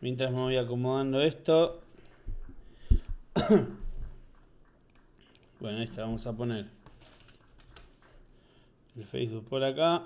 Mientras 0.00 0.30
me 0.30 0.38
voy 0.38 0.56
acomodando 0.56 1.20
esto. 1.20 1.82
bueno, 5.60 5.82
está, 5.82 6.02
vamos 6.02 6.26
a 6.26 6.32
poner 6.32 6.66
el 8.96 9.04
Facebook 9.04 9.46
por 9.48 9.62
acá, 9.62 10.04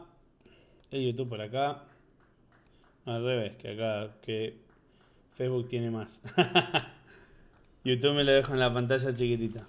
el 0.91 1.07
YouTube 1.07 1.29
por 1.29 1.41
acá. 1.41 1.85
Al 3.07 3.25
revés, 3.25 3.57
que 3.57 3.73
acá 3.73 4.15
que 4.21 4.57
Facebook 5.37 5.69
tiene 5.69 5.91
más. 5.91 6.21
YouTube 7.85 8.15
me 8.15 8.25
lo 8.25 8.33
dejo 8.33 8.53
en 8.53 8.61
la 8.61 8.73
pantalla 8.73 9.15
chiquitita. 9.15 9.69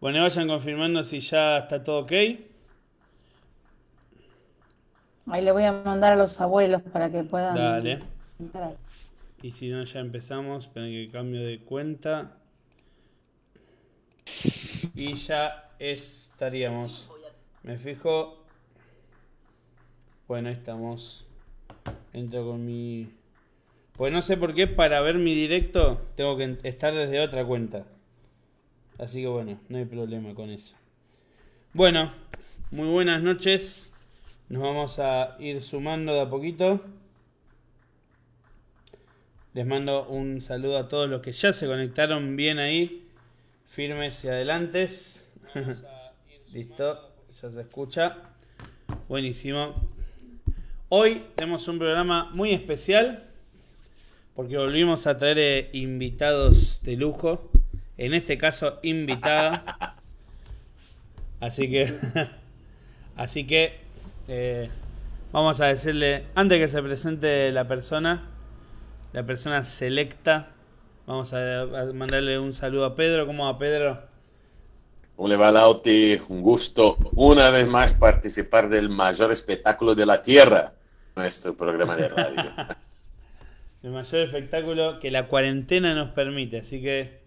Bueno, 0.00 0.22
vayan 0.22 0.48
confirmando 0.48 1.04
si 1.04 1.20
ya 1.20 1.58
está 1.58 1.82
todo 1.82 2.00
ok. 2.00 2.12
Ahí 5.30 5.44
le 5.44 5.52
voy 5.52 5.64
a 5.64 5.72
mandar 5.72 6.12
a 6.12 6.16
los 6.16 6.40
abuelos 6.40 6.82
para 6.82 7.10
que 7.10 7.22
puedan 7.24 7.54
Dale. 7.54 7.98
entrar. 8.38 8.76
Y 9.42 9.50
si 9.50 9.68
no, 9.68 9.82
ya 9.84 10.00
empezamos. 10.00 10.66
Esperen 10.66 10.90
que 10.90 11.12
cambio 11.12 11.46
de 11.46 11.60
cuenta. 11.60 12.36
Y 14.94 15.14
ya 15.14 15.70
estaríamos. 15.78 17.10
Me 17.62 17.78
fijo. 17.78 18.44
Bueno, 20.26 20.48
ahí 20.48 20.54
estamos. 20.54 21.26
Entro 22.12 22.46
con 22.46 22.64
mi. 22.64 23.08
Pues 23.96 24.12
no 24.12 24.22
sé 24.22 24.36
por 24.36 24.54
qué 24.54 24.66
para 24.66 25.00
ver 25.00 25.18
mi 25.18 25.34
directo 25.34 26.00
tengo 26.14 26.36
que 26.36 26.58
estar 26.62 26.94
desde 26.94 27.20
otra 27.20 27.44
cuenta. 27.44 27.84
Así 28.98 29.22
que 29.22 29.28
bueno, 29.28 29.58
no 29.68 29.78
hay 29.78 29.84
problema 29.84 30.34
con 30.34 30.50
eso. 30.50 30.76
Bueno, 31.72 32.12
muy 32.70 32.88
buenas 32.88 33.22
noches. 33.22 33.92
Nos 34.48 34.62
vamos 34.62 34.98
a 34.98 35.36
ir 35.40 35.60
sumando 35.60 36.14
de 36.14 36.22
a 36.22 36.30
poquito. 36.30 36.80
Les 39.52 39.66
mando 39.66 40.06
un 40.08 40.40
saludo 40.40 40.78
a 40.78 40.88
todos 40.88 41.10
los 41.10 41.20
que 41.20 41.32
ya 41.32 41.52
se 41.52 41.66
conectaron 41.66 42.34
bien 42.34 42.58
ahí. 42.58 43.06
Firmes 43.66 44.24
y 44.24 44.28
adelantes. 44.28 45.30
Listo, 46.54 47.12
ya 47.42 47.50
se 47.50 47.60
escucha. 47.60 48.16
Buenísimo. 49.06 49.74
Hoy 50.88 51.26
tenemos 51.34 51.68
un 51.68 51.78
programa 51.78 52.30
muy 52.30 52.52
especial 52.52 53.28
porque 54.34 54.56
volvimos 54.56 55.06
a 55.06 55.18
traer 55.18 55.38
eh, 55.38 55.70
invitados 55.74 56.80
de 56.82 56.96
lujo. 56.96 57.50
En 57.98 58.14
este 58.14 58.38
caso, 58.38 58.78
invitada. 58.82 59.96
Así 61.40 61.68
que, 61.68 61.94
así 63.16 63.46
que 63.46 63.87
eh, 64.28 64.68
vamos 65.32 65.60
a 65.60 65.66
decirle, 65.66 66.26
antes 66.34 66.58
que 66.58 66.68
se 66.68 66.82
presente 66.82 67.50
la 67.50 67.66
persona, 67.66 68.28
la 69.12 69.24
persona 69.24 69.64
selecta, 69.64 70.50
vamos 71.06 71.32
a, 71.32 71.62
a 71.62 71.84
mandarle 71.92 72.38
un 72.38 72.52
saludo 72.52 72.84
a 72.84 72.94
Pedro. 72.94 73.26
¿Cómo 73.26 73.46
va 73.46 73.58
Pedro? 73.58 74.02
¿Cómo 75.16 75.28
le 75.28 75.36
va, 75.36 75.50
Lauti? 75.50 76.16
Un 76.28 76.42
gusto 76.42 76.96
una 77.16 77.50
vez 77.50 77.66
más 77.66 77.94
participar 77.94 78.68
del 78.68 78.88
mayor 78.88 79.32
espectáculo 79.32 79.96
de 79.96 80.06
la 80.06 80.22
Tierra, 80.22 80.74
nuestro 81.16 81.56
programa 81.56 81.96
de 81.96 82.08
radio. 82.08 82.54
El 83.82 83.90
mayor 83.90 84.22
espectáculo 84.22 85.00
que 85.00 85.10
la 85.10 85.26
cuarentena 85.28 85.94
nos 85.94 86.10
permite. 86.10 86.58
Así 86.58 86.82
que, 86.82 87.20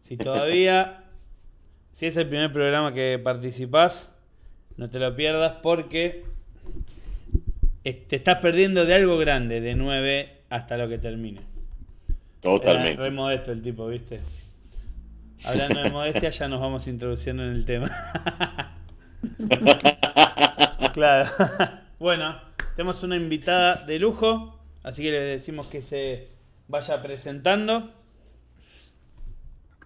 si 0.00 0.16
todavía, 0.16 1.04
si 1.92 2.06
es 2.06 2.16
el 2.16 2.28
primer 2.28 2.52
programa 2.52 2.92
que 2.92 3.18
participás, 3.22 4.10
no 4.76 4.90
te 4.90 4.98
lo 4.98 5.14
pierdas 5.14 5.54
porque 5.62 6.24
te 7.82 8.16
estás 8.16 8.38
perdiendo 8.38 8.84
de 8.84 8.94
algo 8.94 9.16
grande, 9.18 9.60
de 9.60 9.74
9 9.74 10.42
hasta 10.50 10.76
lo 10.76 10.88
que 10.88 10.98
termine. 10.98 11.40
Era 12.42 12.52
re 12.52 12.58
Totalmente. 12.58 13.10
modesto 13.10 13.52
el 13.52 13.62
tipo, 13.62 13.86
¿viste? 13.88 14.20
Hablando 15.44 15.82
de 15.82 15.90
modestia, 15.90 16.30
ya 16.30 16.48
nos 16.48 16.60
vamos 16.60 16.86
introduciendo 16.86 17.44
en 17.44 17.50
el 17.50 17.64
tema. 17.64 17.90
claro. 20.92 21.30
bueno, 21.98 22.40
tenemos 22.74 23.02
una 23.02 23.16
invitada 23.16 23.84
de 23.84 23.98
lujo, 23.98 24.58
así 24.82 25.02
que 25.02 25.10
le 25.10 25.20
decimos 25.20 25.66
que 25.66 25.82
se 25.82 26.28
vaya 26.68 27.02
presentando. 27.02 27.92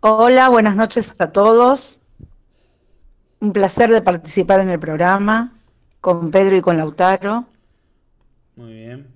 Hola, 0.00 0.48
buenas 0.48 0.76
noches 0.76 1.14
a 1.18 1.32
todos. 1.32 1.99
Un 3.40 3.52
placer 3.52 3.90
de 3.90 4.02
participar 4.02 4.60
en 4.60 4.68
el 4.68 4.78
programa 4.78 5.54
con 6.00 6.30
Pedro 6.30 6.56
y 6.56 6.60
con 6.60 6.76
Lautaro. 6.76 7.46
Muy 8.56 8.74
bien. 8.74 9.06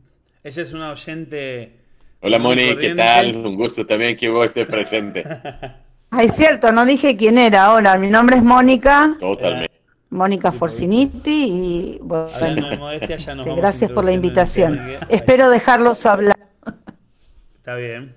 Ella 0.42 0.62
es 0.62 0.72
una 0.72 0.90
oyente. 0.90 1.80
Hola, 2.20 2.38
Moni, 2.38 2.76
¿qué 2.76 2.94
tal? 2.94 3.36
Un 3.36 3.54
gusto 3.54 3.86
también 3.86 4.16
que 4.16 4.30
vos 4.30 4.46
estés 4.46 4.66
presente. 4.66 5.24
Ay, 6.10 6.28
cierto, 6.28 6.72
no 6.72 6.86
dije 6.86 7.16
quién 7.16 7.36
era. 7.36 7.72
Hola, 7.72 7.98
mi 7.98 8.08
nombre 8.08 8.36
es 8.36 8.42
Mónica, 8.42 9.16
Totalmente. 9.20 9.74
Mónica 10.10 10.52
Forciniti 10.52 11.30
y 11.30 12.00
Hablando 12.00 12.46
de 12.46 12.60
bueno, 12.60 12.78
modestia, 12.78 13.16
ya 13.16 13.34
nos 13.34 13.46
este, 13.46 13.50
vamos 13.50 13.62
gracias 13.62 13.90
por 13.90 14.04
la 14.04 14.12
invitación. 14.12 14.80
Espero 15.08 15.50
dejarlos 15.50 16.06
hablar. 16.06 16.38
Está 17.56 17.74
bien. 17.74 18.14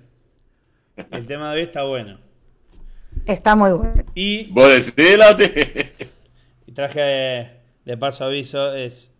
El 1.10 1.26
tema 1.26 1.50
de 1.50 1.56
hoy 1.56 1.62
está 1.64 1.82
bueno. 1.84 2.18
Está 3.26 3.54
muy 3.56 3.72
bueno. 3.72 4.04
Y 4.14 4.44
¿Vos 4.52 4.68
decís, 4.68 4.94
traje 6.78 7.50
de, 7.84 7.96
paso 7.96 8.24
aviso, 8.24 8.72
es, 8.72 9.12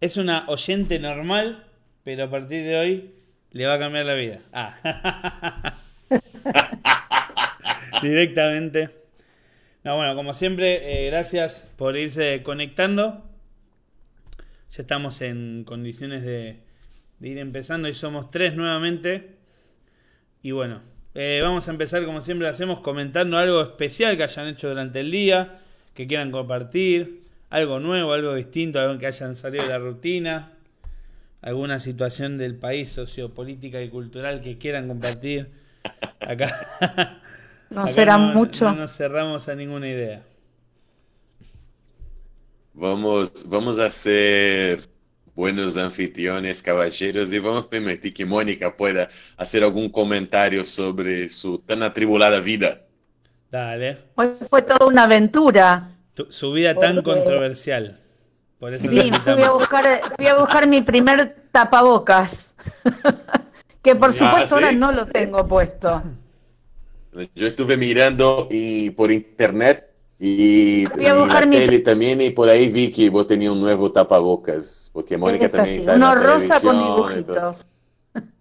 es 0.00 0.16
una 0.16 0.46
oyente 0.48 0.98
normal, 0.98 1.66
pero 2.04 2.24
a 2.24 2.30
partir 2.30 2.64
de 2.64 2.76
hoy 2.78 3.10
le 3.50 3.66
va 3.66 3.74
a 3.74 3.78
cambiar 3.78 4.06
la 4.06 4.14
vida. 4.14 4.40
Ah. 4.50 5.76
Directamente. 8.02 8.88
No, 9.84 9.96
bueno, 9.96 10.14
como 10.14 10.32
siempre, 10.32 11.04
eh, 11.04 11.10
gracias 11.10 11.70
por 11.76 11.98
irse 11.98 12.42
conectando. 12.42 13.22
Ya 14.70 14.80
estamos 14.80 15.20
en 15.20 15.64
condiciones 15.64 16.22
de, 16.22 16.60
ir 17.20 17.36
empezando 17.36 17.88
y 17.88 17.92
somos 17.92 18.30
tres 18.30 18.54
nuevamente. 18.54 19.36
Y 20.42 20.52
bueno, 20.52 20.80
eh, 21.14 21.40
vamos 21.42 21.68
a 21.68 21.72
empezar 21.72 22.06
como 22.06 22.22
siempre 22.22 22.48
hacemos 22.48 22.80
comentando 22.80 23.36
algo 23.36 23.60
especial 23.60 24.16
que 24.16 24.22
hayan 24.22 24.48
hecho 24.48 24.70
durante 24.70 25.00
el 25.00 25.10
día, 25.10 25.58
que 25.94 26.06
quieran 26.06 26.30
compartir, 26.30 27.22
algo 27.50 27.80
nuevo, 27.80 28.12
algo 28.12 28.34
distinto, 28.34 28.80
algo 28.80 28.98
que 28.98 29.06
hayan 29.06 29.34
salido 29.36 29.64
de 29.64 29.70
la 29.70 29.78
rutina, 29.78 30.52
alguna 31.42 31.80
situación 31.80 32.38
del 32.38 32.56
país 32.56 32.92
sociopolítica 32.92 33.82
y 33.82 33.88
cultural 33.90 34.42
que 34.42 34.58
quieran 34.58 34.88
compartir. 34.88 35.48
Acá, 36.20 36.68
No 37.70 37.86
acá 37.86 37.88
será 37.88 38.18
no- 38.18 38.34
mucho. 38.34 38.66
No 38.66 38.74
nos 38.74 38.92
cerramos 38.96 39.48
a 39.48 39.54
ninguna 39.56 39.88
idea. 39.88 40.22
Vamos, 42.74 43.44
vamos 43.48 43.78
a 43.78 43.90
ser 43.90 44.80
buenos 45.34 45.76
anfitriones, 45.76 46.62
caballeros, 46.62 47.32
y 47.32 47.38
vamos 47.38 47.64
a 47.64 47.70
permitir 47.70 48.14
que 48.14 48.24
Mónica 48.26 48.76
pueda 48.76 49.08
hacer 49.36 49.62
algún 49.64 49.90
comentario 49.90 50.64
sobre 50.64 51.28
su 51.28 51.58
tan 51.58 51.82
atribulada 51.82 52.40
vida. 52.40 52.81
Dale. 53.52 53.98
Hoy 54.14 54.30
fue 54.48 54.62
toda 54.62 54.86
una 54.86 55.02
aventura. 55.04 55.90
Tu- 56.14 56.26
su 56.32 56.52
vida 56.52 56.74
tan 56.74 56.96
Porque- 56.96 57.10
controversial. 57.20 58.00
Por 58.58 58.72
eso 58.72 58.88
te 58.88 59.02
Sí, 59.02 59.12
fui 59.12 59.42
a 59.42 59.50
buscar, 59.50 59.84
fui 60.16 60.26
a 60.26 60.36
buscar 60.36 60.66
mi 60.66 60.80
primer 60.80 61.48
tapabocas. 61.52 62.54
que 63.82 63.94
por 63.94 64.08
Ah, 64.08 64.12
supuesto 64.12 64.54
ahora 64.54 64.72
no 64.72 64.90
lo 64.92 65.04
tengo 65.06 65.46
puesto. 65.46 66.02
Yo 67.34 67.46
estuve 67.46 67.76
mirando 67.76 68.48
y 68.50 68.88
por 68.90 69.12
internet 69.12 69.90
y, 70.18 70.86
Fui 70.90 71.04
a 71.04 71.14
y 71.14 71.26
la 71.28 71.44
mi- 71.46 71.56
tele 71.58 71.78
también 71.80 72.22
y 72.22 72.30
por 72.30 72.48
ahí 72.48 72.68
vi 72.70 72.90
que 72.90 73.10
vos 73.10 73.26
tenías 73.26 73.52
un 73.52 73.60
nuevo 73.60 73.92
tapabocas, 73.92 74.88
porque 74.94 75.18
Mónica 75.18 75.44
Es 75.46 75.52
también 75.52 75.74
así, 75.74 75.80
está 75.80 75.92
en 75.94 76.02
uno 76.02 76.14
la 76.14 76.20
rosa 76.22 76.60
con 76.60 76.78
dibujitos. 76.78 77.66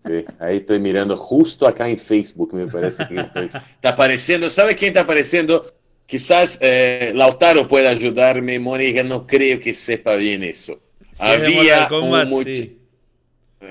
Sí, 0.06 0.26
ahí 0.40 0.58
estoy 0.58 0.80
mirando 0.80 1.16
justo 1.16 1.68
acá 1.68 1.88
en 1.88 1.98
Facebook, 1.98 2.54
me 2.54 2.68
parece 2.68 3.08
que 3.08 3.20
estoy. 3.22 3.46
Está 3.54 3.90
apareciendo, 3.90 4.50
¿sabe 4.50 4.76
quién 4.76 4.90
está 4.90 5.02
apareciendo? 5.02 5.66
Quizás 6.06 6.60
eh, 6.62 7.14
Lautaro 7.16 7.68
pueda 7.68 7.90
ayudarme, 7.90 8.60
Mónica, 8.60 9.04
no 9.04 9.26
creo 9.26 9.60
que 9.60 9.74
sepa 9.74 10.16
bien 10.16 10.44
eso. 10.44 10.74
De 11.20 11.26
Había 11.26 11.88
Kombat, 11.88 12.26
un 12.26 12.32
much- 12.32 12.56
sí. 12.56 12.78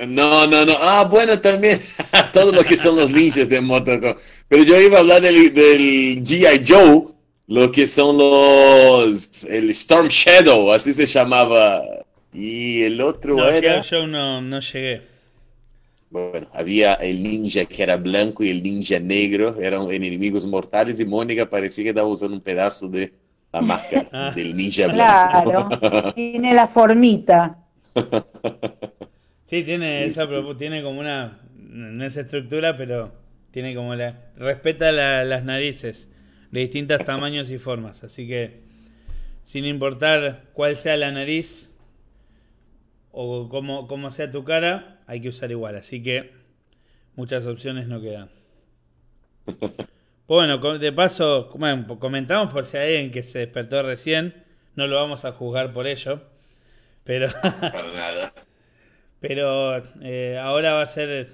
No, 0.06 0.47
no, 0.47 0.64
no. 0.64 0.75
Ah, 0.81 1.05
bueno, 1.11 1.38
también 1.41 1.81
todo 2.32 2.52
lo 2.52 2.62
que 2.62 2.76
son 2.76 2.97
los 2.97 3.11
ninjas 3.11 3.49
de 3.49 3.56
Kombat. 3.58 4.19
Pero 4.49 4.62
yo 4.62 4.81
iba 4.81 4.99
a 4.99 5.00
hablar 5.00 5.20
del, 5.20 5.52
del 5.52 6.23
G.I. 6.23 6.64
Joe, 6.67 7.08
lo 7.49 7.70
que 7.73 7.87
son 7.87 8.17
los... 8.17 9.44
El 9.44 9.69
Storm 9.70 10.08
Shadow, 10.08 10.73
así 10.73 10.93
se 10.93 11.06
llamaba. 11.06 11.82
Y 12.32 12.82
el 12.82 13.00
otro 13.00 13.37
No, 13.37 13.49
era... 13.49 13.82
yo 13.82 14.06
no, 14.06 14.41
no 14.41 14.61
llegué. 14.61 15.09
Bueno, 16.10 16.48
había 16.52 16.94
el 16.94 17.22
ninja 17.22 17.64
que 17.66 17.82
era 17.84 17.96
blanco 17.96 18.42
y 18.42 18.50
el 18.50 18.62
ninja 18.62 18.98
negro, 18.98 19.54
eran 19.60 19.88
enemigos 19.90 20.46
mortales 20.46 20.98
y 21.00 21.04
Mónica 21.04 21.48
parecía 21.48 21.84
que 21.84 21.90
estaba 21.90 22.08
usando 22.08 22.34
un 22.36 22.42
pedazo 22.42 22.88
de 22.88 23.14
la 23.52 23.60
máscara 23.62 24.08
Ah. 24.12 24.32
del 24.34 24.56
ninja 24.56 24.88
blanco. 24.88 25.42
Claro, 25.44 25.68
tiene 26.14 26.52
la 26.54 26.66
formita. 26.68 27.58
Sí, 29.46 29.64
tiene 29.64 30.04
esa 30.04 30.28
tiene 30.56 30.82
como 30.82 31.00
una 31.00 31.40
no 31.54 32.04
es 32.04 32.16
estructura, 32.16 32.76
pero 32.76 33.12
tiene 33.50 33.74
como 33.74 33.94
la 33.96 34.30
respeta 34.36 34.92
las 34.92 35.44
narices 35.44 36.08
de 36.52 36.60
distintos 36.60 37.04
tamaños 37.04 37.50
y 37.50 37.58
formas, 37.58 38.04
así 38.04 38.28
que 38.28 38.60
sin 39.42 39.64
importar 39.64 40.44
cuál 40.52 40.76
sea 40.76 40.96
la 40.96 41.10
nariz 41.12 41.70
o 43.12 43.48
cómo, 43.48 43.86
cómo 43.88 44.10
sea 44.10 44.30
tu 44.30 44.44
cara, 44.44 45.00
hay 45.10 45.20
que 45.20 45.28
usar 45.28 45.50
igual, 45.50 45.74
así 45.74 46.00
que 46.00 46.30
muchas 47.16 47.44
opciones 47.46 47.88
no 47.88 48.00
quedan. 48.00 48.30
Bueno, 50.28 50.78
de 50.78 50.92
paso, 50.92 51.50
comentamos 51.50 52.52
por 52.52 52.64
si 52.64 52.76
hay 52.76 52.94
alguien 52.94 53.10
que 53.10 53.24
se 53.24 53.40
despertó 53.40 53.82
recién, 53.82 54.44
no 54.76 54.86
lo 54.86 54.94
vamos 54.94 55.24
a 55.24 55.32
juzgar 55.32 55.72
por 55.72 55.88
ello, 55.88 56.22
pero... 57.02 57.26
Pero 59.18 59.82
eh, 60.00 60.38
ahora 60.40 60.74
va 60.74 60.82
a 60.82 60.86
ser 60.86 61.30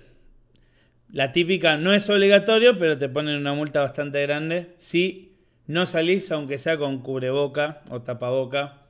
la 1.12 1.30
típica, 1.30 1.76
no 1.76 1.92
es 1.92 2.08
obligatorio, 2.08 2.78
pero 2.78 2.98
te 2.98 3.08
ponen 3.08 3.36
una 3.36 3.52
multa 3.52 3.80
bastante 3.80 4.22
grande 4.22 4.72
si 4.78 5.36
no 5.66 5.86
salís, 5.86 6.32
aunque 6.32 6.58
sea 6.58 6.78
con 6.78 7.00
cubreboca 7.00 7.82
o 7.90 8.00
tapaboca, 8.00 8.86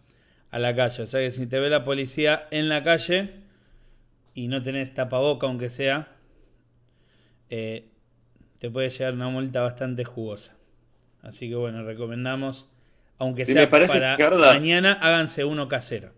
a 0.50 0.58
la 0.58 0.74
calle. 0.74 1.02
O 1.02 1.06
sea 1.06 1.20
que 1.20 1.30
si 1.30 1.46
te 1.46 1.58
ve 1.58 1.68
la 1.68 1.84
policía 1.84 2.46
en 2.52 2.70
la 2.70 2.82
calle 2.82 3.45
y 4.36 4.48
no 4.48 4.62
tenés 4.62 4.92
tapaboca, 4.92 5.46
aunque 5.46 5.70
sea, 5.70 6.08
eh, 7.48 7.88
te 8.58 8.70
puede 8.70 8.90
llegar 8.90 9.14
una 9.14 9.30
multa 9.30 9.62
bastante 9.62 10.04
jugosa. 10.04 10.54
Así 11.22 11.48
que 11.48 11.54
bueno, 11.54 11.82
recomendamos, 11.84 12.68
aunque 13.16 13.46
sea 13.46 13.68
para 13.70 13.86
mañana, 14.38 14.92
háganse 14.92 15.46
uno 15.46 15.68
casero. 15.68 16.12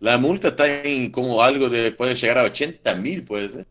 La 0.00 0.16
multa 0.16 0.48
está 0.48 0.82
en 0.82 1.10
como 1.10 1.42
algo 1.42 1.68
de, 1.68 1.92
puede 1.92 2.14
llegar 2.14 2.38
a 2.38 2.44
80 2.44 2.96
mil, 2.96 3.22
puede 3.22 3.50
ser. 3.50 3.66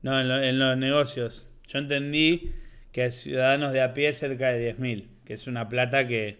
No, 0.00 0.18
en, 0.18 0.58
los 0.58 0.78
negocios. 0.78 1.46
Yo 1.68 1.78
entendí 1.78 2.50
que 2.92 3.04
a 3.04 3.10
ciudadanos 3.10 3.74
de 3.74 3.82
a 3.82 3.92
pie 3.92 4.10
cerca 4.14 4.48
de 4.48 4.58
10 4.58 4.78
mil, 4.78 5.10
que 5.26 5.34
es 5.34 5.46
una 5.46 5.68
plata 5.68 6.08
que... 6.08 6.38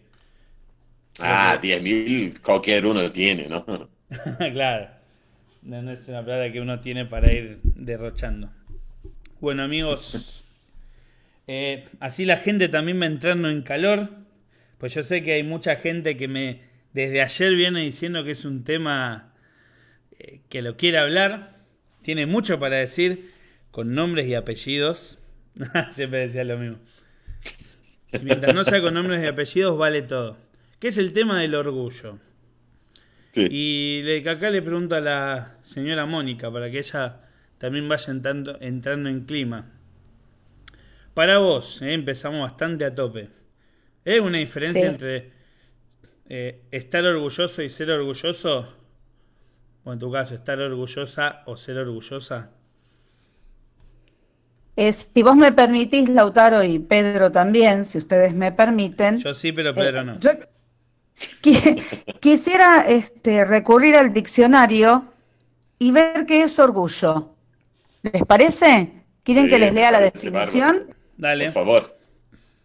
Ah, 1.20 1.58
10 1.60 1.82
mil 1.82 2.40
cualquier 2.40 2.86
uno 2.86 3.12
tiene, 3.12 3.46
¿no? 3.46 3.90
claro. 4.54 4.93
No, 5.64 5.90
es 5.90 6.08
una 6.08 6.22
plata 6.22 6.52
que 6.52 6.60
uno 6.60 6.80
tiene 6.80 7.06
para 7.06 7.32
ir 7.32 7.58
derrochando. 7.62 8.50
Bueno, 9.40 9.62
amigos, 9.62 10.44
eh, 11.46 11.84
así 12.00 12.26
la 12.26 12.36
gente 12.36 12.68
también 12.68 13.00
va 13.00 13.06
entrando 13.06 13.48
en 13.48 13.62
calor. 13.62 14.10
Pues 14.78 14.94
yo 14.94 15.02
sé 15.02 15.22
que 15.22 15.32
hay 15.32 15.42
mucha 15.42 15.76
gente 15.76 16.16
que 16.16 16.28
me 16.28 16.60
desde 16.92 17.22
ayer 17.22 17.54
viene 17.56 17.80
diciendo 17.80 18.22
que 18.24 18.30
es 18.30 18.44
un 18.44 18.62
tema 18.62 19.32
eh, 20.18 20.40
que 20.48 20.62
lo 20.62 20.76
quiere 20.76 20.98
hablar. 20.98 21.56
Tiene 22.02 22.26
mucho 22.26 22.58
para 22.58 22.76
decir 22.76 23.32
con 23.70 23.94
nombres 23.94 24.28
y 24.28 24.34
apellidos. 24.34 25.18
Siempre 25.90 26.20
decía 26.20 26.44
lo 26.44 26.58
mismo. 26.58 26.78
Mientras 28.22 28.54
no 28.54 28.64
sea 28.64 28.80
con 28.80 28.94
nombres 28.94 29.22
y 29.24 29.26
apellidos, 29.26 29.76
vale 29.76 30.02
todo. 30.02 30.36
¿Qué 30.78 30.88
es 30.88 30.98
el 30.98 31.12
tema 31.12 31.40
del 31.40 31.54
orgullo? 31.54 32.18
Y 33.36 34.02
le, 34.02 34.28
acá 34.28 34.50
le 34.50 34.62
pregunto 34.62 34.94
a 34.94 35.00
la 35.00 35.56
señora 35.62 36.06
Mónica 36.06 36.50
para 36.50 36.70
que 36.70 36.78
ella 36.78 37.20
también 37.58 37.88
vaya 37.88 38.12
entrando, 38.12 38.58
entrando 38.60 39.08
en 39.08 39.24
clima. 39.24 39.72
Para 41.14 41.38
vos, 41.38 41.80
eh, 41.82 41.92
empezamos 41.92 42.40
bastante 42.40 42.84
a 42.84 42.94
tope. 42.94 43.28
¿Es 44.04 44.20
una 44.20 44.38
diferencia 44.38 44.86
entre 44.86 45.32
eh, 46.28 46.62
estar 46.70 47.04
orgulloso 47.04 47.62
y 47.62 47.68
ser 47.68 47.90
orgulloso? 47.90 48.68
O 49.84 49.92
en 49.92 49.98
tu 49.98 50.10
caso, 50.10 50.34
estar 50.34 50.60
orgullosa 50.60 51.42
o 51.46 51.56
ser 51.56 51.78
orgullosa. 51.78 52.50
si 54.76 55.22
vos 55.22 55.36
me 55.36 55.52
permitís, 55.52 56.08
Lautaro 56.08 56.62
y 56.64 56.78
Pedro 56.78 57.30
también, 57.30 57.84
si 57.84 57.98
ustedes 57.98 58.34
me 58.34 58.50
permiten. 58.52 59.18
Yo 59.18 59.34
sí, 59.34 59.52
pero 59.52 59.72
Pedro 59.72 60.00
eh, 60.00 60.04
no. 60.04 60.20
Yo 60.20 60.30
quisiera 62.20 62.86
este, 62.86 63.44
recurrir 63.44 63.96
al 63.96 64.12
diccionario 64.12 65.04
y 65.78 65.90
ver 65.90 66.26
qué 66.26 66.42
es 66.42 66.58
orgullo. 66.58 67.34
¿Les 68.02 68.24
parece? 68.24 69.02
¿Quieren 69.22 69.48
que 69.48 69.58
les 69.58 69.72
lea 69.72 69.90
la 69.90 70.00
definición? 70.00 70.94
Dale. 71.16 71.46
Por 71.46 71.54
favor. 71.54 71.98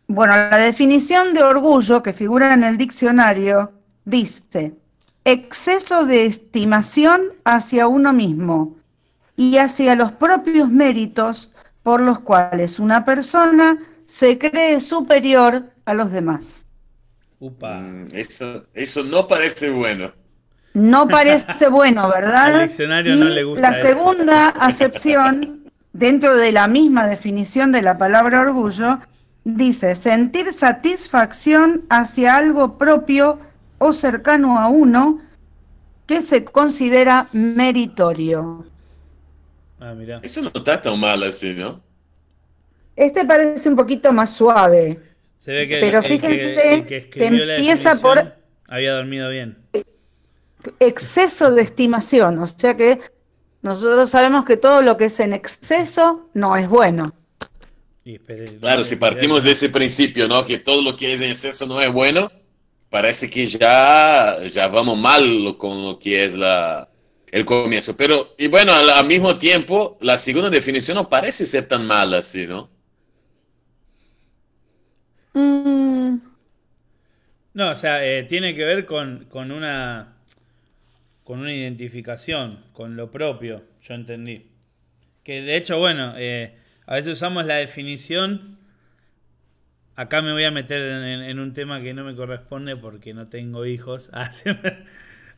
Bueno, 0.07 0.35
la 0.35 0.57
definición 0.57 1.33
de 1.33 1.43
orgullo 1.43 2.01
que 2.01 2.13
figura 2.13 2.53
en 2.53 2.63
el 2.63 2.77
diccionario 2.77 3.71
dice, 4.05 4.73
exceso 5.23 6.05
de 6.05 6.25
estimación 6.25 7.21
hacia 7.43 7.87
uno 7.87 8.11
mismo 8.11 8.75
y 9.35 9.57
hacia 9.57 9.95
los 9.95 10.11
propios 10.11 10.69
méritos 10.69 11.53
por 11.83 12.01
los 12.01 12.19
cuales 12.19 12.79
una 12.79 13.05
persona 13.05 13.77
se 14.07 14.39
cree 14.39 14.79
superior 14.79 15.71
a 15.85 15.93
los 15.93 16.11
demás. 16.11 16.69
Upa. 17.39 17.80
Mm, 17.80 18.06
eso, 18.13 18.65
eso 18.74 19.03
no 19.03 19.27
parece 19.27 19.69
bueno. 19.69 20.13
No 20.74 21.07
parece 21.07 21.68
bueno, 21.68 22.07
¿verdad? 22.09 22.62
Al 22.62 22.68
diccionario 22.68 23.15
no 23.15 23.25
le 23.25 23.44
gusta. 23.44 23.71
La 23.71 23.81
segunda 23.81 24.50
acepción, 24.50 25.71
dentro 25.94 26.38
de 26.38 26.51
la 26.51 26.68
misma 26.68 27.07
definición 27.07 27.71
de 27.71 27.81
la 27.81 27.97
palabra 27.97 28.41
orgullo, 28.41 29.00
Dice, 29.44 29.95
sentir 29.95 30.51
satisfacción 30.53 31.86
hacia 31.89 32.36
algo 32.36 32.77
propio 32.77 33.39
o 33.77 33.94
cercano 33.94 34.59
a 34.59 34.68
uno 34.68 35.21
que 36.06 36.21
se 36.21 36.44
considera 36.44 37.30
meritorio. 37.31 38.65
Ah, 39.80 39.94
mira. 39.94 40.19
Eso 40.21 40.41
no 40.41 40.51
está 40.53 40.81
tan 40.81 41.00
mal 41.00 41.24
así, 41.24 41.53
¿no? 41.53 41.81
Este 42.95 43.25
parece 43.25 43.69
un 43.69 43.77
poquito 43.77 44.12
más 44.12 44.31
suave. 44.31 45.00
Se 45.39 45.51
ve 45.51 45.68
que 45.68 45.80
pero 45.80 46.03
fíjense 46.03 46.86
que, 46.86 47.09
empieza 47.15 48.00
por 48.00 48.36
había 48.68 48.94
dormido 48.94 49.30
bien. 49.30 49.57
Exceso 50.80 51.51
de 51.51 51.63
estimación, 51.63 52.38
o 52.38 52.45
sea 52.45 52.77
que 52.77 53.00
nosotros 53.63 54.12
sabemos 54.12 54.45
que 54.45 54.57
todo 54.57 54.83
lo 54.83 54.95
que 54.97 55.06
es 55.06 55.19
en 55.19 55.33
exceso 55.33 56.30
no 56.36 56.56
es 56.56 56.69
bueno 56.69 57.12
claro, 58.59 58.83
si 58.83 58.95
partimos 58.95 59.44
de 59.44 59.51
ese 59.51 59.69
principio, 59.69 60.27
¿no? 60.27 60.45
Que 60.45 60.57
todo 60.57 60.81
lo 60.81 60.95
que 60.95 61.13
es 61.13 61.21
en 61.21 61.30
exceso 61.30 61.65
no 61.68 61.81
es 61.81 61.91
bueno, 61.91 62.31
parece 62.89 63.30
que 63.30 63.47
ya, 63.47 64.38
ya 64.51 64.68
vamos 64.68 64.97
mal 64.97 65.56
con 65.57 65.83
lo 65.83 66.00
que 66.00 66.25
es 66.25 66.36
la, 66.36 66.89
el 67.31 67.45
comienzo. 67.45 67.95
Pero, 67.95 68.33
y 68.38 68.47
bueno, 68.47 68.74
al, 68.74 69.06
mismo 69.06 69.38
tiempo, 69.38 69.97
la 70.01 70.18
segunda 70.18 70.50
definición 70.50 70.96
no 70.96 71.10
parece 71.10 71.46
ser 71.46 71.67
tan 71.67 71.86
mala 71.86 72.19
así, 72.19 72.48
¿no? 72.48 72.69
Mm. 75.39 76.19
No, 77.53 77.72
o 77.72 77.75
sea, 77.75 78.05
eh, 78.05 78.24
tiene 78.24 78.55
que 78.55 78.63
ver 78.63 78.86
con, 78.86 79.25
con, 79.25 79.51
una 79.51 80.15
con 81.24 81.39
una 81.39 81.53
identificación, 81.53 82.63
con 82.74 82.96
lo 82.96 83.12
propio, 83.12 83.63
yo 83.81 83.93
entendí. 83.93 84.48
Que 85.24 85.41
de 85.41 85.58
hecho, 85.58 85.77
bueno, 85.77 86.13
eh, 86.17 86.55
a 86.86 86.96
veces 86.96 87.13
usamos 87.13 87.46
la 87.46 87.55
definición. 87.55 88.58
Acá 89.96 90.22
me 90.22 90.31
voy 90.31 90.46
a 90.46 90.51
meter 90.51 90.81
en, 90.81 91.39
un 91.39 91.53
tema 91.53 91.81
que 91.81 91.93
no 91.93 92.03
me 92.03 92.15
corresponde 92.15 92.77
porque 92.77 93.13
no 93.13 93.27
tengo 93.27 93.65
hijos. 93.65 94.10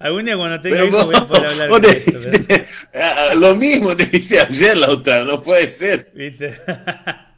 Ah, 0.04 0.08
algún 0.08 0.26
día 0.26 0.36
cuando 0.36 0.60
tenga 0.62 0.84
hijos 0.84 1.06
voy 1.06 1.16
a 1.16 1.28
poder 1.28 1.48
hablar 1.48 1.82
de 1.82 1.90
esto. 1.90 2.20
Ah, 2.96 3.36
lo 3.40 3.56
mismo 3.56 3.96
te 3.96 4.06
dice 4.06 4.40
ayer 4.40 4.76
la 4.78 4.90
otra, 4.90 5.24
no 5.26 5.42
puede 5.42 5.70
ser. 5.70 6.12
¿Viste? 6.16 6.60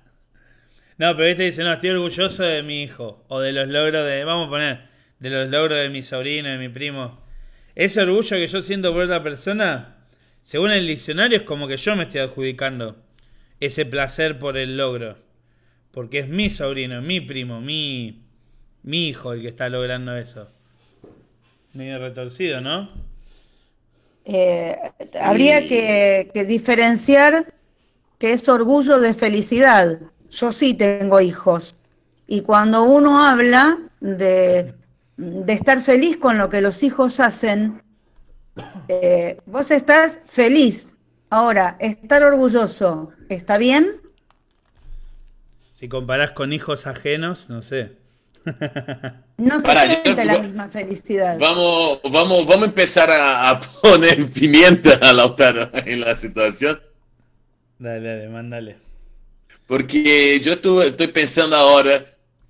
no, 0.97 1.15
pero 1.15 1.25
este 1.25 1.43
dice, 1.43 1.63
no, 1.63 1.73
estoy 1.73 1.91
orgulloso 1.91 2.43
de 2.43 2.63
mi 2.63 2.83
hijo. 2.83 3.23
O 3.27 3.39
de 3.39 3.51
los 3.51 3.67
logros 3.67 4.05
de, 4.05 4.23
vamos 4.23 4.47
a 4.47 4.49
poner, 4.49 4.81
de 5.19 5.29
los 5.29 5.49
logros 5.49 5.79
de 5.79 5.89
mi 5.89 6.01
sobrino, 6.01 6.49
de 6.49 6.57
mi 6.57 6.69
primo. 6.69 7.21
Ese 7.75 8.01
orgullo 8.01 8.37
que 8.37 8.47
yo 8.47 8.61
siento 8.61 8.93
por 8.93 9.03
otra 9.03 9.23
persona, 9.23 9.97
según 10.41 10.71
el 10.71 10.87
diccionario, 10.87 11.37
es 11.37 11.43
como 11.43 11.67
que 11.67 11.77
yo 11.77 11.95
me 11.95 12.03
estoy 12.03 12.21
adjudicando 12.21 12.97
ese 13.59 13.85
placer 13.85 14.39
por 14.39 14.57
el 14.57 14.77
logro. 14.77 15.17
Porque 15.91 16.19
es 16.19 16.27
mi 16.27 16.49
sobrino, 16.49 17.01
mi 17.01 17.21
primo, 17.21 17.61
mi, 17.61 18.23
mi 18.83 19.07
hijo 19.07 19.33
el 19.33 19.41
que 19.41 19.47
está 19.47 19.69
logrando 19.69 20.15
eso. 20.15 20.49
Medio 21.73 21.99
retorcido, 21.99 22.61
¿no? 22.61 22.89
Eh, 24.25 24.77
habría 25.19 25.67
que, 25.67 26.45
diferenciar 26.47 27.53
que 28.19 28.33
es 28.33 28.47
orgullo 28.47 28.99
de 28.99 29.13
felicidad. 29.13 29.99
Yo 30.33 30.51
sí 30.51 30.73
tengo 30.73 31.21
hijos. 31.21 31.75
Y 32.27 32.41
cuando 32.41 32.83
uno 32.83 33.23
habla 33.23 33.77
de, 33.99 34.73
de 35.17 35.53
estar 35.53 35.81
feliz 35.81 36.17
con 36.17 36.37
lo 36.37 36.49
que 36.49 36.61
los 36.61 36.83
hijos 36.83 37.19
hacen, 37.19 37.81
eh, 38.87 39.37
vos 39.45 39.71
estás 39.71 40.21
feliz 40.25 40.95
Ahora, 41.29 41.77
estar 41.79 42.23
orgulloso, 42.23 43.09
¿está 43.27 43.57
bien? 43.57 43.99
Si 45.73 45.89
comparás 45.89 46.29
con 46.29 46.53
hijos 46.53 46.85
ajenos, 46.85 47.49
no 47.49 47.63
sé. 47.63 47.97
No 49.37 49.59
se 49.59 49.67
yo- 49.67 49.95
siente 50.03 50.25
la 50.25 50.37
misma 50.37 50.69
felicidad. 50.69 51.39
Vamos, 51.39 52.01
vamos, 52.11 52.45
vamos 52.45 52.61
a 52.61 52.65
empezar 52.65 53.09
a, 53.09 53.49
a 53.49 53.59
poner 53.81 54.27
pimienta 54.27 54.99
a 55.01 55.11
Lautaro 55.11 55.71
en 55.73 56.01
la 56.01 56.15
situación. 56.15 56.79
Dale, 57.79 58.07
dale, 58.07 58.29
mándale. 58.29 58.77
Porque 59.73 60.39
yo 60.43 60.53
estoy 60.83 61.07
pensando 61.07 61.55
ahora, 61.55 62.05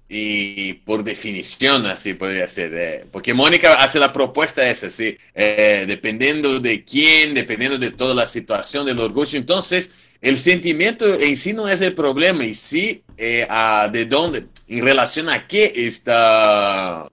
y 0.10 0.74
por 0.74 1.06
definición 1.06 1.86
así 1.86 2.16
podría 2.16 2.50
ser, 2.50 2.74
eh, 2.74 3.06
porque 3.14 3.34
Mónica 3.34 3.76
hace 3.76 3.98
la 3.98 4.12
propuesta 4.12 4.70
esa, 4.70 4.90
sí, 4.90 5.16
eh, 5.34 5.86
dependiendo 5.88 6.60
de 6.60 6.84
quién, 6.84 7.34
dependiendo 7.34 7.78
de 7.78 7.92
toda 7.92 8.14
la 8.14 8.26
situación 8.26 8.86
del 8.86 9.00
orgullo, 9.00 9.38
entonces 9.40 10.18
el 10.20 10.38
sentimiento 10.38 11.06
en 11.06 11.38
sí 11.38 11.54
no 11.54 11.70
es 11.70 11.80
el 11.80 11.96
problema, 11.96 12.44
y 12.44 12.54
sí 12.54 13.06
eh, 13.16 13.48
de 13.94 14.06
dónde, 14.06 14.48
en 14.68 14.84
relación 14.84 15.30
a 15.30 15.48
qué 15.48 15.72
está, 15.74 17.10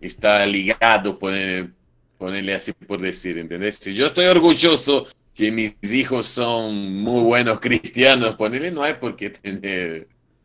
está 0.00 0.46
ligado, 0.46 1.18
poner- 1.18 1.70
ponerle 2.16 2.54
así 2.54 2.72
por 2.72 2.98
decir, 2.98 3.36
¿entendés? 3.36 3.76
Si 3.78 3.92
yo 3.92 4.06
estoy 4.06 4.24
orgulloso 4.24 5.06
que 5.34 5.50
mis 5.50 5.74
hijos 5.92 6.26
son 6.26 7.02
muy 7.02 7.22
buenos 7.22 7.60
cristianos, 7.60 8.36
ponerle 8.36 8.70
no 8.70 8.82
hay 8.82 8.94
por 8.94 9.16
qué 9.16 9.32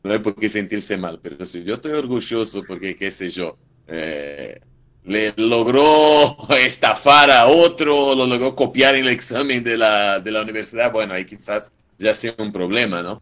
no 0.03 0.11
hay 0.11 0.19
por 0.19 0.35
sentirse 0.49 0.97
mal, 0.97 1.19
pero 1.21 1.45
si 1.45 1.63
yo 1.63 1.75
estoy 1.75 1.91
orgulloso 1.91 2.63
porque, 2.63 2.95
qué 2.95 3.11
sé 3.11 3.29
yo, 3.29 3.57
eh, 3.87 4.59
le 5.03 5.33
logró 5.37 6.37
estafar 6.57 7.29
a 7.31 7.45
otro, 7.47 8.15
lo 8.15 8.25
logró 8.25 8.55
copiar 8.55 8.95
en 8.95 9.05
el 9.05 9.11
examen 9.11 9.63
de 9.63 9.77
la, 9.77 10.19
de 10.19 10.31
la 10.31 10.41
universidad, 10.41 10.91
bueno, 10.91 11.13
ahí 11.13 11.25
quizás 11.25 11.71
ya 11.97 12.13
sea 12.13 12.33
un 12.37 12.51
problema, 12.51 13.03
¿no? 13.03 13.21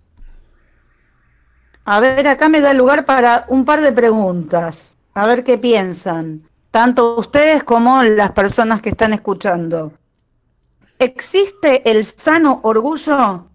A 1.83 1.99
ver, 1.99 2.27
acá 2.27 2.49
me 2.49 2.61
da 2.61 2.73
lugar 2.73 3.05
para 3.05 3.45
un 3.47 3.63
par 3.63 3.81
de 3.81 3.91
preguntas. 3.93 4.97
A 5.13 5.25
ver 5.25 5.43
qué 5.43 5.57
piensan, 5.57 6.43
tanto 6.69 7.17
ustedes 7.17 7.63
como 7.63 8.03
las 8.03 8.31
personas 8.31 8.81
que 8.81 8.89
están 8.89 9.13
escuchando. 9.13 9.93
¿Existe 10.99 11.89
el 11.89 12.03
sano 12.03 12.59
orgullo? 12.63 13.47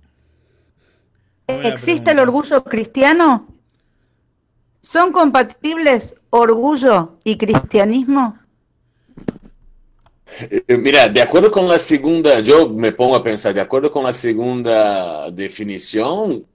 ¿Existe 1.46 2.12
el 2.12 2.20
orgullo 2.20 2.62
cristiano? 2.64 3.49
¿Son 4.80 5.12
compatibles 5.12 6.14
orgullo 6.30 7.18
y 7.25 7.37
cristianismo? 7.37 8.38
Eh, 10.40 10.76
Mira, 10.78 11.08
de 11.08 11.20
acuerdo 11.20 11.50
con 11.50 11.68
la 11.68 11.78
segunda, 11.78 12.40
yo 12.40 12.68
me 12.70 12.92
pongo 12.92 13.16
a 13.16 13.22
pensar, 13.22 13.54
de 13.54 13.61
acuerdo 13.61 13.90
con 13.90 14.04
la 14.04 14.12
segunda 14.12 15.30
definición, 15.30 16.46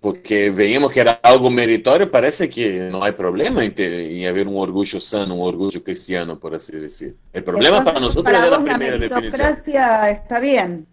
porque 0.00 0.50
veíamos 0.50 0.92
que 0.92 1.00
era 1.00 1.12
algo 1.22 1.50
meritorio, 1.50 2.10
parece 2.10 2.48
que 2.48 2.88
no 2.90 3.02
hay 3.04 3.12
problema 3.12 3.64
en, 3.64 3.74
te- 3.74 4.18
en 4.20 4.26
haber 4.28 4.46
un 4.48 4.56
orgullo 4.58 5.00
sano, 5.00 5.34
un 5.34 5.46
orgullo 5.48 5.82
cristiano, 5.82 6.38
por 6.38 6.54
así 6.54 6.76
decir. 6.76 7.16
El 7.32 7.44
problema 7.44 7.82
para 7.84 7.98
Entonces, 7.98 8.00
nosotros 8.00 8.24
para 8.24 8.44
es 8.44 8.50
la 8.50 8.62
primera 8.62 8.96
la 8.96 8.98
definición. 8.98 9.58
meritocracia 9.62 10.10
está 10.10 10.40
bien. 10.40 10.86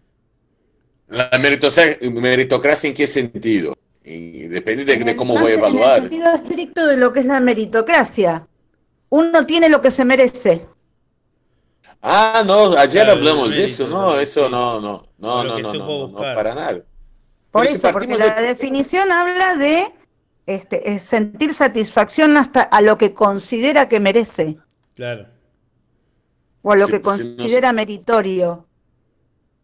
La 1.08 1.30
meritocracia, 1.39 1.98
meritocracia 2.12 2.88
en 2.89 2.94
qué 2.96 3.08
sentido? 3.08 3.74
Y 4.04 4.48
depende 4.48 4.86
de, 4.86 4.98
de 5.04 5.16
cómo 5.16 5.38
voy 5.38 5.51
a 5.51 5.56
En 5.56 5.60
el 5.60 5.60
evaluar. 5.60 6.01
sentido 6.01 6.34
estricto 6.34 6.86
de 6.88 6.98
lo 6.98 7.12
que 7.13 7.20
es 7.22 7.25
la 7.25 7.39
meritocracia. 7.39 8.48
Uno 9.10 9.46
tiene 9.46 9.70
lo 9.70 9.82
que 9.82 9.92
se 9.92 10.06
merece. 10.06 10.68
Ah, 12.01 12.44
no, 12.46 12.74
ayer 12.77 13.06
Claro, 13.06 13.12
hablamos 13.18 13.56
de 13.56 13.63
eso, 13.66 13.88
no, 13.88 14.20
eso 14.20 14.50
no, 14.50 14.80
no, 14.80 15.08
no, 15.18 15.44
no, 15.44 15.60
no, 15.60 15.74
no, 15.74 16.08
no, 16.08 16.08
buscar. 16.08 16.34
para 16.34 16.54
nada. 16.56 16.84
Por 17.57 17.65
Pero 17.65 17.71
si 17.71 17.77
eso, 17.77 17.91
porque 17.93 18.07
partimos 18.07 18.19
la 18.35 18.41
de- 18.41 18.47
definición 18.47 19.11
habla 19.11 19.55
de 19.55 19.87
este, 20.45 20.91
es 20.93 21.01
sentir 21.01 21.53
satisfacción 21.53 22.37
hasta 22.37 22.61
a 22.61 22.81
lo 22.81 22.97
que 22.97 23.13
considera 23.13 23.89
que 23.89 23.99
merece 23.99 24.57
Claro. 24.95 25.27
o 26.61 26.71
a 26.71 26.75
lo 26.75 26.85
Si- 26.85 26.91
que 26.91 26.97
si 26.97 27.03
nos- 27.03 27.21
considera 27.37 27.73
meritorio. 27.73 28.65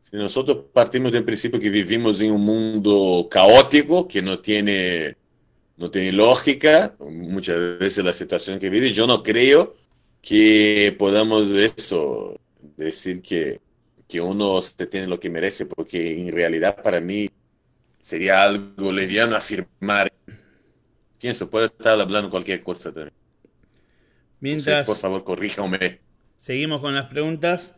Si 0.02 0.18
nosotros 0.18 0.66
partimos 0.74 1.12
del 1.12 1.24
principio 1.24 1.60
que 1.60 1.70
vivimos 1.70 2.20
en 2.22 2.32
un 2.34 2.42
mundo 2.42 3.28
caótico, 3.32 4.08
que 4.08 4.22
no 4.22 4.40
tiene, 4.40 5.16
no 5.78 5.90
tiene 5.90 6.12
lógica, 6.12 6.94
muchas 7.00 7.58
veces 7.80 8.04
la 8.04 8.12
situación 8.14 8.60
que 8.60 8.70
vive, 8.70 8.92
yo 8.92 9.08
no 9.08 9.24
creo 9.24 9.76
que 10.22 10.96
podamos 11.00 11.50
eso, 11.52 12.38
decir 12.76 13.22
que, 13.22 13.62
que 14.08 14.20
uno 14.20 14.62
se 14.62 14.86
tiene 14.88 15.08
lo 15.08 15.20
que 15.20 15.30
merece, 15.30 15.66
porque 15.66 16.20
en 16.22 16.32
realidad 16.34 16.82
para 16.84 17.00
mí 17.00 17.30
sería 18.04 18.44
algo 18.44 18.92
leviano 18.92 19.36
afirmar. 19.36 20.12
Pienso, 21.20 21.50
puedo 21.50 21.68
estar 21.68 22.00
hablando 22.00 22.30
cualquier 22.30 22.62
cosa 22.62 22.94
también. 22.94 23.14
Mientras 24.42 24.86
por 24.86 24.98
favor, 24.98 25.24
corríjame. 25.24 26.02
seguimos 26.38 26.82
con 26.82 26.94
las 26.94 27.10
preguntas, 27.10 27.76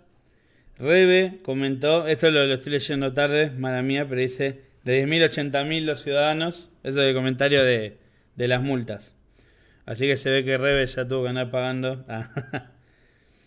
Rebe 0.79 1.39
comentó, 1.43 2.07
esto 2.07 2.31
lo, 2.31 2.45
lo 2.47 2.55
estoy 2.55 2.71
leyendo 2.71 3.13
tarde, 3.13 3.51
mala 3.51 3.83
mía, 3.83 4.07
pero 4.09 4.19
dice, 4.19 4.61
de 4.83 5.05
10.000 5.05 5.23
a 5.23 5.29
80.000 5.29 5.81
los 5.83 6.01
ciudadanos, 6.01 6.71
eso 6.83 7.01
es 7.03 7.07
el 7.07 7.13
comentario 7.13 7.63
de, 7.63 7.99
de 8.35 8.47
las 8.47 8.63
multas. 8.63 9.13
Así 9.85 10.07
que 10.07 10.17
se 10.17 10.31
ve 10.31 10.43
que 10.43 10.57
Rebe 10.57 10.87
ya 10.87 11.07
tuvo 11.07 11.23
que 11.23 11.29
andar 11.29 11.51
pagando. 11.51 12.03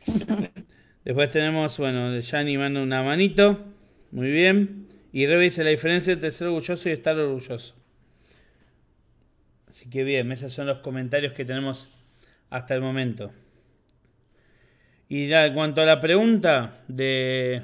Ah. 0.06 0.44
Después 1.04 1.30
tenemos, 1.30 1.76
bueno, 1.76 2.18
Yanni 2.18 2.56
manda 2.56 2.80
una 2.80 3.02
manito, 3.02 3.62
muy 4.11 4.30
bien. 4.30 4.88
Y 5.12 5.27
Rebe 5.27 5.45
dice 5.45 5.65
la 5.65 5.71
diferencia 5.71 6.12
entre 6.12 6.31
ser 6.31 6.49
orgulloso 6.49 6.88
y 6.88 6.93
estar 6.93 7.17
orgulloso. 7.19 7.75
Así 9.69 9.88
que 9.91 10.05
bien, 10.05 10.33
esos 10.33 10.53
son 10.53 10.67
los 10.67 10.79
comentarios 10.79 11.33
que 11.33 11.45
tenemos 11.45 11.91
hasta 12.50 12.75
el 12.75 12.81
momento. 12.81 13.33
Y 15.09 15.29
ya 15.29 15.47
en 15.47 15.55
cuanto 15.55 15.81
a 15.81 15.87
la 15.87 16.00
pregunta 16.00 16.83
de 16.88 17.62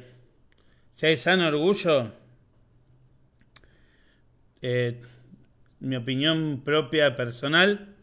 si 0.93 1.07
hay 1.07 1.17
sano 1.17 1.47
orgullo, 1.49 2.13
eh, 4.63 5.01
mi 5.81 5.97
opinión 5.97 6.63
propia 6.65 7.17
personal, 7.17 7.95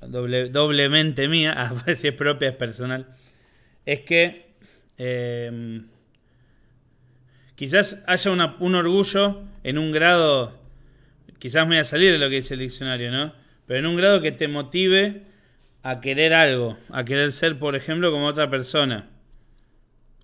doble- 0.00 0.48
doblemente 0.50 1.28
mía, 1.28 1.54
ah, 1.56 1.74
si 1.94 2.08
es 2.08 2.14
propia 2.14 2.48
es 2.50 2.56
personal, 2.56 3.06
es 3.86 4.00
que 4.00 4.50
eh, 4.98 5.82
quizás 7.60 8.02
haya 8.06 8.30
una- 8.30 8.56
un 8.58 8.74
orgullo 8.74 9.42
en 9.64 9.76
un 9.76 9.92
grado, 9.92 10.58
quizás 11.38 11.64
me 11.66 11.74
voy 11.74 11.80
a 11.80 11.84
salir 11.84 12.10
de 12.10 12.16
lo 12.16 12.30
que 12.30 12.36
dice 12.36 12.54
el 12.54 12.60
diccionario, 12.60 13.12
¿no? 13.12 13.34
Pero 13.66 13.80
en 13.80 13.86
un 13.86 13.96
grado 13.96 14.22
que 14.22 14.32
te 14.32 14.48
motive 14.48 15.24
a 15.82 16.00
querer 16.00 16.32
algo, 16.32 16.78
a 16.88 17.04
querer 17.04 17.32
ser, 17.32 17.58
por 17.58 17.76
ejemplo, 17.76 18.10
como 18.12 18.28
otra 18.28 18.48
persona. 18.48 19.10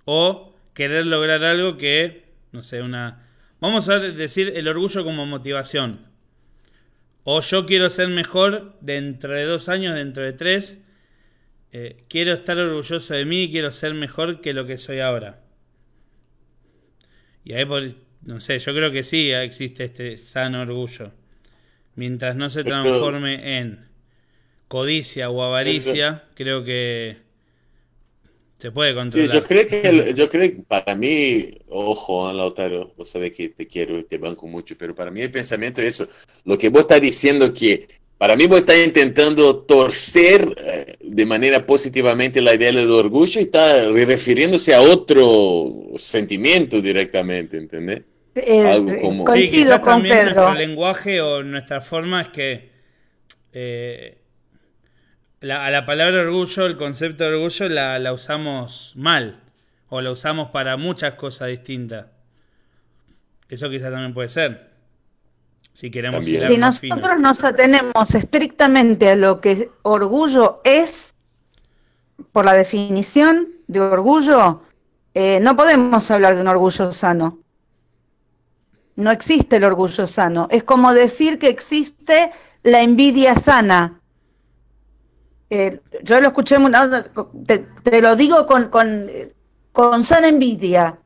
O 0.07 0.57
querer 0.73 1.05
lograr 1.05 1.45
algo 1.45 1.77
que, 1.77 2.25
no 2.53 2.63
sé, 2.63 2.81
una... 2.81 3.27
Vamos 3.61 3.91
a 3.91 3.99
decir 3.99 4.55
el 4.57 4.67
orgullo 4.67 5.05
como 5.05 5.27
motivación. 5.27 6.07
O 7.25 7.43
yo 7.43 7.67
quiero 7.67 7.91
ser 7.91 8.09
mejor 8.09 8.79
dentro 8.81 9.35
de 9.35 9.45
dos 9.45 9.69
años, 9.69 9.95
dentro 9.95 10.23
de 10.23 10.33
tres. 10.33 10.79
Eh, 11.71 12.05
quiero 12.09 12.33
estar 12.33 12.57
orgulloso 12.57 13.13
de 13.13 13.27
mí 13.27 13.43
y 13.43 13.51
quiero 13.51 13.73
ser 13.73 13.93
mejor 13.93 14.41
que 14.41 14.55
lo 14.55 14.65
que 14.65 14.79
soy 14.79 15.01
ahora. 15.01 15.43
Y 17.47 17.55
ahí, 17.55 17.65
por- 17.67 17.95
no 18.25 18.41
sé, 18.41 18.59
yo 18.61 18.75
creo 18.75 18.93
que 18.93 19.05
sí 19.05 19.33
existe 19.33 19.85
este 19.87 20.19
sano 20.19 20.63
orgullo. 20.63 21.13
Mientras 21.97 22.37
no 22.37 22.51
se 22.51 22.65
transforme 22.65 23.59
en 23.59 23.89
codicia 24.69 25.31
o 25.31 25.43
avaricia, 25.45 26.25
creo 26.37 26.65
que 26.65 27.19
se 28.59 28.71
puede 28.73 28.95
Sí, 29.07 29.29
controlar. 29.29 29.31
yo 29.31 29.43
creo 29.45 29.67
que, 29.69 29.83
el- 29.83 30.15
yo 30.17 30.29
creo 30.29 30.43
que 30.51 30.63
para 30.67 30.97
mí, 30.97 31.51
ojo, 31.69 32.27
ah, 32.29 32.33
Lautaro, 32.33 32.93
vos 32.97 33.09
sabés 33.09 33.33
que 33.37 33.49
te 33.51 33.67
quiero 33.67 33.99
y 33.99 34.05
te 34.05 34.19
banco 34.19 34.47
mucho, 34.49 34.75
pero 34.77 34.95
para 34.97 35.11
mí 35.13 35.21
el 35.21 35.31
pensamiento 35.31 35.81
es 35.81 36.01
eso. 36.01 36.09
Lo 36.45 36.59
que 36.59 36.69
vos 36.71 36.83
estás 36.83 37.01
diciendo 37.01 37.53
que, 37.55 37.87
para 38.19 38.37
mí 38.37 38.47
vos 38.47 38.61
estás 38.61 38.85
intentando 38.85 39.59
torcer 39.65 40.49
eh, 40.65 40.95
de 41.01 41.27
manera 41.27 41.67
positivamente 41.67 42.41
la 42.41 42.55
idea 42.55 42.73
del 42.73 42.91
orgullo 42.91 43.41
y 43.41 43.45
está 43.45 43.89
refiriéndose 43.91 44.75
a 44.75 44.81
otro 44.81 45.73
sentimiento 45.99 46.81
directamente, 46.81 47.57
¿entendés? 47.59 48.03
Eh, 48.35 48.67
Algo 48.67 48.95
como- 49.01 49.33
Sí, 49.35 49.51
quizás 49.51 49.81
con 49.81 49.95
también 49.95 50.17
Pedro. 50.19 50.35
nuestro 50.35 50.55
lenguaje 50.55 51.21
o 51.21 51.43
nuestra 51.43 51.81
forma 51.81 52.23
es 52.23 52.29
que 52.29 52.71
eh, 53.53 54.19
la- 55.41 55.65
a 55.67 55.71
la 55.71 55.87
palabra 55.87 56.21
orgullo, 56.23 56.67
el 56.67 56.77
concepto 56.77 57.25
de 57.25 57.31
orgullo, 57.35 57.69
la, 57.69 57.99
la 57.99 58.13
usamos 58.13 58.93
mal 58.97 59.41
o 59.89 60.01
la 60.01 60.11
usamos 60.11 60.51
para 60.51 60.77
muchas 60.77 61.15
cosas 61.15 61.49
distintas. 61.49 62.07
Eso 63.49 63.71
quizás 63.71 63.91
también 63.93 64.13
puede 64.13 64.29
ser. 64.29 64.71
Si 65.77 65.91
queremos 65.91 66.21
También. 66.21 66.41
Si 66.73 66.81
fino. 66.81 66.97
nosotros 66.97 67.21
nos 67.21 67.45
atenemos 67.45 68.15
estrictamente 68.15 69.11
a 69.11 69.15
lo 69.15 69.43
que 69.43 69.71
orgullo 69.83 70.63
es, 70.65 71.15
por 72.33 72.47
la 72.47 72.55
definición 72.55 73.49
de 73.67 73.81
orgullo, 73.81 74.63
eh, 75.13 75.39
no 75.39 75.55
podemos 75.55 76.11
hablar 76.11 76.35
de 76.35 76.41
un 76.41 76.49
orgullo 76.49 76.93
sano. 76.95 77.41
No 78.95 79.11
existe 79.11 79.57
el 79.57 79.65
orgullo 79.65 80.07
sano. 80.07 80.49
Es 80.51 80.65
como 80.65 80.95
decir 80.95 81.39
que 81.39 81.49
existe 81.51 82.31
la 82.63 82.81
envidia 82.81 83.35
sana. 83.35 84.01
eh, 85.51 85.83
yo 86.03 86.23
lo 86.23 86.29
escuché, 86.29 86.57
te, 87.85 88.01
lo 88.01 88.17
digo 88.17 88.47
con, 88.47 88.71
con, 88.71 89.11
con 89.73 90.03
sana 90.03 90.29
envidia. 90.29 90.99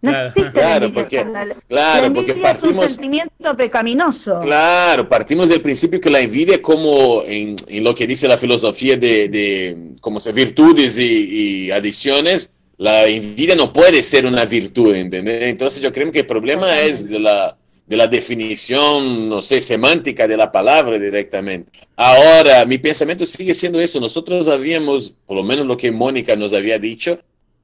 No 0.00 0.12
existe 0.12 0.52
claro, 0.52 0.86
envidia, 0.86 1.02
porque, 1.02 1.26
claro, 1.66 2.14
porque 2.14 2.34
partimos, 2.34 2.76
es 2.76 2.82
un 2.82 2.88
sentimiento 2.88 3.56
pecaminoso. 3.56 4.38
Claro, 4.40 5.08
partimos 5.08 5.48
del 5.48 5.60
principio 5.60 6.00
que 6.00 6.08
la 6.08 6.20
envidia, 6.20 6.62
como 6.62 7.24
en, 7.26 7.56
en 7.66 7.84
lo 7.84 7.94
que 7.94 8.06
dice 8.06 8.28
la 8.28 8.38
filosofía 8.38 8.96
de, 8.96 9.28
de 9.28 9.76
como 10.00 10.20
se 10.20 10.30
virtudes 10.32 10.96
y, 10.98 11.66
y, 11.66 11.70
adiciones, 11.72 12.52
la 12.76 13.06
envidia 13.06 13.56
no 13.56 13.72
puede 13.72 14.04
ser 14.04 14.24
una 14.24 14.44
virtud, 14.44 14.94
¿entendés? 14.94 15.42
Entonces 15.44 15.82
yo 15.82 15.92
creo 15.92 16.12
que 16.12 16.20
el 16.20 16.26
problema 16.26 16.80
es 16.80 17.08
de 17.08 17.18
la, 17.18 17.56
de 17.88 17.96
la 17.96 18.06
definición, 18.06 19.28
no 19.28 19.42
sé, 19.42 19.60
semántica 19.60 20.28
de 20.28 20.36
la 20.36 20.52
palabra 20.52 20.96
directamente. 20.96 21.80
Ahora, 21.96 22.64
mi 22.66 22.78
pensamiento 22.78 23.26
sigue 23.26 23.54
siendo 23.54 23.80
eso. 23.80 23.98
Nosotros 23.98 24.46
habíamos, 24.46 25.12
por 25.26 25.36
lo 25.38 25.42
menos 25.42 25.66
lo 25.66 25.76
que 25.76 25.90
Mónica 25.90 26.36
nos 26.36 26.52
había 26.52 26.78
dicho, 26.78 27.18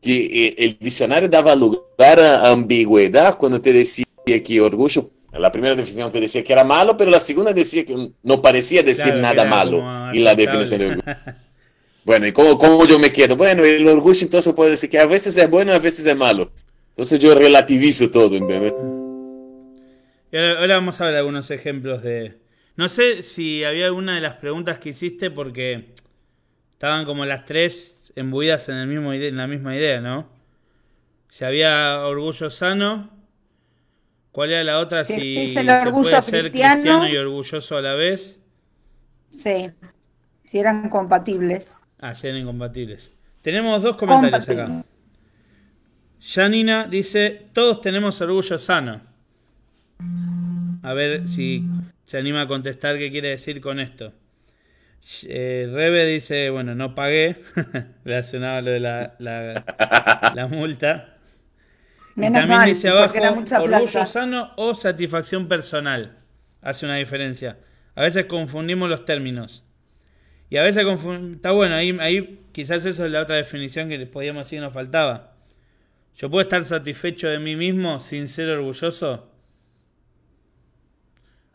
que 0.05 0.49
eh, 0.49 0.55
el 0.59 0.77
diccionario 0.79 1.29
daba 1.29 1.55
lugar 1.55 2.21
a 2.21 2.51
ambigüedad 2.51 3.39
cuando 3.39 3.61
te 3.61 3.73
decía 3.73 4.05
que 4.25 4.61
orgullo, 4.61 5.11
la 5.33 5.51
primera 5.51 5.75
definición 5.75 6.13
te 6.13 6.21
decía 6.21 6.45
que 6.45 6.53
era 6.53 6.63
malo, 6.63 6.97
pero 6.97 7.11
la 7.11 7.19
segunda 7.19 7.53
decía 7.53 7.85
que 7.85 8.11
no 8.23 8.43
parecía 8.43 8.83
decir 8.83 9.15
claro, 9.15 9.21
nada 9.21 9.45
malo 9.45 10.13
y 10.13 10.21
la 10.21 10.35
definición 10.35 10.79
de 10.79 10.87
orgullo. 10.87 11.17
bueno, 12.05 12.27
¿y 12.27 12.33
cómo, 12.33 12.59
cómo, 12.59 12.87
yo 12.87 12.99
me 12.99 13.11
quedo? 13.11 13.35
Bueno, 13.35 13.65
el 13.65 13.87
orgullo 13.89 14.21
entonces 14.23 14.53
puede 14.53 14.73
decir 14.73 14.91
que 14.91 14.99
a 14.99 15.07
veces 15.07 15.37
es 15.37 15.51
bueno, 15.51 15.73
a 15.73 15.79
veces 15.79 16.07
es 16.07 16.17
malo. 16.17 16.53
Entonces 16.91 17.19
yo 17.19 17.35
relativizo 17.35 18.11
todo, 18.11 18.37
¿entendés? 18.37 18.75
Y 20.31 20.37
ahora, 20.37 20.61
ahora 20.61 20.75
vamos 20.77 21.01
a 21.01 21.07
ver 21.07 21.17
algunos 21.17 21.51
ejemplos 21.51 22.03
de... 22.03 22.35
No 22.77 22.89
sé 22.89 23.23
si 23.23 23.65
había 23.65 23.87
alguna 23.87 24.17
de 24.17 24.21
las 24.21 24.37
preguntas 24.37 24.79
que 24.79 24.91
hiciste 24.91 25.31
porque 25.31 25.95
estaban 26.75 27.07
como 27.07 27.25
las 27.25 27.45
tres 27.45 28.04
embuidas 28.17 28.69
en, 28.69 28.77
el 28.77 28.87
mismo 28.87 29.13
en 29.13 29.37
la 29.37 29.47
misma 29.47 29.77
idea, 29.77 30.01
¿no? 30.01 30.29
Si 31.29 31.45
había 31.45 32.01
orgullo 32.07 32.51
sano, 32.51 33.11
¿cuál 34.31 34.53
era 34.53 34.63
la 34.65 34.79
otra? 34.79 35.05
Sí, 35.05 35.15
si 35.15 35.57
el 35.57 35.69
se 35.69 35.91
puede 35.91 36.23
ser 36.23 36.41
cristiano. 36.51 36.75
cristiano 36.75 37.09
y 37.09 37.17
orgulloso 37.17 37.77
a 37.77 37.83
la 37.83 37.95
vez. 37.95 38.41
Sí, 39.31 39.71
si 40.43 40.59
eran 40.59 40.89
compatibles. 40.89 41.81
Ah, 41.99 42.15
si 42.15 42.29
eran 42.29 42.41
incompatibles. 42.41 43.13
Tenemos 43.43 43.83
dos 43.83 43.97
comentarios 43.97 44.49
acá. 44.49 44.85
Janina 46.21 46.87
dice, 46.87 47.49
todos 47.53 47.81
tenemos 47.81 48.21
orgullo 48.21 48.59
sano. 48.59 49.03
A 50.83 50.93
ver 50.95 51.27
si 51.27 51.63
se 52.05 52.19
anima 52.19 52.43
a 52.43 52.49
contestar 52.49 52.99
qué 52.99 53.11
quiere 53.11 53.31
decir 53.31 53.61
con 53.61 53.81
esto. 53.81 54.13
Eh, 55.29 55.69
Rebe 55.71 56.07
dice, 56.07 56.49
bueno, 56.51 56.75
no 56.75 56.95
pagué, 56.95 57.37
relacionado 58.05 58.59
a 58.59 58.63
lo 58.63 58.71
de 58.71 58.81
la, 58.81 59.15
la, 59.19 60.33
la 60.35 60.47
multa. 60.47 61.19
Y 62.17 62.21
también 62.23 62.49
mal, 62.49 62.69
dice 62.69 62.89
abajo, 62.89 63.15
orgullo 63.19 63.65
plata. 63.85 64.07
sano 64.07 64.53
o 64.57 64.75
satisfacción 64.75 65.47
personal. 65.49 66.17
Hace 66.63 66.87
una 66.87 66.97
diferencia. 66.97 67.59
A 67.95 68.03
veces 68.03 68.25
confundimos 68.27 68.89
los 68.89 69.05
términos. 69.05 69.65
Y 70.49 70.57
a 70.57 70.63
veces 70.63 70.85
confun- 70.85 71.35
está 71.37 71.51
bueno, 71.51 71.75
ahí, 71.75 71.97
ahí 72.01 72.41
quizás 72.53 72.85
eso 72.87 73.05
es 73.05 73.11
la 73.11 73.21
otra 73.23 73.37
definición 73.37 73.89
que 73.89 73.99
podíamos 74.07 74.47
decir 74.47 74.61
nos 74.61 74.73
faltaba. 74.73 75.35
Yo 76.17 76.31
puedo 76.31 76.43
estar 76.43 76.65
satisfecho 76.65 77.29
de 77.29 77.39
mí 77.41 77.57
mismo 77.57 77.99
sin 78.01 78.29
ser 78.29 78.49
orgulloso. 78.49 79.29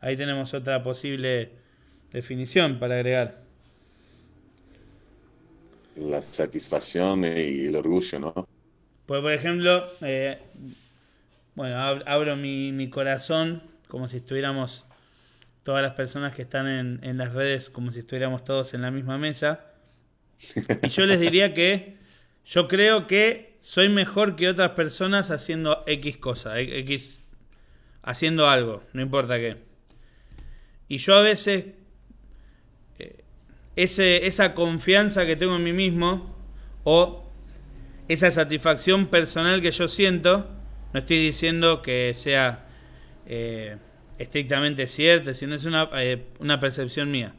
Ahí 0.01 0.15
tenemos 0.17 0.53
otra 0.53 0.83
posible 0.83 1.51
definición 2.11 2.79
para 2.79 2.95
agregar. 2.95 3.43
La 5.97 6.19
satisfacción 6.23 7.25
y 7.25 7.67
el 7.67 7.75
orgullo, 7.75 8.19
¿no? 8.19 8.33
Pues, 9.05 9.21
por 9.21 9.33
ejemplo, 9.33 9.85
eh, 10.01 10.39
bueno, 11.55 11.75
ab- 11.75 12.03
abro 12.05 12.35
mi, 12.35 12.71
mi 12.71 12.89
corazón 12.89 13.63
como 13.87 14.07
si 14.07 14.17
estuviéramos 14.17 14.85
todas 15.63 15.83
las 15.83 15.93
personas 15.93 16.35
que 16.35 16.43
están 16.43 16.67
en, 16.67 16.99
en 17.03 17.17
las 17.17 17.33
redes, 17.33 17.69
como 17.69 17.91
si 17.91 17.99
estuviéramos 17.99 18.43
todos 18.43 18.73
en 18.73 18.81
la 18.83 18.91
misma 18.91 19.17
mesa. 19.17 19.65
Y 20.81 20.89
yo 20.89 21.05
les 21.05 21.19
diría 21.19 21.53
que 21.53 21.97
yo 22.45 22.67
creo 22.67 23.07
que 23.07 23.57
soy 23.59 23.89
mejor 23.89 24.35
que 24.35 24.49
otras 24.49 24.71
personas 24.71 25.31
haciendo 25.31 25.83
X 25.87 26.17
cosa, 26.17 26.59
X 26.59 27.21
haciendo 28.03 28.49
algo, 28.49 28.83
no 28.93 29.01
importa 29.01 29.37
qué. 29.39 29.57
Y 30.87 30.97
yo 30.97 31.15
a 31.15 31.21
veces 31.21 31.65
ese, 33.83 34.27
esa 34.27 34.53
confianza 34.53 35.25
que 35.25 35.37
tengo 35.37 35.55
en 35.55 35.63
mí 35.63 35.71
mismo 35.71 36.35
o 36.83 37.25
esa 38.09 38.29
satisfacción 38.29 39.07
personal 39.07 39.61
que 39.61 39.71
yo 39.71 39.87
siento, 39.87 40.49
no 40.93 40.99
estoy 40.99 41.19
diciendo 41.19 41.81
que 41.81 42.13
sea 42.13 42.67
eh, 43.25 43.77
estrictamente 44.17 44.85
cierta, 44.85 45.33
sino 45.33 45.55
es 45.55 45.63
una, 45.63 45.89
eh, 45.93 46.25
una 46.39 46.59
percepción 46.59 47.09
mía. 47.09 47.35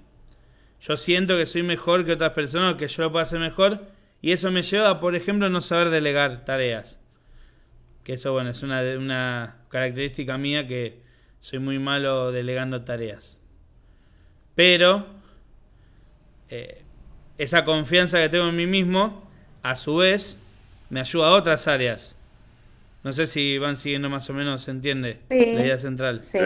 Yo 0.80 0.96
siento 0.96 1.36
que 1.36 1.44
soy 1.44 1.62
mejor 1.62 2.06
que 2.06 2.12
otras 2.12 2.32
personas, 2.32 2.76
que 2.76 2.88
yo 2.88 3.02
lo 3.02 3.12
puedo 3.12 3.22
hacer 3.22 3.38
mejor, 3.38 3.88
y 4.22 4.32
eso 4.32 4.50
me 4.50 4.62
lleva 4.62 4.88
a, 4.88 5.00
por 5.00 5.14
ejemplo, 5.14 5.50
no 5.50 5.60
saber 5.60 5.90
delegar 5.90 6.46
tareas. 6.46 6.98
Que 8.02 8.14
eso, 8.14 8.32
bueno, 8.32 8.48
es 8.48 8.62
una, 8.62 8.80
una 8.96 9.56
característica 9.68 10.38
mía 10.38 10.66
que 10.66 11.02
soy 11.40 11.58
muy 11.58 11.78
malo 11.78 12.32
delegando 12.32 12.82
tareas. 12.82 13.38
Pero 14.54 15.19
eh, 16.50 16.82
esa 17.38 17.64
confianza 17.64 18.18
que 18.20 18.28
tengo 18.28 18.48
en 18.48 18.56
mí 18.56 18.66
mismo, 18.66 19.22
a 19.62 19.74
su 19.76 19.96
vez, 19.96 20.36
me 20.90 21.00
ayuda 21.00 21.28
a 21.28 21.32
otras 21.32 21.68
áreas. 21.68 22.16
No 23.02 23.12
sé 23.12 23.26
si 23.26 23.56
van 23.58 23.76
siguiendo 23.76 24.10
más 24.10 24.28
o 24.28 24.34
menos, 24.34 24.62
se 24.62 24.70
entiende 24.72 25.20
Sí. 25.30 25.52
la 25.54 25.62
idea 25.64 25.78
central. 25.78 26.22
Sí. 26.22 26.38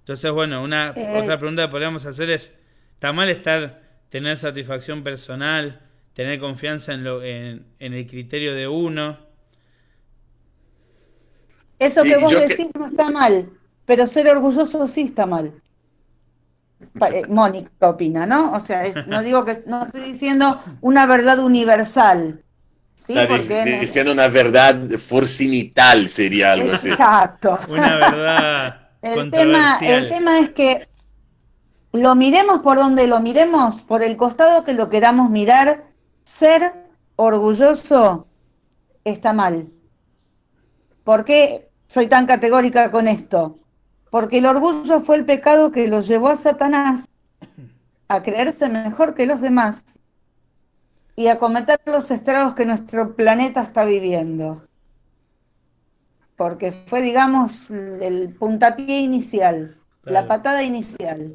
Entonces, 0.00 0.30
bueno, 0.30 0.62
una 0.62 0.92
Eh. 0.96 1.20
otra 1.22 1.38
pregunta 1.38 1.62
que 1.62 1.68
podríamos 1.68 2.04
hacer 2.06 2.28
es, 2.30 2.52
¿está 2.94 3.12
mal 3.12 3.28
estar, 3.28 3.82
tener 4.10 4.36
satisfacción 4.36 5.02
personal, 5.02 5.80
tener 6.14 6.40
confianza 6.40 6.92
en, 6.94 7.04
lo, 7.04 7.22
en, 7.22 7.64
en 7.78 7.94
el 7.94 8.06
criterio 8.06 8.54
de 8.54 8.66
uno? 8.68 9.18
Eso 11.78 12.04
Y 12.04 12.08
que 12.10 12.16
vos 12.16 12.32
yo 12.32 12.40
que- 12.40 12.46
decís 12.48 12.66
no 12.78 12.86
está 12.86 13.10
mal, 13.10 13.48
pero 13.86 14.06
ser 14.06 14.28
orgulloso 14.28 14.86
sí 14.88 15.02
está 15.02 15.26
mal. 15.26 15.52
Eh, 17.12 17.22
Mónica 17.28 17.88
opina, 17.88 18.26
¿no? 18.26 18.52
O 18.52 18.60
sea, 18.60 18.84
es- 18.84 19.06
no 19.06 19.22
digo 19.22 19.44
que 19.44 19.62
no 19.66 19.84
estoy 19.86 20.02
diciendo 20.02 20.60
una 20.80 21.06
verdad 21.06 21.38
universal. 21.40 22.42
¿sí? 22.96 23.14
Está 23.18 23.62
en- 23.62 23.80
diciendo 23.80 24.12
una 24.12 24.28
verdad 24.28 24.88
forcinital, 24.98 26.08
sería 26.08 26.52
algo 26.52 26.72
así. 26.72 26.90
Exacto. 26.90 27.58
Una 27.68 27.96
verdad 27.96 28.80
El 29.02 29.30
tema, 29.30 29.78
el 29.80 30.08
tema 30.08 30.38
es 30.40 30.50
que 30.50 30.88
lo 31.92 32.14
miremos 32.14 32.60
por 32.60 32.76
donde 32.78 33.06
lo 33.06 33.20
miremos, 33.20 33.80
por 33.80 34.02
el 34.02 34.16
costado 34.16 34.64
que 34.64 34.72
lo 34.72 34.88
queramos 34.90 35.30
mirar, 35.30 35.84
ser 36.24 36.72
orgulloso 37.16 38.26
está 39.04 39.32
mal. 39.32 39.68
¿Por 41.04 41.24
qué 41.24 41.70
soy 41.86 42.08
tan 42.08 42.26
categórica 42.26 42.90
con 42.90 43.08
esto? 43.08 43.58
Porque 44.10 44.38
el 44.38 44.46
orgullo 44.46 45.00
fue 45.00 45.16
el 45.16 45.24
pecado 45.24 45.70
que 45.70 45.86
lo 45.86 46.00
llevó 46.00 46.28
a 46.28 46.36
Satanás 46.36 47.06
a 48.08 48.22
creerse 48.22 48.68
mejor 48.68 49.14
que 49.14 49.26
los 49.26 49.40
demás 49.40 49.84
y 51.14 51.26
a 51.26 51.38
cometer 51.38 51.80
los 51.84 52.10
estragos 52.10 52.54
que 52.54 52.64
nuestro 52.64 53.14
planeta 53.14 53.62
está 53.62 53.84
viviendo. 53.84 54.62
Porque 56.36 56.72
fue, 56.86 57.02
digamos, 57.02 57.70
el 57.70 58.34
puntapié 58.38 59.00
inicial, 59.00 59.76
la 60.04 60.26
patada 60.26 60.62
inicial. 60.62 61.34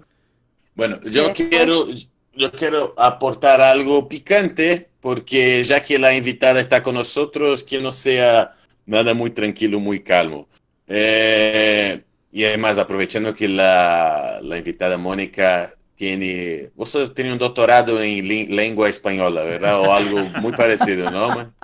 Bueno, 0.75 0.99
yo 1.01 1.27
Después- 1.27 1.49
quiero, 1.49 1.87
yo 2.33 2.51
quiero 2.53 2.93
aportar 2.97 3.61
algo 3.61 4.07
picante, 4.07 4.89
porque 5.01 5.61
ya 5.63 5.83
que 5.83 5.99
la 5.99 6.15
invitada 6.15 6.59
está 6.61 6.81
con 6.81 6.95
nosotros, 6.95 7.63
que 7.63 7.81
no 7.81 7.91
sea 7.91 8.53
nada 8.85 9.13
muy 9.13 9.29
tranquilo, 9.31 9.79
muy 9.79 9.99
calmo. 9.99 10.47
Eh, 10.87 12.01
y 12.33 12.45
además, 12.45 12.77
aprovechando 12.79 13.33
que 13.33 13.47
la, 13.47 14.39
la 14.41 14.57
invitada 14.57 14.97
Mónica 14.97 15.73
tiene, 15.95 16.71
vos 16.75 16.97
tiene 17.15 17.33
un 17.33 17.39
doctorado 17.39 18.01
en 18.01 18.27
li- 18.27 18.47
lengua 18.47 18.89
española, 18.89 19.43
¿verdad? 19.43 19.79
O 19.81 19.93
algo 19.93 20.29
muy 20.29 20.53
parecido, 20.55 21.11
¿no? 21.11 21.31
man? 21.31 21.55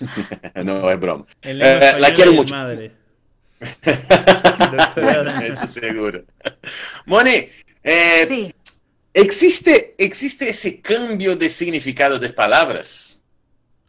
no, 0.64 0.90
es 0.90 1.00
broma. 1.00 1.26
Eh, 1.42 1.54
la 1.98 2.12
quiero 2.14 2.32
mucho. 2.32 2.54
madre. 2.54 2.92
Eso 5.48 5.66
seguro. 5.66 6.24
Moni, 7.06 7.46
eh, 7.84 8.26
Sí, 8.28 8.54
¿existe, 9.14 9.94
¿existe 9.98 10.48
ese 10.50 10.80
cambio 10.80 11.36
de 11.36 11.48
significado 11.50 12.18
de 12.18 12.30
palabras 12.32 13.22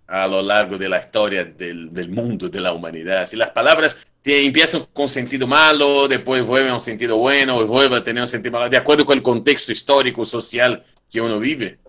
a 0.07 0.27
lo 0.27 0.41
largo 0.41 0.77
de 0.77 0.89
la 0.89 0.99
historia 0.99 1.45
del, 1.45 1.93
del 1.93 2.09
mundo, 2.11 2.49
de 2.49 2.61
la 2.61 2.73
humanidad? 2.73 3.25
Si 3.27 3.37
las 3.37 3.51
palabras 3.51 4.10
te 4.21 4.45
empiezan 4.45 4.85
con 4.93 5.09
sentido 5.09 5.47
malo, 5.47 6.07
después 6.07 6.45
vuelven 6.45 6.71
a 6.71 6.75
un 6.75 6.79
sentido 6.79 7.17
bueno, 7.17 7.65
vuelven 7.65 7.99
a 7.99 8.03
tener 8.03 8.21
un 8.21 8.27
sentido 8.27 8.51
malo, 8.51 8.69
de 8.69 8.77
acuerdo 8.77 9.05
con 9.05 9.17
el 9.17 9.23
contexto 9.23 9.71
histórico, 9.71 10.25
social 10.25 10.83
que 11.09 11.21
uno 11.21 11.39
vive. 11.39 11.79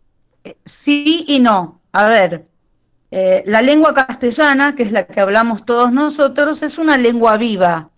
Sí 0.65 1.25
y 1.29 1.39
no. 1.39 1.81
A 1.93 2.09
ver, 2.09 2.47
eh, 3.11 3.43
la 3.47 3.61
lengua 3.61 3.93
castellana, 3.95 4.75
que 4.75 4.83
es 4.83 4.93
la 4.93 5.07
que 5.07 5.21
hablamos 5.21 5.67
todos 5.67 5.93
nosotros, 5.93 6.63
es 6.63 6.79
una 6.79 6.97
lengua 6.97 7.37
viva. 7.37 7.91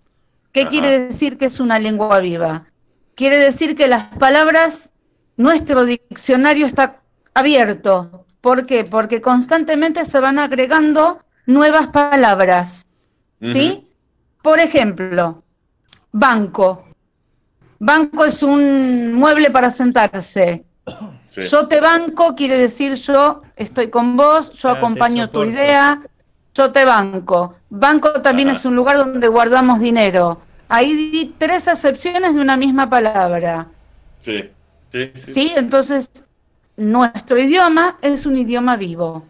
¿Qué 0.52 0.62
Ajá. 0.62 0.70
quiere 0.70 0.98
decir 0.98 1.38
que 1.38 1.46
es 1.46 1.60
una 1.60 1.78
lengua 1.78 2.18
viva? 2.18 2.66
Quiere 3.14 3.38
decir 3.38 3.76
que 3.76 3.86
las 3.86 4.06
palabras, 4.18 4.92
nuestro 5.36 5.84
diccionario 5.84 6.66
está 6.66 7.00
abierto. 7.32 8.26
¿Por 8.40 8.66
qué? 8.66 8.84
Porque 8.84 9.20
constantemente 9.20 10.04
se 10.04 10.18
van 10.18 10.40
agregando 10.40 11.20
nuevas 11.46 11.88
palabras. 11.88 12.86
¿Sí? 13.40 13.83
Por 14.44 14.60
ejemplo, 14.60 15.42
banco. 16.12 16.84
Banco 17.78 18.26
es 18.26 18.42
un 18.42 19.14
mueble 19.14 19.50
para 19.50 19.70
sentarse. 19.70 20.64
Sí. 21.26 21.42
Yo 21.50 21.66
te 21.66 21.80
banco 21.80 22.36
quiere 22.36 22.56
decir 22.56 22.94
yo 22.94 23.42
estoy 23.56 23.90
con 23.90 24.16
vos, 24.16 24.52
yo 24.52 24.68
acompaño 24.68 25.28
tu 25.30 25.42
idea, 25.42 26.00
yo 26.54 26.70
te 26.70 26.84
banco. 26.84 27.56
Banco 27.70 28.12
también 28.22 28.50
Ajá. 28.50 28.58
es 28.58 28.64
un 28.64 28.76
lugar 28.76 28.98
donde 28.98 29.26
guardamos 29.26 29.80
dinero. 29.80 30.40
Ahí 30.68 30.94
di 30.94 31.34
tres 31.36 31.66
acepciones 31.66 32.36
de 32.36 32.40
una 32.40 32.56
misma 32.56 32.88
palabra. 32.88 33.66
Sí, 34.20 34.48
sí, 34.90 35.10
sí. 35.14 35.32
¿Sí? 35.32 35.52
Entonces, 35.56 36.08
nuestro 36.76 37.36
idioma 37.36 37.96
es 38.00 38.26
un 38.26 38.36
idioma 38.36 38.76
vivo, 38.76 39.24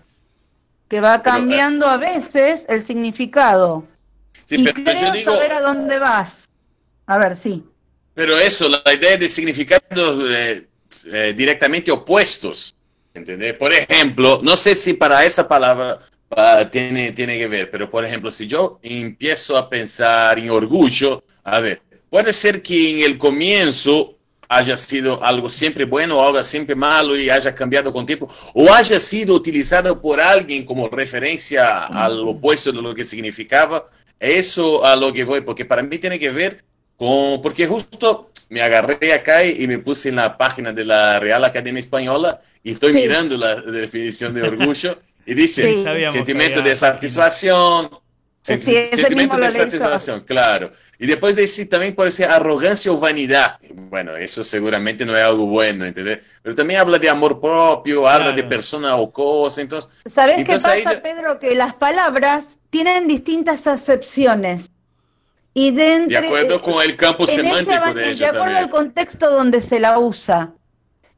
que 0.89 1.01
va 1.01 1.23
Pero, 1.23 1.37
eh, 1.37 1.39
cambiando 1.39 1.87
a 1.87 1.97
veces 1.97 2.67
el 2.69 2.83
significado. 2.83 3.85
Sí, 4.45 4.57
y 4.57 4.65
pero 4.65 4.75
creo 4.75 5.01
yo 5.01 5.13
digo, 5.13 5.33
saber 5.33 5.53
a 5.53 5.61
dónde 5.61 5.99
vas. 5.99 6.49
A 7.07 7.19
ver, 7.19 7.37
sí. 7.37 7.63
pero 8.15 8.39
eso, 8.39 8.69
la 8.69 8.83
idea 8.95 9.17
de 9.17 9.29
significados 9.29 10.31
eh, 10.31 10.67
eh, 11.13 11.35
directamente 11.37 11.91
opuestos, 11.91 12.77
¿entendés? 13.13 13.55
Por 13.55 13.73
ejemplo, 13.73 14.41
no 14.43 14.57
sé 14.57 14.75
si 14.75 14.95
para 14.95 15.25
esa 15.25 15.47
palabra 15.49 15.99
pa- 16.29 16.71
tiene, 16.71 17.13
tiene 17.13 17.39
que 17.39 17.49
ver, 17.49 17.71
pero 17.71 17.91
por 17.91 18.05
ejemplo, 18.05 18.31
si 18.31 18.47
yo 18.47 18.79
empiezo 18.83 19.57
a 19.59 19.69
pensar 19.69 20.39
en 20.39 20.51
orgullo, 20.51 21.23
a 21.43 21.61
ver, 21.61 21.83
puede 22.11 22.33
ser 22.33 22.63
que 22.63 22.99
en 23.05 23.11
el 23.11 23.19
comienzo 23.19 24.17
haya 24.49 24.77
sido 24.77 25.23
algo 25.25 25.49
siempre 25.49 25.85
bueno 25.87 26.23
algo 26.25 26.43
siempre 26.43 26.75
malo 26.77 27.17
y 27.19 27.29
haya 27.31 27.55
cambiado 27.55 27.93
con 27.93 28.07
tiempo, 28.07 28.29
o 28.55 28.73
haya 28.73 29.01
sido 29.01 29.35
utilizado 29.35 30.01
por 30.01 30.21
alguien 30.21 30.65
como 30.65 30.89
referencia 30.89 31.87
al 31.87 32.21
opuesto 32.21 32.71
de 32.71 32.81
lo 32.81 32.95
que 32.95 33.05
significaba, 33.05 33.85
eso 34.21 34.85
a 34.85 34.97
lo 34.97 35.13
que 35.13 35.25
voy, 35.25 35.41
porque 35.43 35.65
para 35.65 35.83
mí 35.83 35.99
tiene 35.99 36.19
que 36.19 36.31
ver 36.31 36.65
con, 36.97 37.43
porque 37.43 37.67
justo 37.67 38.31
me 38.49 38.63
agarré 38.63 39.13
acá 39.13 39.45
y, 39.45 39.67
me 39.67 39.79
puse 39.79 40.11
en 40.11 40.17
la 40.17 40.37
página 40.37 40.73
de 40.73 40.85
la 40.85 41.19
Real 41.19 41.45
Academia 41.45 41.81
Española 41.81 42.41
y 42.63 42.73
estoy 42.73 42.93
Sí. 42.93 43.01
mirando 43.01 43.37
la 43.37 43.61
definición 43.61 44.35
de 44.35 44.43
orgullo 44.43 44.99
y 45.27 45.35
dice 45.35 45.75
Sí. 45.75 45.85
Sentimiento 46.11 46.63
de 46.63 46.77
satisfacción, 46.77 47.91
sen- 48.45 48.61
Sí, 48.61 48.77
ese 48.77 48.97
sentimiento 48.97 49.37
mismo 49.37 49.47
de 49.47 49.51
satisfacción, 49.51 50.21
claro. 50.21 50.71
Y 50.99 51.07
después 51.07 51.35
decir 51.35 51.69
también 51.69 51.95
puede 51.95 52.11
ser 52.11 52.31
arrogancia 52.31 52.93
o 52.93 52.99
vanidad. 52.99 53.59
Bueno, 53.75 54.17
eso 54.17 54.45
seguramente 54.45 55.05
no 55.07 55.17
es 55.17 55.25
algo 55.25 55.47
bueno, 55.47 55.85
¿entendés? 55.85 56.39
Pero 56.43 56.55
también 56.55 56.81
habla 56.81 56.99
de 56.99 57.09
amor 57.09 57.41
propio, 57.41 58.07
habla 58.07 58.33
de 58.33 58.43
persona 58.45 58.97
o 58.97 59.11
cosa, 59.11 59.61
entonces... 59.61 59.91
¿Sabés 60.11 60.37
qué 60.37 60.41
Entonces 60.43 60.71
ahí 60.71 60.83
pasa, 60.83 60.97
ya- 60.97 61.03
Pedro? 61.03 61.39
Que 61.39 61.55
las 61.55 61.75
palabras 61.75 62.59
tienen 62.71 63.09
distintas 63.09 63.67
acepciones. 63.67 64.71
Y 65.57 65.71
de, 65.71 66.07
De 66.07 66.17
acuerdo 66.17 66.61
con 66.61 66.83
el 66.83 66.97
campo 66.97 67.27
semántico 67.29 67.73
abanico, 67.73 67.99
de 67.99 68.05
de 68.07 68.11
ello 68.11 68.27
acuerdo 68.27 68.45
al 68.45 68.53
también. 68.53 68.71
contexto 68.71 69.31
donde 69.31 69.61
se 69.61 69.79
la 69.81 69.99
usa. 69.99 70.53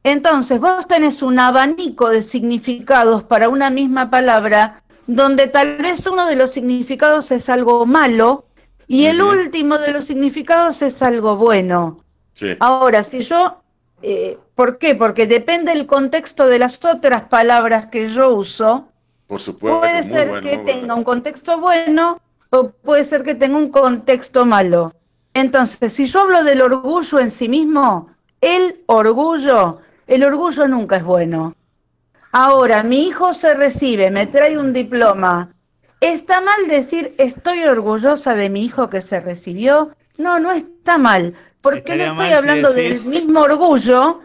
Entonces, 0.03 0.59
vos 0.59 0.87
tenés 0.87 1.21
un 1.21 1.39
abanico 1.39 2.09
de 2.09 2.21
significados 2.21 3.23
para 3.23 3.49
una 3.49 3.69
misma 3.69 4.09
palabra, 4.09 4.83
donde 5.07 5.47
tal 5.47 5.77
vez 5.77 6.05
uno 6.05 6.27
de 6.27 6.35
los 6.35 6.51
significados 6.51 7.31
es 7.31 7.49
algo 7.49 7.85
malo 7.85 8.45
y 8.87 9.05
el 9.05 9.21
último 9.21 9.77
de 9.77 9.91
los 9.91 10.05
significados 10.05 10.81
es 10.81 11.01
algo 11.01 11.35
bueno. 11.37 12.03
Sí. 12.33 12.55
Ahora, 12.59 13.03
si 13.03 13.21
yo, 13.21 13.61
eh, 14.01 14.37
¿por 14.55 14.77
qué? 14.77 14.95
Porque 14.95 15.25
depende 15.27 15.73
del 15.73 15.87
contexto 15.87 16.47
de 16.47 16.59
las 16.59 16.83
otras 16.85 17.23
palabras 17.23 17.87
que 17.87 18.07
yo 18.07 18.29
uso, 18.35 18.87
Por 19.27 19.41
supuesto. 19.41 19.79
puede 19.79 20.03
ser 20.03 20.27
bueno, 20.29 20.43
que 20.47 20.57
bueno. 20.57 20.71
tenga 20.71 20.95
un 20.95 21.03
contexto 21.03 21.59
bueno 21.59 22.19
o 22.51 22.69
puede 22.69 23.03
ser 23.03 23.23
que 23.23 23.35
tenga 23.35 23.57
un 23.57 23.69
contexto 23.69 24.45
malo. 24.45 24.93
Entonces, 25.33 25.91
si 25.93 26.05
yo 26.05 26.21
hablo 26.21 26.43
del 26.43 26.61
orgullo 26.61 27.19
en 27.19 27.29
sí 27.29 27.49
mismo, 27.49 28.09
el 28.41 28.83
orgullo, 28.87 29.79
el 30.07 30.23
orgullo 30.23 30.67
nunca 30.67 30.97
es 30.97 31.03
bueno. 31.03 31.55
Ahora, 32.31 32.83
mi 32.83 33.07
hijo 33.07 33.33
se 33.33 33.53
recibe, 33.53 34.11
me 34.11 34.27
trae 34.27 34.57
un 34.57 34.73
diploma. 34.73 35.53
¿Está 35.99 36.41
mal 36.41 36.67
decir 36.67 37.15
estoy 37.17 37.63
orgullosa 37.63 38.35
de 38.35 38.49
mi 38.49 38.63
hijo 38.65 38.89
que 38.89 39.01
se 39.01 39.19
recibió? 39.19 39.91
No, 40.17 40.39
no 40.39 40.51
está 40.51 40.97
mal, 40.97 41.33
porque 41.61 41.79
Estaría 41.79 42.07
no 42.07 42.11
estoy 42.13 42.27
mal 42.27 42.37
hablando 42.37 42.73
del 42.73 43.01
mismo 43.05 43.41
orgullo 43.41 44.21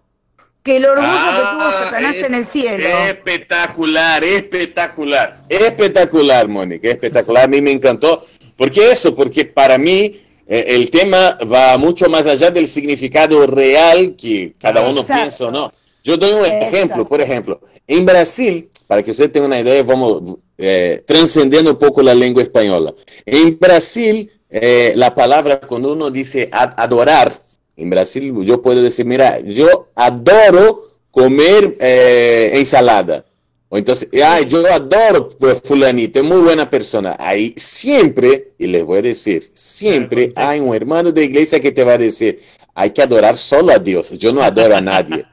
que 0.62 0.76
el 0.76 0.86
orgullo 0.86 1.08
que 1.08 1.16
tuvo 1.50 1.62
Ah, 1.62 1.80
Satanás 1.84 2.16
es- 2.16 2.22
en 2.24 2.34
el 2.34 2.44
cielo. 2.44 2.84
Espectacular, 3.08 4.22
espectacular, 4.22 5.40
espectacular, 5.48 6.48
Mónica, 6.48 6.88
espectacular. 6.88 7.44
A 7.44 7.48
mí 7.48 7.60
me 7.62 7.72
encantó. 7.72 8.22
¿Por 8.56 8.70
qué 8.70 8.92
eso? 8.92 9.14
Porque 9.14 9.44
para 9.46 9.78
mí 9.78 10.16
eh, 10.46 10.64
el 10.68 10.90
tema 10.90 11.38
va 11.50 11.78
mucho 11.78 12.08
más 12.10 12.26
allá 12.26 12.50
del 12.50 12.68
significado 12.68 13.46
real 13.46 14.14
que 14.20 14.54
cada 14.60 14.82
uno 14.82 15.00
Exacto. 15.00 15.14
piensa 15.22 15.46
o 15.46 15.50
no. 15.50 15.72
Yo 16.02 16.16
doy 16.16 16.32
un 16.32 16.44
ejemplo, 16.44 17.06
por 17.06 17.20
ejemplo, 17.20 17.60
en 17.86 18.04
Brasil, 18.04 18.70
para 18.86 19.02
que 19.02 19.12
usted 19.12 19.30
tenga 19.30 19.46
una 19.46 19.60
idea, 19.60 19.82
vamos 19.82 20.38
eh, 20.58 21.02
trascendiendo 21.06 21.70
un 21.70 21.78
poco 21.78 22.02
la 22.02 22.14
lengua 22.14 22.42
española. 22.42 22.92
En 23.24 23.58
Brasil, 23.58 24.30
eh, 24.50 24.92
la 24.96 25.14
palabra 25.14 25.60
cuando 25.60 25.92
uno 25.92 26.10
dice 26.10 26.48
ad- 26.52 26.74
adorar, 26.76 27.32
en 27.76 27.88
Brasil 27.90 28.34
yo 28.44 28.60
puedo 28.60 28.82
decir, 28.82 29.06
mira, 29.06 29.40
yo 29.40 29.88
adoro 29.94 30.82
comer 31.10 31.76
eh, 31.80 32.50
ensalada. 32.54 33.24
O 33.68 33.78
entonces, 33.78 34.08
ay, 34.22 34.46
yo 34.46 34.66
adoro 34.70 35.30
pues, 35.38 35.62
fulanito, 35.64 36.18
es 36.18 36.24
muy 36.26 36.42
buena 36.42 36.68
persona. 36.68 37.16
Ahí 37.18 37.54
siempre, 37.56 38.52
y 38.58 38.66
les 38.66 38.84
voy 38.84 38.98
a 38.98 39.02
decir, 39.02 39.50
siempre 39.54 40.32
hay 40.36 40.60
un 40.60 40.74
hermano 40.74 41.10
de 41.10 41.24
iglesia 41.24 41.58
que 41.58 41.72
te 41.72 41.82
va 41.82 41.94
a 41.94 41.98
decir, 41.98 42.38
hay 42.74 42.90
que 42.90 43.00
adorar 43.00 43.36
solo 43.38 43.72
a 43.72 43.78
Dios, 43.78 44.10
yo 44.18 44.30
no 44.32 44.42
adoro 44.42 44.76
a 44.76 44.80
nadie. 44.82 45.24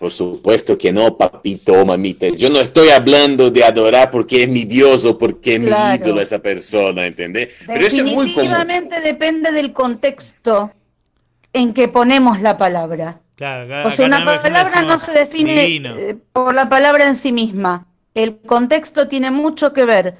Por 0.00 0.10
supuesto 0.10 0.78
que 0.78 0.92
no, 0.92 1.16
papito 1.18 1.74
o 1.74 1.84
mamita. 1.84 2.28
Yo 2.30 2.48
no 2.48 2.58
estoy 2.58 2.88
hablando 2.88 3.50
de 3.50 3.62
adorar 3.62 4.10
porque 4.10 4.44
es 4.44 4.48
mi 4.48 4.64
Dios 4.64 5.04
o 5.04 5.18
porque 5.18 5.56
es 5.56 5.60
Claro. 5.60 5.98
mi 5.98 6.04
ídolo 6.06 6.20
esa 6.22 6.38
persona, 6.38 7.06
¿entendés? 7.06 7.64
Pero 7.66 7.86
eso 7.86 7.96
es 7.98 8.04
muy 8.04 8.14
común. 8.14 8.26
Definitivamente 8.28 9.00
depende 9.02 9.52
del 9.52 9.74
contexto 9.74 10.72
en 11.52 11.74
que 11.74 11.86
ponemos 11.88 12.40
la 12.40 12.56
palabra. 12.56 13.20
Claro, 13.36 13.88
O 13.88 13.90
sea, 13.90 14.06
una 14.06 14.24
palabra 14.24 14.82
no 14.82 14.98
se 14.98 15.12
define 15.12 15.62
divino. 15.66 15.94
eh, 15.96 16.16
por 16.32 16.54
la 16.54 16.68
palabra 16.70 17.06
en 17.06 17.14
sí 17.16 17.30
misma. 17.32 17.86
El 18.14 18.38
contexto 18.38 19.06
tiene 19.06 19.30
mucho 19.30 19.72
que 19.74 19.84
ver. 19.84 20.16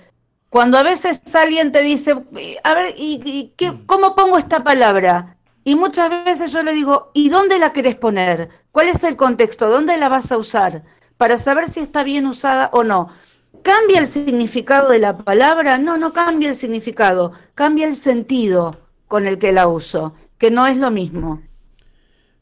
Cuando 0.50 0.76
a 0.78 0.82
veces 0.82 1.22
alguien 1.34 1.72
te 1.72 1.80
dice, 1.82 2.14
eh, 2.36 2.56
a 2.64 2.74
ver, 2.74 2.94
¿y, 2.98 3.20
y 3.24 3.52
qué- 3.56 3.72
cómo 3.86 4.14
pongo 4.14 4.36
esta 4.36 4.62
palabra? 4.62 5.36
Y 5.64 5.74
muchas 5.74 6.10
veces 6.24 6.52
yo 6.52 6.62
le 6.62 6.72
digo, 6.72 7.10
¿y 7.14 7.28
dónde 7.28 7.58
la 7.58 7.72
querés 7.72 7.96
poner? 7.96 8.48
¿Cuál 8.72 8.88
es 8.88 9.04
el 9.04 9.16
contexto? 9.16 9.68
¿Dónde 9.68 9.96
la 9.98 10.08
vas 10.08 10.32
a 10.32 10.38
usar? 10.38 10.82
Para 11.16 11.38
saber 11.38 11.68
si 11.68 11.80
está 11.80 12.02
bien 12.02 12.26
usada 12.26 12.70
o 12.72 12.82
no. 12.84 13.08
¿Cambia 13.62 13.98
el 14.00 14.06
significado 14.06 14.90
de 14.90 14.98
la 15.00 15.18
palabra? 15.18 15.76
No, 15.78 15.96
no 15.98 16.12
cambia 16.12 16.48
el 16.50 16.56
significado, 16.56 17.32
cambia 17.54 17.86
el 17.86 17.96
sentido 17.96 18.80
con 19.06 19.26
el 19.26 19.38
que 19.38 19.52
la 19.52 19.68
uso, 19.68 20.14
que 20.38 20.50
no 20.50 20.66
es 20.66 20.78
lo 20.78 20.90
mismo. 20.90 21.42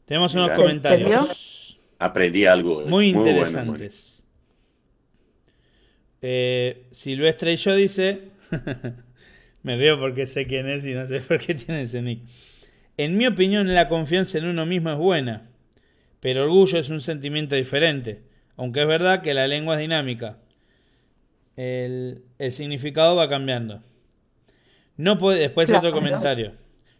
Tenemos 0.05 0.33
unos 0.35 0.51
Mira. 0.51 0.55
comentarios 0.55 1.79
Aprendí 1.99 2.45
algo. 2.45 2.85
muy 2.85 3.13
bueno, 3.13 3.29
interesantes. 3.29 4.23
Eh, 6.21 6.87
Silvestre 6.91 7.53
y 7.53 7.55
yo 7.57 7.75
dice, 7.75 8.31
me 9.63 9.77
río 9.77 9.99
porque 9.99 10.25
sé 10.27 10.45
quién 10.47 10.67
es 10.69 10.85
y 10.85 10.93
no 10.93 11.05
sé 11.07 11.21
por 11.21 11.39
qué 11.39 11.55
tiene 11.55 11.83
ese 11.83 12.01
nick. 12.01 12.23
En 12.99 13.15
mi 13.15 13.25
opinión, 13.27 13.73
la 13.73 13.87
confianza 13.87 14.39
en 14.39 14.45
uno 14.45 14.65
mismo 14.65 14.91
es 14.91 14.97
buena, 14.97 15.49
pero 16.19 16.43
orgullo 16.43 16.77
es 16.77 16.89
un 16.89 16.99
sentimiento 16.99 17.55
diferente, 17.55 18.23
aunque 18.57 18.81
es 18.81 18.87
verdad 18.89 19.21
que 19.21 19.33
la 19.33 19.47
lengua 19.47 19.75
es 19.75 19.79
dinámica. 19.79 20.39
El, 21.55 22.23
el 22.39 22.51
significado 22.51 23.15
va 23.15 23.29
cambiando. 23.29 23.81
No 24.97 25.17
puede, 25.17 25.39
después 25.39 25.71
otro 25.71 25.93
comentario. 25.93 26.55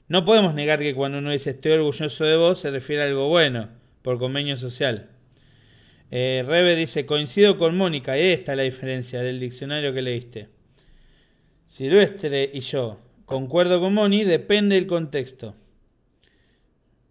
No 0.08 0.24
podemos 0.24 0.54
negar 0.54 0.80
que 0.80 0.96
cuando 0.96 1.18
uno 1.18 1.32
dice 1.32 1.50
estoy 1.50 1.74
orgulloso 1.74 2.24
de 2.24 2.38
vos 2.38 2.60
se 2.60 2.72
refiere 2.72 3.02
a 3.02 3.08
algo 3.08 3.28
bueno, 3.28 3.68
por 4.02 4.20
convenio 4.20 4.56
social. 4.56 5.10
Eh, 6.12 6.46
Rebe 6.48 6.78
dice, 6.78 7.06
coincido 7.06 7.58
con 7.58 7.76
Mónica, 7.76 8.18
y 8.18 8.22
esta 8.22 8.54
es 8.54 8.58
la 8.58 8.64
diferencia 8.64 9.22
del 9.22 9.42
diccionario 9.42 9.94
que 9.94 10.02
leíste. 10.02 10.48
Silvestre 11.68 12.50
y 12.54 12.62
yo 12.62 13.02
concuerdo 13.26 13.82
con 13.82 13.94
Moni, 13.94 14.24
depende 14.24 14.76
del 14.76 14.88
contexto. 14.88 15.56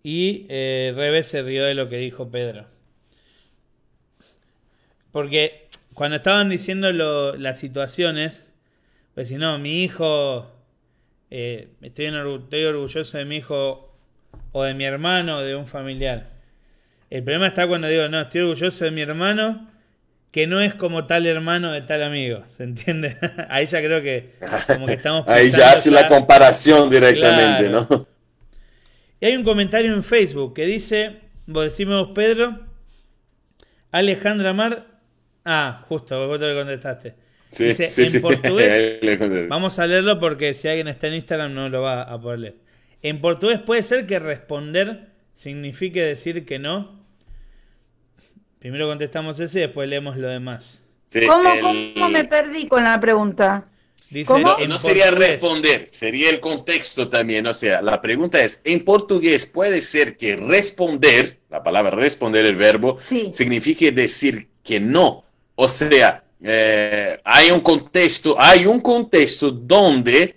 Y 0.03 0.47
eh, 0.49 0.93
Rebe 0.97 1.23
se 1.23 1.43
rió 1.43 1.65
de 1.65 1.75
lo 1.75 1.89
que 1.89 1.99
dijo 1.99 2.31
Pedro. 2.31 2.67
Porque 5.13 5.69
cuando 5.95 6.17
estaban 6.17 6.49
diciendo 6.49 6.93
lo- 6.93 7.37
las 7.37 7.59
situaciones, 7.59 8.47
pues 9.15 9.29
si 9.29 9.37
no, 9.37 9.59
mi 9.59 9.83
hijo, 9.83 10.51
eh, 11.31 11.69
estoy, 11.83 12.07
orgulloso 12.09 13.19
de 13.19 13.25
mi 13.25 13.37
hijo 13.37 13.97
o 14.53 14.63
de 14.63 14.75
mi 14.75 14.85
hermano 14.85 15.39
o 15.39 15.41
de 15.43 15.57
un 15.57 15.67
familiar. 15.67 16.31
El 17.11 17.23
problema 17.25 17.49
está 17.49 17.67
cuando 17.67 17.89
digo, 17.89 18.09
no, 18.09 18.21
estoy 18.21 18.43
orgulloso 18.43 18.85
de 18.85 18.91
mi 18.91 19.01
hermano 19.03 19.69
que 20.31 20.47
no 20.47 20.61
es 20.61 20.75
como 20.75 21.07
tal 21.07 21.27
hermano 21.27 21.73
de 21.73 21.81
tal 21.83 22.03
amigo, 22.03 22.45
¿se 22.57 22.65
entiende? 22.65 23.17
Ahí 23.49 23.65
ya 23.67 23.79
creo 23.81 24.03
que 24.03 24.35
como 24.67 24.87
que 24.87 24.93
estamos 24.95 25.25
Ahí 25.29 25.51
ya 25.51 25.73
hace 25.73 25.91
la 25.91 26.07
comparación 26.07 26.91
directamente, 26.91 27.69
Claro. 27.69 27.87
¿no? 27.91 28.18
Y 29.21 29.27
hay 29.27 29.37
un 29.37 29.45
comentario 29.45 29.93
en 29.95 30.03
Facebook 30.03 30.55
que 30.55 30.67
dice, 30.67 31.21
vos 31.47 31.65
decime 31.65 31.95
vos 31.97 32.11
Pedro, 32.15 32.61
Alejandra 33.91 34.53
Mar, 34.53 34.87
ah, 35.45 35.85
justo, 35.89 36.27
vos 36.27 36.39
te 36.39 36.49
lo 36.49 36.59
contestaste. 36.59 37.15
Sí, 37.51 37.65
dice, 37.65 37.91
sí, 37.91 38.03
en 38.03 38.09
sí. 38.09 38.19
portugués, 38.21 39.01
vamos 39.49 39.79
a 39.79 39.87
leerlo 39.87 40.19
porque 40.21 40.55
si 40.55 40.69
alguien 40.69 40.89
está 40.89 41.07
en 41.09 41.15
Instagram 41.15 41.55
no 41.55 41.69
lo 41.69 41.83
va 41.83 42.03
a 42.03 42.21
poder 42.21 42.39
leer. 42.41 42.57
En 43.03 43.21
portugués 43.21 43.61
puede 43.61 43.83
ser 43.83 44.07
que 44.07 44.19
responder 44.19 45.09
signifique 45.35 46.03
decir 46.03 46.45
que 46.45 46.59
no. 46.59 46.99
Primero 48.59 48.89
contestamos 48.89 49.39
ese 49.41 49.61
y 49.61 49.63
después 49.63 49.89
leemos 49.89 50.17
lo 50.17 50.29
demás. 50.29 50.85
Sí, 51.07 51.21
¿Cómo, 51.27 51.49
el- 51.53 51.95
cómo 51.95 52.09
me 52.11 52.25
perdí 52.25 52.67
con 52.67 52.83
la 52.85 53.01
pregunta? 53.01 53.69
Dice, 54.11 54.25
¿Cómo? 54.27 54.57
No, 54.69 54.79
sería 54.79 55.07
portugués. 55.07 55.31
responder, 55.33 55.89
sería 55.91 56.31
el 56.31 56.41
contexto 56.41 57.09
también. 57.09 57.47
O 57.47 57.53
sea, 57.55 57.83
la 57.83 58.01
pregunta 58.01 58.43
es, 58.43 58.63
en 58.65 58.85
portugués 58.85 59.45
puede 59.47 59.83
ser 59.83 60.17
que 60.17 60.37
responder, 60.37 61.39
la 61.51 61.63
palabra 61.63 61.91
responder, 61.91 62.47
el 62.47 62.57
verbo, 62.57 62.97
Sí. 62.99 63.31
signifique 63.33 63.93
decir 63.93 64.49
que 64.65 64.81
no. 64.81 65.25
O 65.57 65.69
sea, 65.69 66.25
eh, 66.43 67.19
hay 67.25 67.51
un 67.51 67.61
contexto, 67.61 68.35
hay 68.39 68.65
un 68.67 68.81
contexto 68.81 69.51
donde 69.51 70.37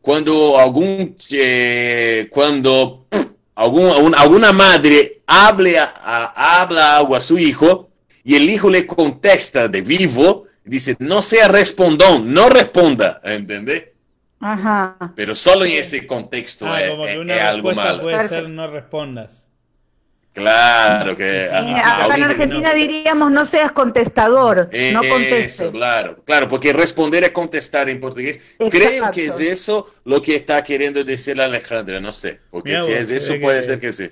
cuando 0.00 0.58
algún, 0.58 1.16
eh, 1.30 2.26
cuando 2.30 3.06
pff, 3.08 3.26
algún- 3.54 3.86
un- 4.04 4.14
alguna 4.14 4.52
madre 4.52 5.22
hable 5.26 5.78
a- 5.78 5.92
a- 5.96 6.60
habla 6.62 6.96
algo 6.98 7.14
a 7.14 7.20
su 7.20 7.38
hijo 7.38 7.90
y 8.24 8.34
el 8.34 8.48
hijo 8.50 8.70
le 8.70 8.86
contesta 8.86 9.68
de 9.68 9.80
vivo, 9.82 10.43
dice, 10.64 10.96
no 10.98 11.22
sea 11.22 11.48
respondón, 11.48 12.32
no 12.32 12.48
responda, 12.48 13.20
¿entendés? 13.24 13.88
Ajá. 14.40 15.12
Pero 15.16 15.34
solo 15.34 15.64
en 15.64 15.72
ese 15.72 16.06
contexto 16.06 16.66
Ah, 16.66 16.82
es, 16.82 16.90
como 16.90 17.04
que 17.04 17.18
una 17.18 17.34
es 17.36 17.42
algo 17.42 17.72
malo. 17.72 18.02
puede 18.02 18.28
ser 18.28 18.48
no 18.48 18.70
respondas. 18.70 19.48
Claro 20.32 21.16
que... 21.16 21.22
Sí, 21.48 21.54
Eh, 21.54 21.74
acá 21.76 22.16
en 22.16 22.22
Argentina 22.24 22.74
diríamos 22.74 23.30
no 23.30 23.44
seas 23.44 23.70
contestador, 23.70 24.68
no 24.92 25.00
Eso, 25.02 25.08
contestes. 25.08 25.68
claro, 25.70 26.22
claro, 26.24 26.48
porque 26.48 26.72
responder 26.72 27.22
es 27.22 27.30
contestar 27.30 27.88
en 27.88 28.00
portugués. 28.00 28.56
Creo 28.58 28.88
Exacto. 28.90 29.14
que 29.14 29.26
es 29.26 29.38
eso 29.40 29.86
lo 30.04 30.20
que 30.20 30.34
está 30.34 30.62
queriendo 30.64 31.04
decir 31.04 31.40
Alejandra, 31.40 32.00
no 32.00 32.12
sé, 32.12 32.40
porque 32.50 32.70
Mirá 32.72 32.82
si 32.82 32.90
vos, 32.90 33.00
es 33.00 33.10
eso 33.12 33.34
puede 33.40 33.58
que- 33.58 33.62
ser 33.62 33.78
que 33.80 33.92
sí. 33.92 34.10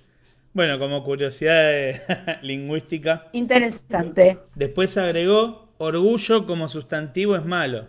Bueno, 0.54 0.78
como 0.78 1.02
curiosidad 1.02 1.72
eh, 1.72 2.02
lingüística. 2.42 3.26
Interesante. 3.32 4.38
Después 4.54 4.96
agregó, 4.98 5.71
orgullo 5.82 6.46
como 6.46 6.68
sustantivo 6.68 7.36
es 7.36 7.44
malo, 7.44 7.86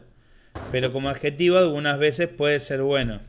pero 0.71 0.91
como 0.91 1.09
adjetivo 1.09 1.57
algunas 1.57 1.99
veces 1.99 2.27
puede 2.27 2.59
ser 2.59 2.81
bueno. 2.81 3.21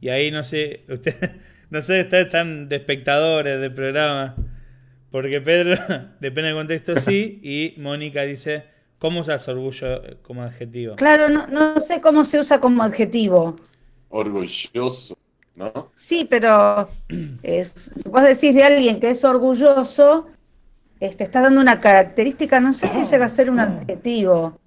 Y 0.00 0.10
ahí 0.10 0.30
no 0.30 0.42
sé, 0.44 0.84
usted, 0.88 1.32
no 1.70 1.80
sé, 1.80 2.02
ustedes 2.02 2.26
están 2.26 2.68
de 2.68 2.76
espectadores 2.76 3.60
del 3.60 3.72
programa, 3.72 4.36
porque 5.10 5.40
Pedro, 5.40 5.76
depende 6.20 6.48
del 6.48 6.56
contexto, 6.56 6.96
sí, 6.96 7.40
y 7.42 7.80
Mónica 7.80 8.22
dice, 8.22 8.64
¿cómo 8.98 9.20
usas 9.20 9.48
orgullo 9.48 10.02
como 10.22 10.42
adjetivo? 10.42 10.96
Claro, 10.96 11.28
no, 11.28 11.46
no 11.46 11.80
sé 11.80 12.00
cómo 12.00 12.24
se 12.24 12.40
usa 12.40 12.60
como 12.60 12.82
adjetivo. 12.82 13.56
Orgulloso, 14.10 15.16
¿no? 15.54 15.90
Sí, 15.94 16.26
pero 16.28 16.90
es, 17.42 17.92
vos 18.04 18.22
decís 18.22 18.54
de 18.54 18.62
alguien 18.62 19.00
que 19.00 19.10
es 19.10 19.24
orgulloso, 19.24 20.26
este, 21.00 21.24
estás 21.24 21.42
dando 21.44 21.60
una 21.60 21.80
característica, 21.80 22.60
no 22.60 22.72
sé 22.72 22.88
si 22.88 23.04
llega 23.04 23.26
a 23.26 23.28
ser 23.28 23.50
un 23.50 23.60
adjetivo. 23.60 24.58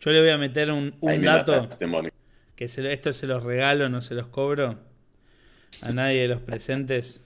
Yo 0.00 0.10
le 0.12 0.20
voy 0.20 0.30
a 0.30 0.38
meter 0.38 0.70
un, 0.70 0.94
dato, 1.22 1.68
que 2.54 2.68
se 2.68 2.82
lo- 2.82 2.90
esto 2.90 3.12
se 3.12 3.26
los 3.26 3.42
regalo, 3.44 3.88
no 3.88 4.00
se 4.00 4.14
los 4.14 4.28
cobro 4.28 4.78
a 5.82 5.92
nadie 5.92 6.22
de 6.22 6.28
los 6.28 6.40
presentes. 6.40 7.22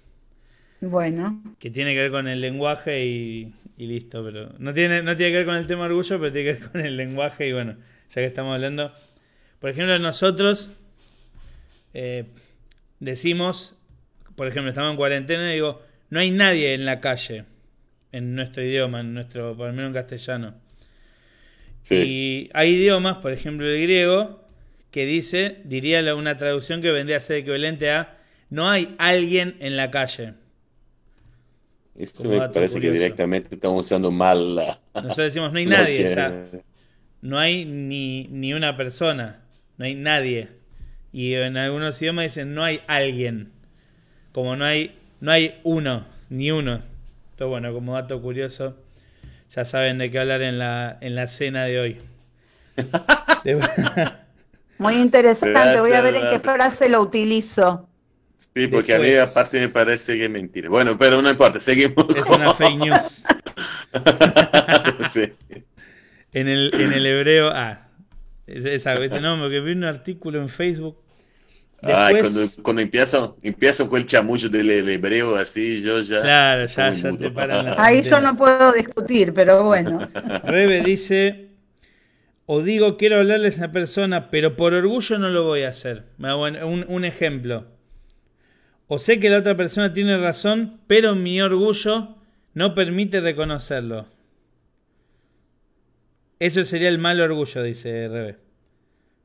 Bueno, 0.80 1.42
que 1.58 1.70
tiene 1.70 1.94
que 1.94 2.00
ver 2.00 2.10
con 2.10 2.26
el 2.26 2.40
lenguaje 2.40 3.04
y, 3.04 3.52
y 3.76 3.86
listo, 3.86 4.24
pero 4.24 4.50
no 4.58 4.72
tiene, 4.72 5.02
no 5.02 5.16
tiene 5.16 5.32
que 5.32 5.38
ver 5.38 5.46
con 5.46 5.56
el 5.56 5.66
tema 5.66 5.84
orgullo, 5.84 6.18
pero 6.18 6.32
tiene 6.32 6.54
que 6.54 6.60
ver 6.60 6.70
con 6.70 6.80
el 6.80 6.96
lenguaje 6.96 7.48
y 7.48 7.52
bueno, 7.52 7.76
ya 8.08 8.14
que 8.14 8.24
estamos 8.26 8.54
hablando, 8.54 8.92
por 9.60 9.70
ejemplo, 9.70 9.98
nosotros 9.98 10.70
eh, 11.94 12.24
decimos, 13.00 13.74
por 14.36 14.46
ejemplo, 14.48 14.70
estamos 14.70 14.92
en 14.92 14.96
cuarentena 14.96 15.50
y 15.50 15.54
digo, 15.54 15.82
no 16.10 16.20
hay 16.20 16.30
nadie 16.30 16.74
en 16.74 16.84
la 16.84 17.00
calle, 17.00 17.44
en 18.12 18.34
nuestro 18.34 18.62
idioma, 18.62 19.00
en 19.00 19.14
nuestro, 19.14 19.56
por 19.56 19.68
lo 19.68 19.72
menos 19.72 19.88
en 19.88 19.94
castellano. 19.94 20.54
Sí. 21.82 21.94
Y 21.96 22.50
hay 22.52 22.74
idiomas, 22.74 23.18
por 23.18 23.32
ejemplo 23.32 23.66
el 23.66 23.80
griego, 23.82 24.44
que 24.90 25.06
dice, 25.06 25.60
diría 25.64 26.14
una 26.14 26.36
traducción 26.36 26.82
que 26.82 26.90
vendría 26.90 27.18
a 27.18 27.20
ser 27.20 27.38
equivalente 27.38 27.90
a, 27.90 28.18
no 28.50 28.68
hay 28.68 28.94
alguien 28.98 29.56
en 29.60 29.76
la 29.76 29.90
calle. 29.90 30.34
Como 32.16 32.38
me 32.38 32.48
parece 32.48 32.80
que 32.80 32.90
directamente 32.90 33.54
están 33.54 33.72
usando 33.72 34.10
mal 34.10 34.56
la... 34.56 34.80
Nosotros 34.94 35.16
decimos, 35.18 35.52
no 35.52 35.58
hay 35.58 35.66
nadie, 35.66 36.10
sea, 36.10 36.46
no 37.20 37.38
hay 37.38 37.64
ni, 37.64 38.26
ni 38.30 38.54
una 38.54 38.76
persona, 38.76 39.42
no 39.76 39.84
hay 39.84 39.94
nadie. 39.94 40.48
Y 41.12 41.34
en 41.34 41.56
algunos 41.56 42.00
idiomas 42.00 42.24
dicen, 42.26 42.54
no 42.54 42.64
hay 42.64 42.80
alguien. 42.86 43.52
Como 44.32 44.56
no 44.56 44.64
hay, 44.64 44.96
no 45.20 45.30
hay 45.30 45.60
uno, 45.62 46.06
ni 46.28 46.50
uno. 46.50 46.82
Bueno, 47.48 47.72
como 47.72 47.94
dato 47.94 48.20
curioso, 48.20 48.76
ya 49.50 49.64
saben 49.64 49.98
de 49.98 50.10
qué 50.10 50.18
hablar 50.18 50.42
en 50.42 50.58
la, 50.58 50.98
en 51.00 51.14
la 51.14 51.26
cena 51.26 51.64
de 51.64 51.80
hoy. 51.80 51.98
Muy 54.78 54.94
interesante. 54.96 55.52
Gracias, 55.58 55.80
Voy 55.80 55.92
a 55.92 56.00
ver 56.02 56.16
en 56.16 56.30
qué 56.30 56.40
frase 56.40 56.88
lo 56.88 57.00
utilizo. 57.00 57.86
Sí, 58.54 58.68
porque 58.68 58.94
a 58.94 58.98
mí 58.98 59.14
aparte 59.14 59.60
me 59.60 59.68
parece 59.68 60.16
que 60.16 60.24
es 60.24 60.30
mentira. 60.30 60.68
Bueno, 60.70 60.96
pero 60.96 61.20
no 61.20 61.28
importa, 61.30 61.60
seguimos. 61.60 62.06
es 62.16 62.26
una 62.26 62.54
fake 62.54 62.78
news. 62.78 63.24
Sí. 65.08 65.32
En 66.32 66.46
el, 66.46 66.70
en 66.74 66.92
el 66.92 67.04
hebreo, 67.06 67.48
ah, 67.48 67.80
es- 68.46 68.64
esa, 68.64 68.92
este, 68.94 69.20
no, 69.20 69.36
porque 69.40 69.58
vi 69.60 69.72
un 69.72 69.82
artículo 69.84 70.40
en 70.40 70.48
Facebook. 70.48 70.96
Ay, 71.82 72.18
cuando, 72.18 72.40
cuando 72.62 72.82
empiezan, 72.82 73.32
empiezan 73.42 73.88
con 73.88 73.98
el 74.00 74.06
chamullo 74.06 74.48
del, 74.48 74.66
del 74.68 74.88
hebreo 74.88 75.34
así, 75.36 75.82
yo 75.82 76.00
ya... 76.02 76.20
Claro, 76.20 76.66
ya, 76.66 76.92
te 77.18 77.30
paran 77.30 77.64
las 77.66 77.78
Ahí 77.78 78.02
yo 78.02 78.20
no 78.20 78.36
puedo 78.36 78.72
discutir, 78.72 79.32
pero 79.32 79.64
bueno. 79.64 80.00
Rebe 80.44 80.82
dice, 80.82 81.48
o 82.46 82.62
digo 82.62 82.96
quiero 82.96 83.16
hablarles 83.18 83.56
a 83.56 83.64
una 83.64 83.72
persona, 83.72 84.30
pero 84.30 84.56
por 84.56 84.74
orgullo 84.74 85.18
no 85.18 85.30
lo 85.30 85.44
voy 85.44 85.62
a 85.62 85.68
hacer. 85.70 86.04
Un- 86.18 86.84
un 86.88 87.04
ejemplo. 87.04 87.66
O 88.88 88.98
sé 88.98 89.18
que 89.20 89.30
la 89.30 89.38
otra 89.38 89.56
persona 89.56 89.92
tiene 89.92 90.18
razón, 90.18 90.80
pero 90.86 91.14
mi 91.14 91.40
orgullo 91.40 92.16
no 92.54 92.74
permite 92.74 93.20
reconocerlo. 93.20 94.06
Eso 96.38 96.64
sería 96.64 96.88
el 96.88 96.98
mal 96.98 97.20
orgullo, 97.20 97.62
dice 97.62 98.08
Rebe. 98.08 98.38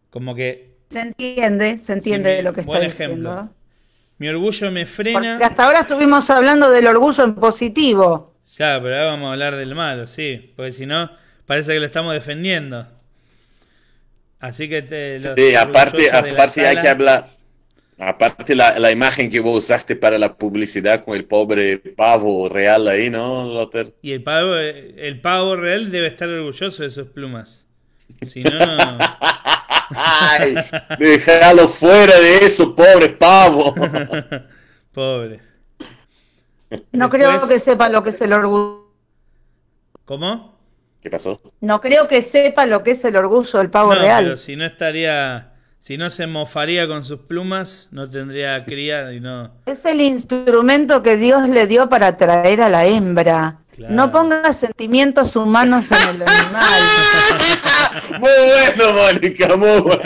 Como 0.10 0.36
que 0.36 0.75
Se 0.96 1.02
entiende, 1.02 1.78
se 1.78 1.94
entiende 1.94 2.30
Sí, 2.32 2.36
de 2.38 2.44
lo 2.44 2.54
que 2.54 2.62
está 2.62 2.80
diciendo. 2.80 3.32
ejemplo. 3.32 3.56
mi 4.18 4.28
orgullo 4.30 4.72
me 4.72 4.86
frena. 4.86 5.38
Porque 5.38 5.44
hasta 5.44 5.66
ahora 5.66 5.80
estuvimos 5.82 6.30
hablando 6.30 6.70
del 6.70 6.88
orgullo 6.88 7.24
en 7.24 7.36
positivo. 7.36 8.34
Ya, 8.58 8.80
pero 8.82 8.96
ahora 8.96 9.06
vamos 9.12 9.28
a 9.30 9.32
hablar 9.34 9.56
del 9.56 9.76
malo, 9.76 10.08
sí. 10.08 10.54
Porque 10.56 10.72
si 10.72 10.86
no, 10.86 11.12
parece 11.46 11.74
que 11.74 11.80
lo 11.80 11.86
estamos 11.86 12.14
defendiendo. 12.14 12.88
Así 14.40 14.70
que 14.70 14.82
te. 14.82 15.20
Sí, 15.20 15.56
aparte, 15.56 16.12
aparte 16.12 16.68
hay 16.68 16.78
que 16.78 16.88
hablar, 16.90 17.26
aparte 17.98 18.56
la, 18.56 18.78
la 18.80 18.92
imagen 18.92 19.32
que 19.32 19.40
vos 19.40 19.56
usaste 19.64 19.96
para 19.96 20.18
la 20.18 20.36
publicidad 20.38 21.04
con 21.04 21.16
el 21.16 21.26
pobre 21.26 21.80
pavo 21.80 22.50
real 22.50 22.88
ahí, 22.88 23.10
¿no, 23.10 23.46
Lothar? 23.54 23.94
Y 24.02 24.12
el 24.12 24.24
pavo, 24.24 24.56
el 24.56 25.22
pavo 25.22 25.56
real 25.56 25.92
debe 25.92 26.08
estar 26.08 26.30
orgulloso 26.30 26.84
de 26.84 26.92
sus 26.92 27.08
plumas. 27.08 27.66
Si 28.26 28.44
no, 28.44 28.60
Ay, 29.96 30.56
déjalo 31.00 31.68
fuera 31.68 32.20
de 32.20 32.38
eso, 32.46 32.76
pobre 32.76 33.10
pavo. 33.10 33.74
pobre. 34.94 35.42
No 36.92 37.08
Después- 37.10 37.10
creo 37.12 37.48
que 37.48 37.60
sepa 37.60 37.90
lo 37.90 38.04
que 38.04 38.10
es 38.10 38.22
el 38.22 38.34
orgullo. 38.34 38.86
¿Qué 41.02 41.10
pasó? 41.10 41.40
No 41.62 41.82
creo 41.82 42.08
que 42.08 42.22
sepa 42.22 42.66
lo 42.66 42.84
que 42.84 42.92
es 42.92 43.06
el 43.06 43.16
orgullo 43.16 43.60
del 43.60 43.70
pavo 43.70 43.94
no, 43.94 44.02
real. 44.02 44.24
pero 44.24 44.38
si 44.38 44.56
no 44.56 44.66
estaría, 44.66 45.54
si 45.80 45.98
no 45.98 46.10
se 46.10 46.26
mofaría 46.26 46.88
con 46.88 47.04
sus 47.04 47.20
plumas, 47.22 47.88
no 47.92 48.10
tendría 48.10 48.64
cría 48.66 49.14
y 49.14 49.20
no. 49.20 49.52
Es 49.68 49.86
el 49.86 50.02
instrumento 50.02 51.04
que 51.04 51.16
Dios 51.18 51.48
le 51.50 51.68
dio 51.68 51.90
para 51.90 52.08
atraer 52.08 52.62
a 52.62 52.70
la 52.70 52.86
hembra. 52.86 53.60
No 53.90 54.10
ponga 54.10 54.52
sentimientos 54.54 55.36
humanos 55.36 55.92
en 55.92 55.98
el 55.98 56.22
animal. 56.28 56.64
Muy 58.20 58.30
bueno, 58.76 58.94
Mónica, 58.94 59.56
muy 59.56 59.82
bueno. 59.82 60.04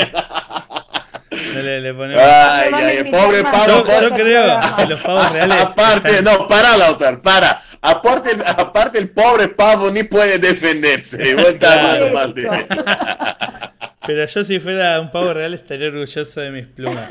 Le, 1.63 1.81
le 1.81 1.93
ponemos... 1.93 2.21
Ay, 2.23 2.71
ay, 2.73 3.11
pobre 3.11 3.43
pavo. 3.43 3.85
Yo, 3.85 4.01
yo 4.01 4.15
creo 4.15 4.59
que 4.77 4.85
los 4.87 5.01
pavos 5.01 5.31
reales. 5.31 5.61
Aparte, 5.61 6.21
no, 6.21 6.47
para, 6.47 6.77
Lautar, 6.77 7.21
para. 7.21 7.59
Aparte, 7.81 8.31
aparte, 8.45 8.99
el 8.99 9.09
pobre 9.11 9.47
pavo 9.47 9.89
ni 9.91 10.03
puede 10.03 10.37
defenderse. 10.37 11.35
Vos 11.35 11.47
estás 11.47 11.77
hablando 11.77 12.09
mal 12.09 12.33
de 12.33 12.43
él. 12.43 12.67
Pero 14.05 14.25
yo 14.25 14.43
si 14.43 14.59
fuera 14.59 14.99
un 14.99 15.11
pavo 15.11 15.33
real 15.33 15.53
estaría 15.53 15.87
orgulloso 15.87 16.41
de 16.41 16.49
mis 16.49 16.65
plumas. 16.65 17.07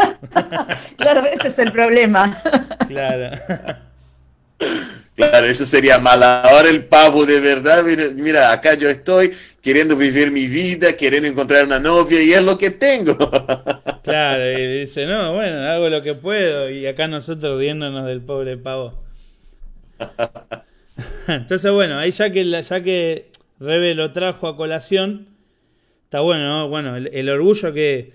Claro, 0.97 1.25
ese 1.27 1.49
es 1.49 1.59
el 1.59 1.73
problema. 1.73 2.43
Claro. 2.89 3.31
Claro, 5.19 5.49
eso 5.49 5.67
sería 5.67 5.99
mal. 5.99 6.23
Ahora 6.23 6.71
el 6.71 6.85
pavo 6.85 7.27
de 7.27 7.41
verdad, 7.41 7.85
mira, 8.15 8.53
acá 8.53 8.75
yo 8.75 8.89
estoy 8.89 9.33
queriendo 9.61 9.97
vivir 9.97 10.31
mi 10.31 10.47
vida, 10.47 10.97
queriendo 10.97 11.29
encontrar 11.29 11.65
una 11.65 11.81
novia 11.81 12.23
y 12.23 12.31
es 12.31 12.43
lo 12.45 12.57
que 12.57 12.71
tengo. 12.71 13.17
Claro, 14.05 14.59
y 14.59 14.81
dice, 14.81 15.05
no, 15.05 15.35
bueno, 15.35 15.63
hago 15.67 15.91
lo 15.91 16.01
que 16.01 16.15
puedo 16.15 16.71
y 16.71 16.87
acá 16.87 17.07
nosotros 17.09 17.59
riéndonos 17.59 18.07
del 18.07 18.23
pobre 18.23 18.57
pavo. 18.57 19.05
Entonces, 21.29 21.71
bueno, 21.71 21.99
ahí 21.99 22.11
ya 22.11 22.31
que, 22.31 22.63
ya 22.63 22.83
que 22.83 23.31
Rebe 23.61 23.95
lo 23.95 24.13
trajo 24.13 24.49
a 24.49 24.57
colación, 24.57 25.29
está 26.05 26.21
bueno, 26.21 26.49
¿no? 26.49 26.69
Bueno, 26.71 26.97
el, 26.97 27.09
el 27.13 27.29
orgullo 27.29 27.75
que 27.75 28.15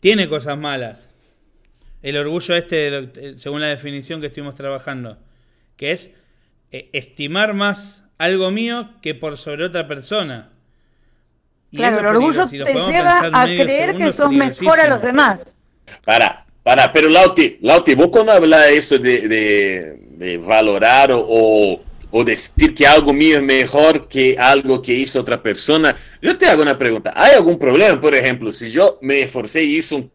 tiene 0.00 0.30
cosas 0.30 0.56
malas. 0.56 1.10
El 2.00 2.16
orgullo 2.16 2.54
este, 2.54 3.34
según 3.34 3.60
la 3.60 3.68
definición 3.68 4.22
que 4.22 4.28
estuvimos 4.28 4.54
trabajando, 4.54 5.18
que 5.76 5.92
es 5.92 6.10
eh, 6.70 6.90
estimar 6.92 7.54
más 7.54 8.04
algo 8.18 8.50
mío 8.50 8.90
que 9.00 9.14
por 9.14 9.38
sobre 9.38 9.64
otra 9.64 9.86
persona. 9.86 10.50
Y 11.70 11.76
claro, 11.76 12.00
el 12.00 12.06
orgullo 12.06 12.46
si 12.46 12.58
te 12.58 12.74
lleva 12.74 13.30
a 13.32 13.44
creer 13.44 13.96
que 13.96 14.12
sos 14.12 14.30
mejor 14.30 14.80
a 14.80 14.88
los 14.88 15.02
demás. 15.02 15.56
Para, 16.04 16.44
para, 16.62 16.92
pero 16.92 17.08
Lauti, 17.08 17.58
Lauti, 17.62 17.94
vos 17.94 18.08
cuando 18.08 18.32
hablas 18.32 18.66
de 18.66 18.76
eso 18.76 18.98
de, 18.98 19.28
de, 19.28 19.96
de 20.10 20.38
valorar 20.38 21.10
o, 21.12 21.80
o, 22.10 22.24
decir 22.24 22.74
que 22.74 22.86
algo 22.86 23.12
mío 23.12 23.36
es 23.36 23.42
mejor 23.42 24.08
que 24.08 24.36
algo 24.38 24.82
que 24.82 24.92
hizo 24.92 25.20
otra 25.20 25.42
persona, 25.42 25.94
yo 26.20 26.36
te 26.36 26.46
hago 26.46 26.62
una 26.62 26.76
pregunta. 26.76 27.12
¿Hay 27.14 27.34
algún 27.34 27.58
problema, 27.58 27.98
por 28.00 28.14
ejemplo, 28.14 28.52
si 28.52 28.70
yo 28.70 28.98
me 29.00 29.20
esforcé 29.20 29.64
y 29.64 29.76
hice 29.76 29.94
un, 29.94 30.10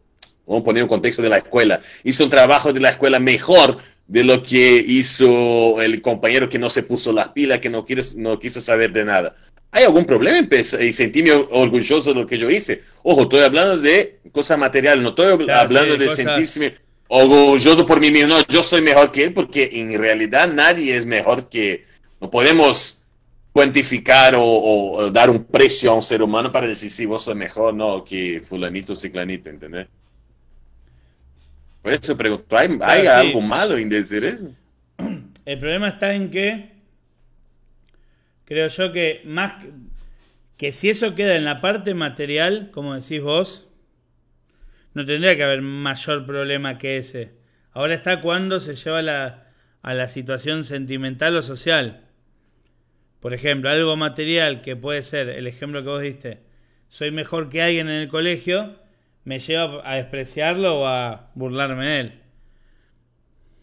vamos 0.46 0.62
a 0.62 0.64
poner 0.64 0.82
un 0.82 0.88
contexto 0.88 1.22
de 1.22 1.28
la 1.28 1.38
escuela, 1.38 1.80
hice 2.04 2.22
un 2.22 2.30
trabajo 2.30 2.72
de 2.72 2.80
la 2.80 2.90
escuela 2.90 3.18
mejor 3.18 3.78
de 4.06 4.24
lo 4.24 4.42
que 4.42 4.84
hizo 4.86 5.80
el 5.80 6.02
compañero 6.02 6.48
que 6.48 6.58
no 6.58 6.68
se 6.68 6.82
puso 6.82 7.12
las 7.12 7.28
pilas, 7.28 7.60
que 7.60 7.70
no, 7.70 7.84
quiere, 7.84 8.02
no 8.16 8.38
quiso 8.38 8.60
saber 8.60 8.92
de 8.92 9.04
nada. 9.04 9.34
¿Hay 9.70 9.84
algún 9.84 10.04
problema 10.04 10.38
en 10.38 10.94
sentirme 10.94 11.32
orgulloso 11.32 12.14
de 12.14 12.20
lo 12.20 12.26
que 12.26 12.38
yo 12.38 12.48
hice? 12.48 12.80
Ojo, 13.02 13.22
estoy 13.22 13.40
hablando 13.40 13.78
de 13.78 14.20
cosas 14.30 14.58
materiales, 14.58 15.02
no 15.02 15.10
estoy 15.10 15.44
claro, 15.44 15.60
hablando 15.62 15.94
sí, 15.94 16.00
de 16.00 16.06
cosas... 16.06 16.24
sentirse 16.24 16.74
orgulloso 17.08 17.84
por 17.86 18.00
mí 18.00 18.10
mismo. 18.10 18.28
No, 18.28 18.46
yo 18.46 18.62
soy 18.62 18.82
mejor 18.82 19.10
que 19.10 19.24
él 19.24 19.32
porque 19.32 19.70
en 19.72 19.98
realidad 19.98 20.52
nadie 20.52 20.96
es 20.96 21.06
mejor 21.06 21.48
que... 21.48 21.84
No 22.20 22.30
podemos 22.30 23.06
cuantificar 23.52 24.34
o, 24.36 24.44
o, 24.44 25.10
dar 25.10 25.30
un 25.30 25.44
precio 25.44 25.90
a 25.90 25.94
un 25.94 26.02
ser 26.02 26.22
humano 26.22 26.50
para 26.50 26.66
decir 26.66 26.90
si 26.90 27.06
vos 27.06 27.22
sos 27.22 27.36
mejor 27.36 27.74
no 27.74 28.04
que 28.04 28.40
fulanito 28.42 28.92
o 28.92 28.96
ciclanito, 28.96 29.48
¿entendés? 29.48 29.86
Por 31.84 31.92
eso 31.92 32.16
pregunto, 32.16 32.56
¿hay, 32.56 32.78
¿hay 32.80 33.02
sí. 33.02 33.08
algo 33.08 33.42
malo 33.42 33.76
en 33.76 33.90
decir 33.90 34.24
eso? 34.24 34.50
El 35.44 35.58
problema 35.58 35.88
está 35.88 36.14
en 36.14 36.30
que 36.30 36.70
creo 38.46 38.68
yo 38.68 38.90
que 38.90 39.20
más 39.26 39.62
que, 39.62 39.70
que, 40.56 40.72
si 40.72 40.88
eso 40.88 41.14
queda 41.14 41.36
en 41.36 41.44
la 41.44 41.60
parte 41.60 41.92
material, 41.92 42.70
como 42.72 42.94
decís 42.94 43.20
vos, 43.20 43.68
no 44.94 45.04
tendría 45.04 45.36
que 45.36 45.44
haber 45.44 45.60
mayor 45.60 46.24
problema 46.24 46.78
que 46.78 46.96
ese. 46.96 47.32
Ahora 47.72 47.92
está 47.92 48.22
cuando 48.22 48.60
se 48.60 48.76
lleva 48.76 49.02
la, 49.02 49.48
a 49.82 49.92
la 49.92 50.08
situación 50.08 50.64
sentimental 50.64 51.36
o 51.36 51.42
social. 51.42 52.06
Por 53.20 53.34
ejemplo, 53.34 53.68
algo 53.68 53.94
material 53.94 54.62
que 54.62 54.74
puede 54.74 55.02
ser, 55.02 55.28
el 55.28 55.46
ejemplo 55.46 55.82
que 55.82 55.88
vos 55.90 56.00
diste, 56.00 56.40
soy 56.88 57.10
mejor 57.10 57.50
que 57.50 57.60
alguien 57.60 57.90
en 57.90 57.96
el 57.96 58.08
colegio, 58.08 58.78
me 59.24 59.38
lleva 59.38 59.82
a 59.90 59.96
despreciarlo 59.96 60.80
o 60.80 60.86
a 60.86 61.30
burlarme 61.34 61.86
de 61.86 62.00
él. 62.00 62.20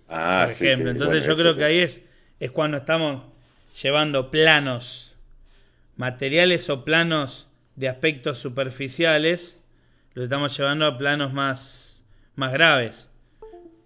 Ah, 0.08 0.46
por 0.46 0.50
sí, 0.50 0.68
ejemplo. 0.68 0.92
sí. 0.92 0.92
Entonces 0.92 1.24
Bueno, 1.24 1.26
yo 1.26 1.38
creo 1.38 1.56
que 1.56 1.64
ahí 1.64 1.80
es, 1.80 2.02
es 2.40 2.52
cuando 2.52 2.78
estamos 2.78 3.24
llevando 3.82 4.32
planos 4.32 5.18
materiales 5.98 6.70
o 6.70 6.86
planos 6.86 7.50
de 7.76 7.90
aspectos 7.90 8.40
superficiales, 8.40 9.62
los 10.14 10.26
estamos 10.26 10.58
llevando 10.58 10.86
a 10.88 10.98
planos 10.98 11.34
más, 11.34 12.06
más 12.36 12.54
graves. 12.54 13.12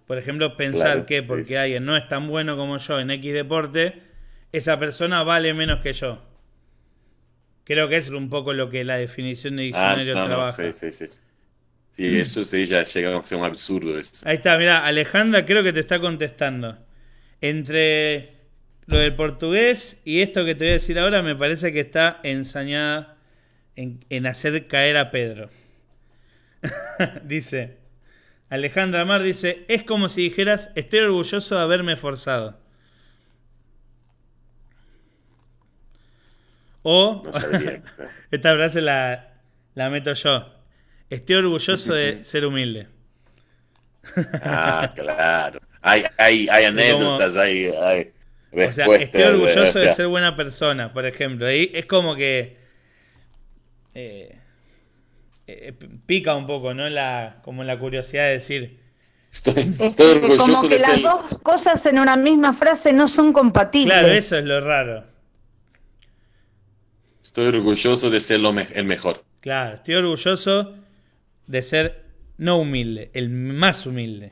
Por 0.08 0.18
ejemplo, 0.18 0.56
pensar 0.58 0.78
Claro, 0.94 1.06
que 1.06 1.24
porque 1.24 1.58
alguien 1.58 1.86
no 1.86 1.98
es 1.98 2.08
tan 2.08 2.28
bueno 2.28 2.58
como 2.58 2.78
yo 2.78 3.00
en 3.00 3.12
X 3.12 3.34
deporte, 3.34 4.04
esa 4.52 4.80
persona 4.80 5.24
vale 5.24 5.54
menos 5.54 5.82
que 5.82 5.94
yo. 5.94 6.22
Creo 7.66 7.90
que 7.90 7.98
es 7.98 8.08
un 8.10 8.30
poco 8.30 8.54
lo 8.54 8.70
que 8.70 8.84
la 8.86 8.96
definición 8.98 9.58
de 9.58 9.64
Ah, 9.72 9.96
diccionario 9.96 10.14
no, 10.14 10.28
no, 10.28 10.28
trabaja. 10.28 10.72
sí, 10.74 10.74
sí, 10.74 10.92
sí. 10.92 11.22
Sí, 11.96 12.20
eso 12.20 12.44
sí 12.44 12.66
ya 12.66 12.84
llega 12.84 13.18
a 13.18 13.24
ser 13.24 13.38
un 13.38 13.46
absurdo. 13.46 13.98
Eso. 13.98 14.28
Ahí 14.28 14.36
está, 14.36 14.58
mira, 14.58 14.86
Alejandra 14.86 15.46
creo 15.46 15.64
que 15.64 15.72
te 15.72 15.80
está 15.80 16.02
contestando. 16.02 16.78
Entre 17.40 18.34
lo 18.86 18.98
del 18.98 19.16
portugués 19.16 20.02
y 20.04 20.22
esto 20.22 20.44
que 20.44 20.56
te 20.56 20.66
voy 20.66 20.72
a 20.72 20.74
decir 20.74 21.00
ahora, 21.00 21.22
me 21.22 21.38
parece 21.38 21.72
que 21.72 21.80
está 21.80 22.20
ensañada 22.24 23.18
en, 23.78 24.04
en 24.10 24.28
hacer 24.28 24.68
caer 24.68 24.98
a 24.98 25.10
Pedro. 25.10 25.50
dice, 27.24 27.78
Alejandra 28.50 29.06
Mar 29.06 29.24
dice, 29.24 29.64
es 29.70 29.84
como 29.84 30.10
si 30.10 30.24
dijeras, 30.24 30.72
estoy 30.76 31.00
orgulloso 31.00 31.56
de 31.56 31.62
haberme 31.62 31.96
forzado. 31.96 32.60
O, 36.84 37.24
No 37.24 37.32
esta 38.32 38.54
frase 38.54 38.82
la, 38.82 39.34
la 39.76 39.90
meto 39.90 40.14
yo, 40.14 40.55
estoy 41.10 41.38
orgulloso 41.38 41.94
de 41.94 42.24
ser 42.24 42.46
humilde. 42.46 42.88
ah, 44.41 44.91
claro. 44.96 45.60
Hay, 45.82 46.04
hay, 46.18 46.48
hay 46.50 46.65
anécdotas, 46.65 47.36
hay, 47.38 47.65
hay 47.65 48.13
O 48.60 48.72
sea, 48.72 48.89
respuestas. 48.89 49.02
estoy 49.02 49.24
orgulloso 49.24 49.80
o 49.80 49.82
sea, 49.82 49.82
de 49.82 49.89
ser 49.91 50.08
buena 50.08 50.36
persona, 50.36 50.94
por 50.94 51.06
ejemplo. 51.06 51.48
Ahí 51.48 51.72
es 51.74 51.86
como 51.86 52.15
que 52.15 52.58
eh, 53.94 54.39
eh, 55.48 55.74
pica 56.06 56.36
un 56.36 56.48
poco, 56.48 56.74
¿no? 56.74 56.89
La, 56.89 57.41
como 57.44 57.63
la 57.63 57.78
curiosidad 57.80 58.24
de 58.26 58.32
decir, 58.34 58.80
Estoy, 59.32 59.54
Es 59.80 59.80
estoy 59.80 60.08
orgulloso 60.08 60.38
como 60.38 60.68
que 60.70 60.76
de 60.76 60.80
las 60.80 60.91
ser. 60.94 61.02
dos 61.02 61.39
cosas 61.44 61.86
en 61.86 62.00
una 62.00 62.15
misma 62.18 62.54
frase 62.54 62.94
no 62.94 63.08
son 63.08 63.34
compatibles. 63.34 63.94
claro, 64.00 64.13
eso 64.13 64.36
es 64.38 64.44
lo 64.46 64.62
raro. 64.62 65.06
Estoy 67.22 67.48
orgulloso 67.48 68.10
de 68.10 68.22
ser 68.22 68.39
lo 68.39 68.54
me- 68.54 68.70
el 68.74 68.86
mejor. 68.86 69.26
Claro, 69.39 69.76
estoy 69.76 69.96
orgulloso 69.96 70.76
de 71.48 71.62
ser 71.62 72.04
no 72.38 72.58
humilde, 72.60 73.12
el 73.14 73.30
más 73.30 73.86
humilde. 73.86 74.32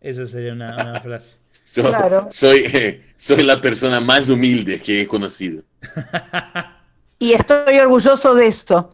Eso 0.00 0.26
sería 0.26 0.52
una, 0.52 0.74
una 0.74 1.00
frase. 1.02 1.36
So- 1.50 1.82
Claro. 1.82 2.28
soy, 2.30 2.64
eh, 2.72 3.00
soy 3.16 3.42
la 3.42 3.60
persona 3.60 4.00
más 4.00 4.28
humilde 4.28 4.80
que 4.80 5.02
he 5.02 5.06
conocido. 5.06 5.62
Y 7.18 7.32
estoy 7.32 7.78
orgulloso 7.78 8.34
de 8.34 8.46
esto. 8.46 8.90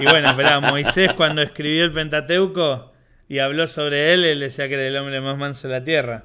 Y 0.00 0.04
bueno, 0.04 0.30
esperá, 0.30 0.60
Moisés 0.60 1.12
cuando 1.14 1.42
escribió 1.42 1.82
el 1.86 1.90
Pentateuco 1.92 2.92
y 3.28 3.40
habló 3.40 3.66
sobre 3.66 4.14
él, 4.14 4.24
él 4.24 4.38
decía 4.38 4.68
que 4.68 4.74
era 4.74 4.86
el 4.86 4.96
hombre 4.96 5.20
más 5.20 5.36
manso 5.36 5.66
de 5.66 5.74
la 5.74 5.82
tierra. 5.82 6.24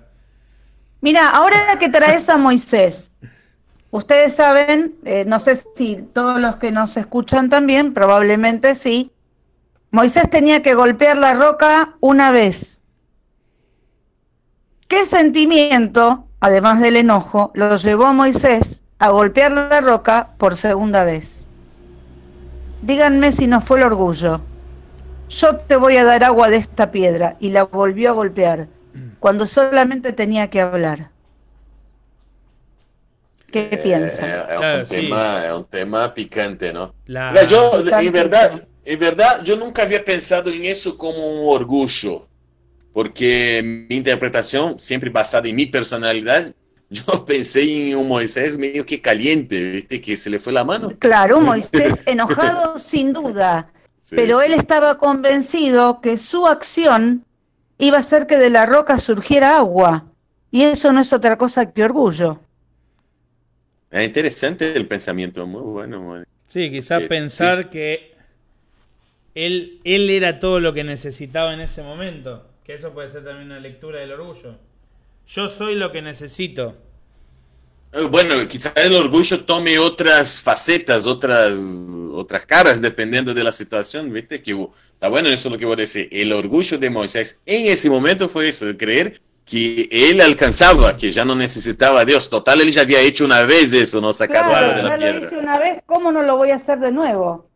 Mira, 1.01 1.31
ahora 1.31 1.79
que 1.79 1.89
traes 1.89 2.29
a 2.29 2.37
Moisés, 2.37 3.11
ustedes 3.91 4.35
saben, 4.35 4.95
eh, 5.05 5.25
no 5.25 5.39
sé 5.39 5.63
si 5.75 5.97
todos 6.13 6.39
los 6.39 6.57
que 6.57 6.71
nos 6.71 6.97
escuchan 6.97 7.49
también, 7.49 7.93
probablemente 7.93 8.75
sí, 8.75 9.11
Moisés 9.91 10.29
tenía 10.29 10.61
que 10.61 10.73
golpear 10.75 11.17
la 11.17 11.33
roca 11.33 11.95
una 12.01 12.31
vez. 12.31 12.81
¿Qué 14.87 15.05
sentimiento, 15.05 16.27
además 16.39 16.81
del 16.81 16.97
enojo, 16.97 17.51
lo 17.53 17.75
llevó 17.75 18.05
a 18.05 18.13
Moisés 18.13 18.83
a 18.99 19.09
golpear 19.09 19.51
la 19.51 19.81
roca 19.81 20.33
por 20.37 20.55
segunda 20.55 21.03
vez? 21.03 21.49
Díganme 22.81 23.31
si 23.31 23.47
no 23.47 23.59
fue 23.59 23.79
el 23.79 23.85
orgullo. 23.85 24.41
Yo 25.29 25.57
te 25.57 25.75
voy 25.75 25.97
a 25.97 26.05
dar 26.05 26.23
agua 26.23 26.49
de 26.49 26.57
esta 26.57 26.91
piedra 26.91 27.35
y 27.39 27.49
la 27.49 27.63
volvió 27.63 28.09
a 28.09 28.13
golpear 28.13 28.67
cuando 29.19 29.45
solamente 29.45 30.13
tenía 30.13 30.49
que 30.49 30.61
hablar. 30.61 31.11
¿Qué 33.51 33.69
Eh, 33.71 33.77
piensan? 33.77 34.29
Es, 34.49 34.57
Claro, 34.57 34.79
un 34.81 34.85
sí. 34.85 34.95
tema, 34.95 35.45
es 35.45 35.51
un 35.53 35.65
tema 35.69 36.13
picante, 36.13 36.73
¿no? 36.73 36.93
La- 37.05 37.31
Mira, 37.31 37.43
yo, 37.45 37.71
Picante. 37.71 38.07
en 38.07 38.13
verdad, 38.13 38.67
en 38.85 38.99
verdad, 38.99 39.43
yo 39.43 39.55
nunca 39.55 39.83
había 39.83 40.03
pensado 40.03 40.51
en 40.51 40.65
eso 40.65 40.97
como 40.97 41.17
un 41.25 41.55
orgullo, 41.55 42.27
porque 42.93 43.61
mi 43.89 43.95
interpretación, 43.97 44.79
siempre 44.79 45.09
basada 45.09 45.47
en 45.49 45.55
mi 45.55 45.65
personalidad, 45.67 46.53
yo 46.89 47.25
pensé 47.25 47.91
en 47.91 47.97
un 47.97 48.07
Moisés 48.07 48.57
medio 48.57 48.85
que 48.85 49.01
caliente, 49.01 49.71
¿viste? 49.71 50.01
Que 50.01 50.17
se 50.17 50.29
le 50.29 50.39
fue 50.39 50.53
la 50.53 50.63
mano. 50.63 50.97
Claro, 50.99 51.37
un 51.39 51.45
Moisés 51.45 52.03
enojado 52.05 52.79
sin 52.79 53.13
duda, 53.13 53.71
Sí, 54.01 54.15
pero 54.15 54.41
él 54.41 54.53
estaba 54.53 54.97
convencido 54.97 56.01
que 56.01 56.17
su 56.17 56.47
acción 56.47 57.25
iba 57.77 57.97
a 57.97 57.99
hacer 57.99 58.27
que 58.27 58.37
de 58.37 58.49
la 58.49 58.65
roca 58.65 58.99
surgiera 58.99 59.57
agua. 59.57 60.05
Y 60.51 60.63
eso 60.63 60.91
no 60.93 61.01
es 61.01 61.13
otra 61.13 61.37
cosa 61.37 61.71
que 61.73 61.83
orgullo. 61.83 62.39
Es 63.91 64.05
interesante 64.05 64.75
el 64.75 64.87
pensamiento, 64.87 65.45
muy 65.47 65.61
bueno. 65.61 66.01
muy. 66.01 66.23
Sí, 66.45 66.69
quizás 66.71 67.03
Eh, 67.03 67.07
pensar 67.07 67.69
que 67.69 68.15
él, 69.35 69.79
él 69.83 70.09
era 70.09 70.39
todo 70.39 70.59
lo 70.59 70.73
que 70.73 70.83
necesitaba 70.83 71.53
en 71.53 71.61
ese 71.61 71.83
momento. 71.83 72.47
Que 72.63 72.73
eso 72.73 72.93
puede 72.93 73.09
ser 73.09 73.23
también 73.23 73.47
una 73.47 73.59
lectura 73.59 73.99
del 73.99 74.11
orgullo. 74.11 74.57
Yo 75.27 75.49
soy 75.49 75.75
lo 75.75 75.91
que 75.91 76.01
necesito. 76.01 76.75
Eh, 77.93 78.01
Bueno, 78.09 78.35
quizás 78.47 78.73
el 78.75 78.93
orgullo 78.95 79.43
tome 79.45 79.79
otras 79.79 80.41
facetas, 80.41 81.07
otras, 81.07 81.53
otras 82.13 82.45
caras, 82.45 82.81
dependiendo 82.81 83.33
de 83.33 83.43
la 83.43 83.51
situación, 83.51 84.11
¿viste? 84.11 84.41
Que 84.41 84.51
está 84.93 85.07
bueno 85.09 85.29
eso 85.29 85.49
lo 85.49 85.57
que 85.57 85.65
voy 85.65 85.73
a 85.73 85.77
decir. 85.77 86.07
El 86.11 86.33
orgullo 86.33 86.77
de 86.77 86.89
Moisés 86.89 87.41
en 87.45 87.67
ese 87.67 87.89
momento 87.89 88.27
fue 88.29 88.49
eso, 88.49 88.65
de 88.65 88.75
creer 88.77 89.21
que 89.47 89.89
él 89.91 90.21
alcanzaba, 90.21 90.95
que 90.97 91.11
ya 91.11 91.25
no 91.25 91.35
necesitaba 91.35 92.01
a 92.01 92.05
Dios. 92.05 92.29
Total, 92.29 92.61
él 92.61 92.71
ya 92.71 92.81
había 92.83 93.01
hecho 93.01 93.25
una 93.25 93.43
vez 93.43 93.73
eso, 93.73 94.01
no 94.01 94.13
sacado 94.13 94.51
Claro, 94.51 94.55
agua 94.55 94.73
de 94.73 94.83
la 94.83 94.91
ya 94.91 94.97
lo 94.97 95.11
piedra. 95.11 95.19
hice 95.19 95.37
una 95.37 95.57
vez, 95.59 95.81
¿cómo 95.87 96.11
no 96.11 96.21
lo 96.23 96.37
voy 96.37 96.51
a 96.51 96.55
hacer 96.57 96.79
de 96.79 96.91
nuevo? 96.91 97.49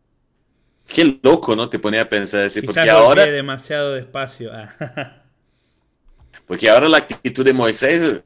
Qué 0.86 1.18
loco, 1.22 1.56
¿no? 1.56 1.68
Te 1.68 1.78
ponía 1.78 2.02
a 2.02 2.08
pensar 2.08 2.44
así, 2.44 2.60
Quizás 2.60 2.86
porque 2.86 2.92
lo 2.92 2.98
ahora, 2.98 3.26
demasiado 3.26 3.92
despacio. 3.94 4.50
Ah, 4.52 4.74
porque 6.46 6.68
ahora 6.70 6.88
la 6.88 6.98
actitud 6.98 7.44
de 7.44 7.52
Moisés 7.52 8.22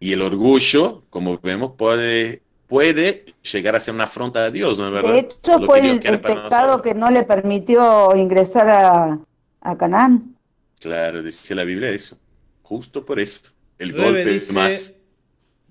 y 0.00 0.12
el 0.12 0.22
orgullo, 0.22 1.04
como 1.10 1.38
vemos, 1.38 1.72
puede, 1.76 2.42
puede 2.66 3.24
llegar 3.52 3.76
a 3.76 3.80
ser 3.80 3.94
una 3.94 4.04
afronta 4.04 4.44
a 4.44 4.50
Dios, 4.50 4.78
¿no 4.78 4.86
es 4.88 4.92
verdad? 4.92 5.12
De 5.12 5.18
hecho, 5.20 5.58
Lo 5.58 5.66
fue 5.66 5.78
el, 5.80 6.00
el 6.02 6.20
pecado 6.20 6.42
nosotros. 6.44 6.82
que 6.82 6.94
no 6.94 7.10
le 7.10 7.22
permitió 7.24 8.14
ingresar 8.16 8.68
a, 8.68 9.18
a 9.60 9.76
Canaán. 9.76 10.36
Claro, 10.80 11.22
dice 11.22 11.54
la 11.54 11.64
Biblia 11.64 11.90
eso. 11.90 12.18
Justo 12.62 13.04
por 13.04 13.20
eso. 13.20 13.52
El 13.78 13.90
Rebe 13.92 14.02
golpe 14.04 14.24
dice, 14.30 14.52
más. 14.52 14.94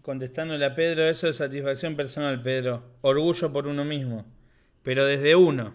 contestándole 0.02 0.66
a 0.66 0.76
Pedro, 0.76 1.08
eso 1.10 1.28
es 1.28 1.38
satisfacción 1.38 1.96
personal, 1.96 2.42
Pedro. 2.42 2.84
Orgullo 3.02 3.52
por 3.52 3.68
uno 3.68 3.86
mismo. 3.86 4.26
Pero 4.84 5.06
desde 5.06 5.36
uno. 5.36 5.74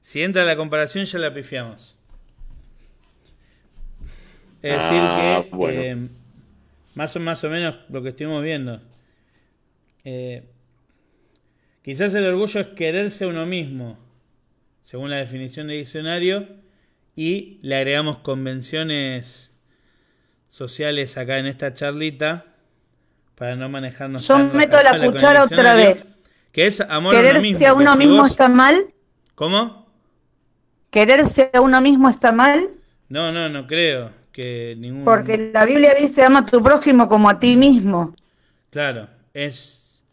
Si 0.00 0.22
entra 0.22 0.44
la 0.44 0.56
comparación, 0.56 1.04
ya 1.04 1.18
la 1.18 1.32
pifiamos. 1.34 1.96
Es 4.62 4.72
decir, 4.72 4.98
Ah, 5.00 5.42
que 5.44 5.54
bueno. 5.56 5.80
eh, 5.82 6.08
más, 6.94 7.14
o, 7.16 7.20
más 7.20 7.44
o 7.44 7.50
menos 7.50 7.76
lo 7.90 8.02
que 8.02 8.10
estuvimos 8.10 8.42
viendo. 8.42 8.80
Eh, 10.04 10.44
quizás 11.82 12.14
el 12.14 12.24
orgullo 12.26 12.60
es 12.60 12.66
quererse 12.68 13.24
a 13.24 13.28
uno 13.28 13.44
mismo, 13.46 13.98
según 14.82 15.10
la 15.10 15.16
definición 15.16 15.66
de 15.68 15.74
diccionario, 15.74 16.48
y 17.16 17.58
le 17.62 17.76
agregamos 17.76 18.18
convenciones 18.18 19.53
sociales 20.54 21.16
acá 21.18 21.38
en 21.38 21.46
esta 21.46 21.74
charlita 21.74 22.44
para 23.34 23.56
no 23.56 23.68
manejarnos 23.68 24.26
Yo 24.28 24.36
tan 24.36 24.56
meto 24.56 24.76
la 24.82 25.04
cuchara 25.04 25.42
otra 25.42 25.74
vez. 25.74 26.06
que 26.52 26.66
es 26.66 26.80
amor 26.80 27.16
a 27.16 27.18
uno 27.18 27.26
¿Quererse 27.28 27.42
mismo. 27.48 27.66
a 27.66 27.74
uno 27.74 27.92
si 27.92 27.98
mismo 27.98 28.16
vos- 28.18 28.30
está 28.30 28.48
mal? 28.48 28.86
¿Cómo? 29.34 29.92
¿Quererse 30.90 31.50
a 31.52 31.60
uno 31.60 31.80
mismo 31.80 32.08
está 32.08 32.30
mal? 32.30 32.70
No, 33.08 33.32
no, 33.32 33.48
no 33.48 33.66
creo 33.66 34.12
que 34.30 34.76
ningún 34.78 35.04
Porque 35.04 35.50
la 35.52 35.64
Biblia 35.64 35.92
dice 36.00 36.22
ama 36.24 36.40
a 36.40 36.46
tu 36.46 36.62
prójimo 36.62 37.08
como 37.08 37.28
a 37.28 37.40
ti 37.40 37.56
mismo. 37.56 38.14
Claro, 38.70 39.08
es 39.32 40.04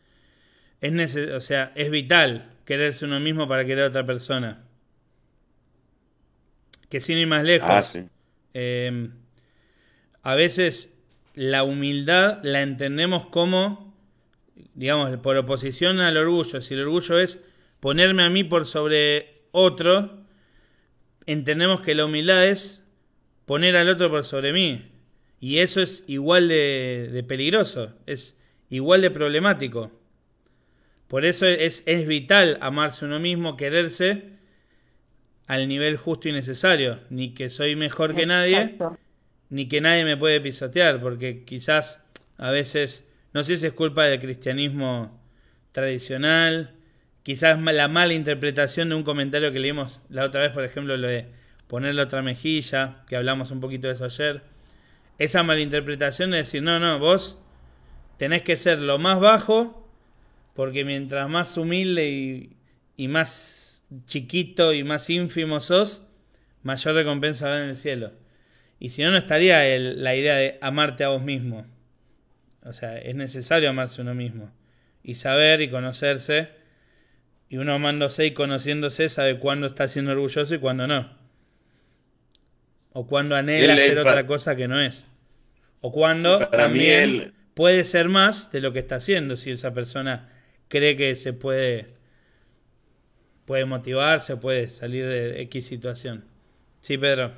es 0.82 0.92
nece- 0.92 1.34
o 1.36 1.42
sea, 1.42 1.72
es 1.76 1.92
vital 1.92 2.50
quererse 2.66 3.06
uno 3.06 3.20
mismo 3.20 3.48
para 3.48 3.64
querer 3.64 3.84
a 3.84 3.88
otra 3.90 4.04
persona. 4.08 4.64
Que 6.90 7.00
sin 7.00 7.20
ir 7.20 7.28
más 7.28 7.44
lejos. 7.44 7.70
Ah, 7.70 7.84
sí. 7.84 8.04
Eh, 8.56 9.10
a 10.24 10.36
veces 10.36 10.94
la 11.34 11.64
humildad 11.64 12.40
la 12.44 12.62
entendemos 12.62 13.26
como, 13.28 13.96
digamos, 14.76 15.16
por 15.18 15.38
oposición 15.38 16.00
al 16.00 16.18
orgullo. 16.18 16.62
Si 16.62 16.74
el 16.74 16.82
orgullo 16.82 17.20
es 17.20 17.42
ponerme 17.80 18.24
a 18.24 18.30
mí 18.30 18.44
por 18.44 18.66
sobre 18.66 19.44
otro, 19.52 20.22
entendemos 21.26 21.82
que 21.82 21.96
la 21.96 22.06
humildad 22.06 22.48
es 22.48 22.86
poner 23.46 23.76
al 23.76 23.90
otro 23.90 24.10
por 24.10 24.24
sobre 24.24 24.54
mí. 24.54 24.86
Y 25.40 25.60
eso 25.60 25.82
es 25.82 26.04
igual 26.08 26.50
de, 26.50 27.26
peligroso, 27.28 27.94
es 28.06 28.38
igual 28.70 29.02
de 29.02 29.10
problemático. 29.10 29.92
Por 31.08 31.26
eso 31.26 31.48
es, 31.48 31.84
es 31.88 32.08
vital 32.08 32.58
amarse 32.62 33.06
uno 33.06 33.20
mismo, 33.20 33.58
quererse 33.58 34.38
al 35.48 35.68
nivel 35.68 35.98
justo 35.98 36.30
y 36.30 36.32
necesario. 36.32 37.00
Ni 37.10 37.34
que 37.34 37.50
soy 37.50 37.76
mejor 37.76 38.16
que 38.16 38.26
nadie. 38.26 38.78
Ni 39.52 39.68
que 39.68 39.82
nadie 39.82 40.06
me 40.06 40.18
puede 40.18 40.40
pisotear, 40.42 41.02
porque 41.02 41.44
quizás 41.44 42.02
a 42.38 42.50
veces, 42.50 43.06
no 43.34 43.44
sé 43.44 43.58
si 43.58 43.68
es 43.68 43.74
culpa 43.74 44.06
del 44.06 44.20
cristianismo 44.20 45.22
tradicional, 45.74 46.74
quizás 47.22 47.62
la 47.62 47.90
mala 47.90 48.14
interpretación 48.14 48.90
de 48.90 48.96
un 48.96 49.04
comentario 49.04 49.52
que 49.52 49.60
leímos 49.60 50.02
la 50.10 50.24
otra 50.24 50.42
vez, 50.42 50.52
por 50.52 50.64
ejemplo, 50.64 50.96
lo 50.96 51.08
de 51.08 51.28
ponerle 51.68 52.02
otra 52.02 52.22
mejilla, 52.22 53.04
que 53.08 53.18
hablamos 53.18 53.52
un 53.52 53.60
poquito 53.60 53.88
de 53.88 53.94
eso 53.94 54.06
ayer. 54.06 54.42
Esa 55.18 55.44
malinterpretación 55.44 56.32
de 56.32 56.38
decir, 56.38 56.64
no, 56.64 56.80
no, 56.80 56.98
vos 56.98 57.38
tenés 58.18 58.44
que 58.44 58.56
ser 58.56 58.82
lo 58.82 59.00
más 59.00 59.20
bajo, 59.20 59.86
porque 60.56 60.86
mientras 60.86 61.30
más 61.30 61.58
humilde 61.58 62.10
y, 62.10 62.56
y 62.96 63.10
más 63.10 63.84
chiquito 64.06 64.74
y 64.74 64.86
más 64.86 65.10
ínfimo 65.10 65.60
sos, 65.60 66.04
mayor 66.64 66.96
recompensa 66.96 67.48
habrá 67.48 67.64
en 67.64 67.70
el 67.70 67.76
cielo. 67.76 68.21
Y 68.82 68.90
si 68.90 69.04
no, 69.04 69.12
no 69.12 69.18
estaría 69.18 69.66
el- 69.68 70.04
la 70.04 70.16
idea 70.16 70.36
de 70.38 70.58
amarte 70.60 71.04
a 71.04 71.10
vos 71.10 71.22
mismo. 71.22 71.68
O 72.64 72.74
sea, 72.74 72.98
es 72.98 73.14
necesario 73.16 73.70
amarse 73.70 74.02
a 74.02 74.04
uno 74.04 74.16
mismo. 74.16 74.52
Y 75.04 75.14
saber 75.14 75.62
y 75.62 75.70
conocerse. 75.70 76.50
Y 77.48 77.58
uno 77.58 77.74
amándose 77.76 78.26
y 78.26 78.32
conociéndose 78.34 79.08
sabe 79.08 79.38
cuándo 79.38 79.68
está 79.68 79.88
siendo 79.88 80.12
orgulloso 80.14 80.56
y 80.56 80.58
cuándo 80.58 80.88
no. 80.88 81.16
O 82.94 83.06
cuándo 83.06 83.36
anhela 83.36 83.74
hacer 83.74 84.00
otra 84.00 84.26
cosa 84.26 84.56
que 84.56 84.68
no 84.68 84.82
es. 84.82 85.08
O 85.82 85.92
cuándo 85.92 86.40
Para 86.40 86.68
mí 86.68 86.80
también 86.80 87.04
él- 87.04 87.34
puede 87.54 87.84
ser 87.84 88.10
más 88.10 88.52
de 88.52 88.62
lo 88.62 88.74
que 88.74 88.80
está 88.80 88.96
haciendo 88.96 89.38
si 89.38 89.52
esa 89.52 89.74
persona 89.74 90.30
cree 90.70 90.96
que 90.98 91.14
se 91.16 91.34
puede 91.34 92.02
puede 93.46 93.66
motivarse, 93.66 94.38
puede 94.38 94.68
salir 94.70 95.06
de 95.08 95.42
X 95.44 95.66
situación. 95.68 96.24
Sí, 96.80 96.98
Pedro. 96.98 97.34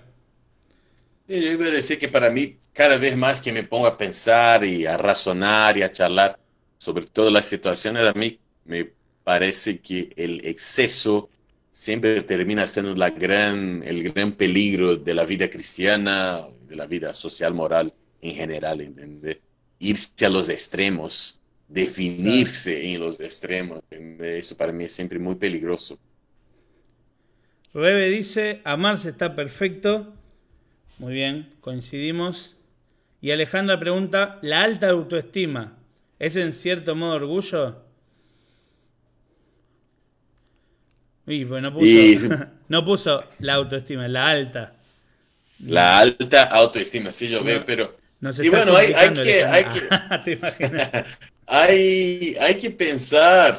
Yo 1.27 1.37
iba 1.37 1.65
a 1.65 1.71
decir 1.71 1.97
que 1.97 2.09
para 2.09 2.29
mí, 2.29 2.57
cada 2.73 2.97
vez 2.97 3.15
más 3.15 3.39
que 3.39 3.53
me 3.53 3.63
pongo 3.63 3.87
a 3.87 3.97
pensar 3.97 4.65
y 4.65 4.85
a 4.85 4.97
razonar 4.97 5.77
y 5.77 5.81
a 5.83 5.91
charlar 5.91 6.37
sobre 6.77 7.05
todas 7.05 7.31
las 7.31 7.45
situaciones, 7.45 8.03
a 8.03 8.13
mí 8.13 8.39
me 8.65 8.91
parece 9.23 9.79
que 9.79 10.11
el 10.17 10.45
exceso 10.45 11.29
siempre 11.71 12.21
termina 12.23 12.67
siendo 12.67 12.93
la 12.95 13.09
gran, 13.09 13.83
el 13.83 14.11
gran 14.11 14.33
peligro 14.33 14.97
de 14.97 15.13
la 15.13 15.25
vida 15.25 15.49
cristiana, 15.49 16.41
de 16.67 16.75
la 16.75 16.85
vida 16.87 17.13
social, 17.13 17.53
moral 17.53 17.93
en 18.21 18.35
general, 18.35 18.81
¿entendés? 18.81 19.37
Irse 19.79 20.25
a 20.25 20.29
los 20.29 20.49
extremos, 20.49 21.41
definirse 21.67 22.93
en 22.93 22.99
los 22.99 23.19
extremos, 23.19 23.81
¿entendés? 23.89 24.45
Eso 24.45 24.57
para 24.57 24.73
mí 24.73 24.83
es 24.83 24.91
siempre 24.91 25.19
muy 25.19 25.35
peligroso. 25.35 25.97
Rebe 27.73 28.09
dice, 28.09 28.61
amarse 28.65 29.09
está 29.09 29.35
perfecto. 29.35 30.13
Muy 30.99 31.13
bien, 31.13 31.53
coincidimos. 31.61 32.55
Y 33.21 33.31
Alejandra 33.31 33.79
pregunta, 33.79 34.39
¿la 34.41 34.63
alta 34.63 34.89
autoestima 34.89 35.77
es 36.19 36.35
en 36.35 36.53
cierto 36.53 36.95
modo 36.95 37.13
orgullo? 37.15 37.77
Uy, 41.25 41.45
pues 41.45 41.61
no 41.61 41.73
puso, 41.73 41.85
Y- 41.85 42.19
no 42.67 42.85
puso 42.85 43.23
la 43.39 43.53
autoestima, 43.55 44.07
la 44.07 44.27
alta. 44.29 44.73
La 45.59 45.99
alta 45.99 46.43
autoestima, 46.43 47.11
sí, 47.11 47.29
yo 47.29 47.43
veo, 47.43 47.59
No. 47.59 47.65
pero... 47.65 47.97
Nos 48.19 48.39
Y 48.39 48.47
bueno, 48.49 48.75
hay- 48.75 48.93
hay 48.93 49.13
que- 49.13 49.43
hay. 49.45 49.63
¿Te 50.23 50.31
imaginas? 50.33 51.19
Hay, 51.45 52.37
hay 52.39 52.55
que 52.55 52.71
pensar. 52.71 53.57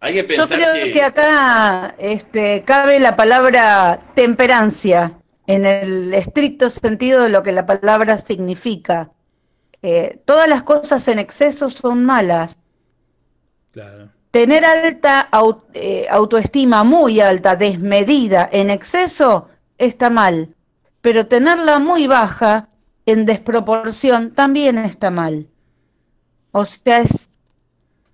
Hay 0.00 0.12
que 0.12 0.36
Yo 0.36 0.46
creo 0.46 0.74
que, 0.74 0.92
que 0.92 1.02
acá 1.02 1.94
este, 1.98 2.62
cabe 2.66 3.00
la 3.00 3.16
palabra 3.16 4.12
temperancia 4.14 5.18
en 5.46 5.66
el 5.66 6.14
estricto 6.14 6.70
sentido 6.70 7.22
de 7.22 7.28
lo 7.28 7.42
que 7.42 7.52
la 7.52 7.66
palabra 7.66 8.18
significa. 8.18 9.10
Eh, 9.82 10.20
todas 10.24 10.48
las 10.48 10.62
cosas 10.62 11.06
en 11.08 11.18
exceso 11.18 11.70
son 11.70 12.04
malas. 12.04 12.58
Claro. 13.72 14.08
tener 14.30 14.64
alta 14.64 15.28
eh, 15.72 16.06
autoestima 16.08 16.84
muy 16.84 17.20
alta, 17.20 17.56
desmedida, 17.56 18.48
en 18.52 18.70
exceso, 18.70 19.48
está 19.78 20.10
mal. 20.10 20.54
Pero 21.00 21.26
tenerla 21.26 21.80
muy 21.80 22.06
baja, 22.06 22.68
en 23.06 23.26
desproporción, 23.26 24.32
también 24.32 24.78
está 24.78 25.10
mal. 25.10 25.48
O 26.52 26.64
sea, 26.64 27.00
es 27.00 27.30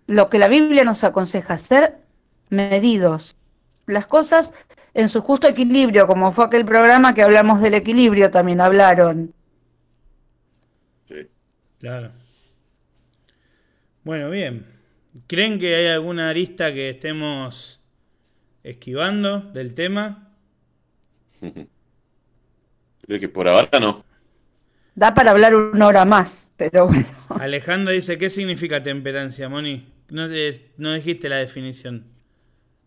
lo 0.07 0.29
que 0.29 0.39
la 0.39 0.49
Biblia 0.49 0.83
nos 0.83 1.05
aconseja, 1.05 1.57
ser 1.59 1.99
medidos. 2.49 3.37
Las 3.87 4.07
cosas 4.07 4.53
en 4.95 5.09
su 5.09 5.21
justo 5.21 5.47
equilibrio, 5.47 6.07
como 6.07 6.33
fue 6.33 6.47
aquel 6.47 6.65
programa 6.65 7.15
que 7.15 7.23
hablamos 7.23 7.61
del 7.61 7.75
equilibrio, 7.75 8.31
también 8.31 8.61
hablaron. 8.61 9.33
Sí. 11.05 11.29
Claro. 11.79 12.13
Bueno, 14.05 14.31
bien. 14.31 14.67
¿Creen 15.27 15.59
que 15.59 15.75
hay 15.75 15.87
alguna 15.87 16.29
arista 16.31 16.73
que 16.73 16.91
estemos 16.91 17.81
esquivando 18.63 19.41
del 19.41 19.75
tema? 19.75 20.31
Creo 21.41 23.21
que 23.21 23.29
por 23.29 23.49
ahora 23.49 23.81
no. 23.81 24.05
Da 24.95 25.15
para 25.15 25.31
hablar 25.31 25.55
una 25.55 25.87
hora 25.87 26.05
más, 26.05 26.53
pero 26.57 26.87
bueno. 26.87 27.07
Alejandro 27.29 27.93
dice, 27.93 28.19
¿qué 28.19 28.29
significa 28.29 28.83
temperancia, 28.83 29.49
Moni? 29.49 29.93
No, 30.11 30.29
no 30.77 30.95
dijiste 30.95 31.29
la 31.29 31.37
definición. 31.37 32.05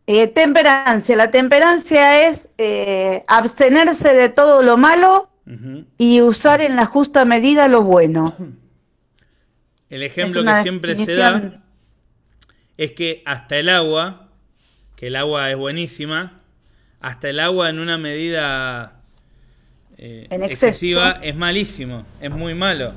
Eh, 0.05 0.27
temperancia. 0.27 1.15
La 1.15 1.31
temperancia 1.31 2.27
es 2.27 2.49
eh, 2.57 3.23
abstenerse 3.27 4.13
de 4.13 4.29
todo 4.29 4.61
lo 4.61 4.77
malo 4.77 5.29
y 5.97 6.21
usar 6.21 6.61
en 6.61 6.77
la 6.77 6.85
justa 6.85 7.25
medida 7.25 7.67
lo 7.67 7.83
bueno. 7.83 8.35
El 9.89 10.03
ejemplo 10.03 10.43
que 10.43 10.61
siempre 10.61 10.95
se 10.95 11.15
da 11.15 11.61
es 12.77 12.91
que 12.93 13.21
hasta 13.25 13.57
el 13.57 13.69
agua, 13.69 14.29
que 14.95 15.07
el 15.07 15.15
agua 15.15 15.51
es 15.51 15.57
buenísima, 15.57 16.41
hasta 16.99 17.29
el 17.29 17.39
agua 17.39 17.69
en 17.69 17.79
una 17.79 17.97
medida 17.97 19.01
eh, 19.97 20.27
excesiva 20.29 21.19
es 21.21 21.35
malísimo, 21.35 22.05
es 22.19 22.31
muy 22.31 22.55
malo. 22.55 22.93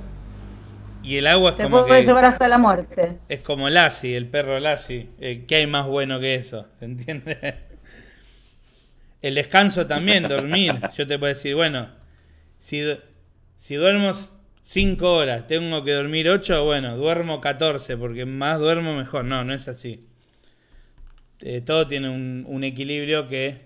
Y 1.06 1.18
el 1.18 1.28
agua 1.28 1.50
es 1.50 1.56
como 1.56 1.86
puede 1.86 2.02
llevar 2.02 2.24
hasta 2.24 2.48
la 2.48 2.58
muerte. 2.58 3.18
Es 3.28 3.38
como 3.38 3.70
Lassie, 3.70 4.16
el 4.16 4.26
perro 4.26 4.58
Lassie. 4.58 5.08
Eh, 5.20 5.44
¿Qué 5.46 5.54
hay 5.54 5.66
más 5.68 5.86
bueno 5.86 6.18
que 6.18 6.34
eso? 6.34 6.66
¿Se 6.80 6.84
entiende? 6.84 7.54
El 9.22 9.36
descanso 9.36 9.86
también, 9.86 10.24
dormir. 10.24 10.80
Yo 10.96 11.06
te 11.06 11.16
puedo 11.16 11.32
decir, 11.32 11.54
bueno, 11.54 11.90
si, 12.58 12.82
si 13.56 13.76
duermo 13.76 14.10
5 14.62 15.12
horas, 15.12 15.46
tengo 15.46 15.84
que 15.84 15.92
dormir 15.92 16.28
8, 16.28 16.64
bueno, 16.64 16.96
duermo 16.96 17.40
14, 17.40 17.96
porque 17.96 18.26
más 18.26 18.58
duermo 18.58 18.96
mejor. 18.96 19.24
No, 19.24 19.44
no 19.44 19.54
es 19.54 19.68
así. 19.68 20.04
Eh, 21.40 21.60
todo 21.60 21.86
tiene 21.86 22.08
un, 22.08 22.44
un, 22.48 22.64
equilibrio 22.64 23.28
que, 23.28 23.60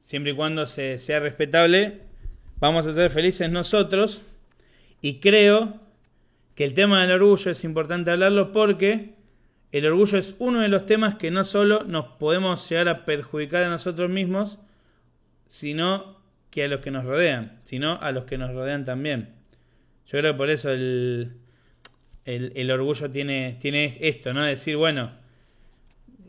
siempre 0.00 0.32
y 0.32 0.34
cuando 0.34 0.64
se, 0.64 0.98
sea 0.98 1.20
respetable, 1.20 2.00
vamos 2.56 2.86
a 2.86 2.94
ser 2.94 3.10
felices 3.10 3.50
nosotros. 3.50 4.22
Y 5.02 5.20
creo 5.20 5.87
que 6.58 6.64
el 6.64 6.74
tema 6.74 7.02
del 7.02 7.12
orgullo 7.12 7.52
es 7.52 7.62
importante 7.62 8.10
hablarlo 8.10 8.50
porque 8.50 9.14
el 9.70 9.86
orgullo 9.86 10.18
es 10.18 10.34
uno 10.40 10.60
de 10.60 10.66
los 10.66 10.86
temas 10.86 11.14
que 11.14 11.30
no 11.30 11.44
solo 11.44 11.84
nos 11.84 12.06
podemos 12.06 12.68
llegar 12.68 12.88
a 12.88 13.04
perjudicar 13.04 13.62
a 13.62 13.68
nosotros 13.68 14.10
mismos, 14.10 14.58
sino 15.46 16.20
que 16.50 16.64
a 16.64 16.66
los 16.66 16.80
que 16.80 16.90
nos 16.90 17.04
rodean, 17.04 17.60
sino 17.62 18.00
a 18.02 18.10
los 18.10 18.24
que 18.24 18.38
nos 18.38 18.52
rodean 18.52 18.84
también. 18.84 19.28
Yo 20.08 20.18
creo 20.18 20.32
que 20.32 20.36
por 20.36 20.50
eso 20.50 20.72
el, 20.72 21.34
el, 22.24 22.70
orgullo 22.72 23.08
tiene, 23.08 23.56
tiene 23.60 23.96
esto, 24.00 24.34
¿no? 24.34 24.42
Decir, 24.42 24.76
bueno, 24.76 25.12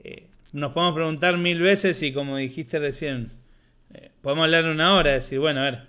eh, 0.04 0.28
nos 0.54 0.74
podemos 0.74 0.94
preguntar 0.94 1.40
mil 1.40 1.60
veces 1.60 2.04
y 2.04 2.14
como 2.14 2.38
dijiste 2.38 2.78
recién, 2.78 3.32
eh, 3.96 4.12
podemos 4.22 4.44
hablar 4.44 4.66
una 4.66 4.94
hora, 4.94 5.10
decir, 5.10 5.40
bueno, 5.40 5.62
a 5.62 5.64
ver, 5.64 5.88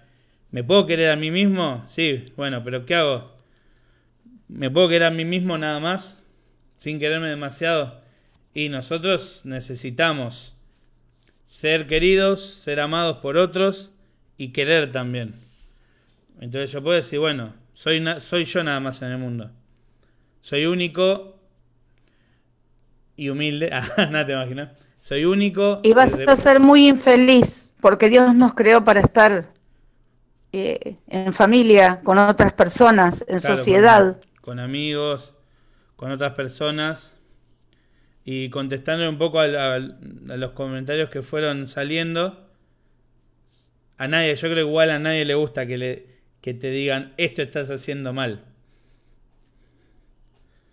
¿me 0.51 0.65
puedo 0.65 0.87
querer 0.87 1.11
a 1.11 1.17
mí 1.17 1.31
mismo? 1.31 1.85
Sí, 1.87 2.25
bueno, 2.37 2.65
pero 2.65 2.87
¿qué 2.87 2.95
hago? 2.95 3.30
Me 4.53 4.71
puedo 4.71 4.89
querer 4.89 5.05
a 5.05 5.11
mí 5.11 5.25
mismo 5.25 5.57
nada 5.59 5.81
más, 5.81 6.23
sin 6.77 6.99
quererme 6.99 7.29
demasiado. 7.29 8.01
Y 8.53 8.69
nosotros 8.69 9.43
necesitamos 9.45 10.57
ser 11.45 11.87
queridos, 11.87 12.45
ser 12.45 12.81
amados 12.81 13.19
por 13.19 13.37
otros 13.37 13.93
y 14.37 14.49
querer 14.53 14.91
también. 14.91 15.35
Entonces 16.41 16.73
yo 16.73 16.83
puedo 16.83 16.97
decir, 16.97 17.19
bueno, 17.21 17.55
soy, 17.75 18.05
soy 18.19 18.45
yo 18.45 18.65
nada 18.65 18.81
más 18.81 19.03
en 19.03 19.13
el 19.13 19.19
mundo. 19.19 19.51
Soy 20.41 20.67
único 20.67 21.39
y 23.17 23.29
humilde. 23.29 23.71
Ah, 23.73 24.07
nada 24.07 24.27
te 24.27 24.33
imaginas. 24.33 24.71
Soy 24.99 25.25
único. 25.25 25.81
Y 25.83 25.93
vas 25.93 26.17
a 26.27 26.37
ser 26.37 26.61
muy 26.61 26.89
infeliz 26.89 27.73
porque 27.81 28.09
Dios 28.09 28.35
nos 28.35 28.55
creó 28.55 28.85
para 28.85 29.01
estar 29.01 29.47
eh, 30.53 30.97
en 31.07 31.33
familia, 31.33 32.01
con 32.03 32.19
otras 32.19 32.53
personas, 32.53 33.25
en 33.29 33.39
sociedad 33.39 34.17
con 34.51 34.59
amigos, 34.59 35.33
con 35.95 36.11
otras 36.11 36.35
personas 36.35 37.17
y 38.25 38.51
contestando 38.51 39.09
un 39.09 39.17
poco 39.17 39.39
a, 39.39 39.79
los 39.79 40.51
comentarios 40.55 41.09
que 41.09 41.23
fueron 41.23 41.69
saliendo. 41.69 42.49
A 43.97 44.09
nadie, 44.09 44.35
yo 44.35 44.49
creo 44.49 44.55
que 44.57 44.69
igual 44.69 44.91
a 44.91 44.99
nadie 44.99 45.25
le 45.25 45.35
gusta 45.35 45.67
que, 45.67 45.79
le, 45.79 46.07
que 46.41 46.53
te 46.53 46.71
digan 46.71 47.15
esto 47.17 47.43
estás 47.43 47.71
haciendo 47.71 48.13
mal. 48.13 48.45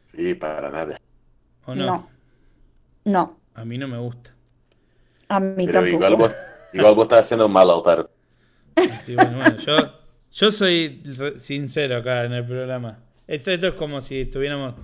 Sí, 0.06 0.34
para 0.34 0.72
nada. 0.72 0.98
¿O 1.66 1.76
no? 1.76 2.10
No. 3.06 3.40
A 3.54 3.64
mí 3.64 3.78
no 3.78 3.88
me 3.88 4.00
gusta. 4.00 4.34
A 5.30 5.40
mí 5.40 5.68
Pero 5.68 5.82
tampoco. 5.82 5.98
Igual 5.98 6.16
vos, 6.16 6.36
igual 6.74 6.96
vos 6.96 7.04
estás 7.04 7.26
haciendo 7.26 7.48
mal, 7.48 7.70
Altar. 7.70 8.10
Sí, 9.06 9.14
bueno, 9.14 9.38
bueno, 9.38 9.58
yo, 9.58 9.94
yo 10.32 10.52
soy 10.52 11.04
sincero 11.38 11.98
acá 11.98 12.24
en 12.24 12.34
el 12.34 12.44
programa. 12.44 13.04
Esto, 13.28 13.52
es 13.52 13.74
como 13.74 14.02
si 14.02 14.22
estuviéramos 14.22 14.76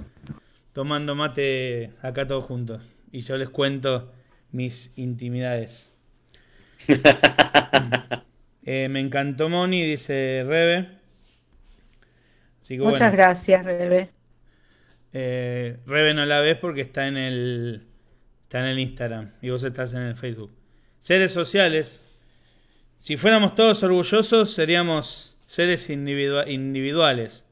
tomando 0.74 1.16
mate 1.16 1.92
acá 2.02 2.28
todos 2.28 2.44
juntos. 2.44 2.82
Y 3.12 3.20
yo 3.20 3.38
les 3.38 3.50
cuento 3.50 4.12
mis 4.52 4.92
intimidades. 4.96 5.94
Eh, 8.66 8.88
me 8.88 9.02
encantó 9.02 9.50
Moni, 9.50 9.84
dice 9.84 10.46
Rebe. 10.48 10.88
Muchas 12.78 13.12
gracias, 13.12 13.66
Rebe. 13.66 14.10
Eh, 15.12 15.80
Rebe 15.86 16.14
no 16.14 16.26
la 16.26 16.40
ves 16.40 16.60
porque 16.60 16.80
está 16.80 17.10
en 17.10 17.18
el 17.18 17.86
está 18.44 18.62
en 18.62 18.68
el 18.68 18.80
Instagram 18.80 19.34
y 19.42 19.50
vos 19.50 19.64
estás 19.64 19.94
en 19.94 20.04
el 20.04 20.16
Facebook. 20.16 20.56
Seres 21.00 21.34
sociales. 21.34 22.08
Si 23.00 23.18
fuéramos 23.18 23.54
todos 23.54 23.84
orgullosos, 23.84 24.54
seríamos 24.54 25.36
seres 25.46 25.90
individuales. 25.90 27.46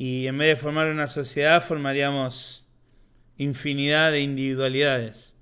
Y 0.00 0.28
en 0.28 0.38
vez 0.38 0.48
de 0.48 0.56
formar 0.56 0.86
una 0.86 1.06
sociedad, 1.06 1.62
formaríamos 1.62 2.64
infinidad 3.36 4.10
de 4.12 4.20
individualidades. 4.20 5.34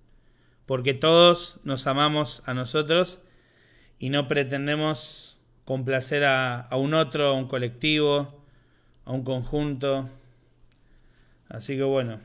Porque 0.67 0.95
todos 0.95 1.59
nos 1.63 1.87
amamos 1.87 2.43
a 2.45 2.55
nosotros 2.55 3.21
y 4.01 4.11
no 4.11 4.27
pretendemos 4.27 5.39
complacer 5.65 6.25
a, 6.25 6.69
un 6.73 6.93
otro, 6.95 7.27
a 7.27 7.33
un 7.35 7.47
colectivo, 7.47 8.43
a 9.05 9.13
un 9.13 9.23
conjunto. 9.23 10.11
Así 11.49 11.77
que 11.77 11.85
bueno. 11.85 12.19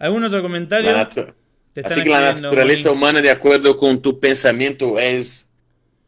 ¿Algún 0.00 0.24
otro 0.24 0.42
comentario? 0.42 0.90
Así 0.96 2.02
que 2.02 2.10
la 2.10 2.32
naturaleza 2.32 2.90
humana, 2.90 3.22
de 3.22 3.30
acuerdo 3.30 3.78
con 3.78 4.02
tu 4.02 4.18
pensamiento, 4.18 4.98
es 4.98 5.52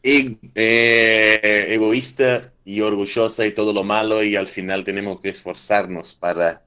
eh, 0.03 1.67
egoísta 1.69 2.53
y 2.71 2.81
orgullosa 2.83 3.45
y 3.45 3.51
todo 3.51 3.73
lo 3.73 3.83
malo 3.83 4.23
y 4.23 4.37
al 4.37 4.47
final 4.47 4.85
tenemos 4.85 5.21
que 5.21 5.29
esforzarnos 5.29 6.15
para 6.15 6.63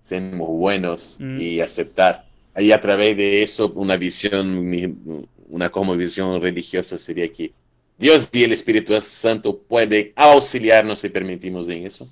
ser 0.00 0.22
buenos 0.36 1.16
mm. 1.18 1.40
y 1.40 1.60
aceptar. 1.60 2.26
Ahí 2.54 2.70
a 2.70 2.80
través 2.80 3.16
de 3.16 3.42
eso 3.42 3.72
una 3.74 3.96
visión, 3.96 5.28
una 5.48 5.68
como 5.68 5.96
visión 5.96 6.40
religiosa 6.40 6.96
sería 6.96 7.26
que 7.32 7.52
Dios 7.98 8.30
y 8.32 8.44
el 8.44 8.52
Espíritu 8.52 8.98
Santo 9.00 9.58
pueden 9.58 10.12
auxiliarnos 10.14 11.02
y 11.02 11.08
permitimos 11.08 11.68
en 11.68 11.86
eso. 11.86 12.08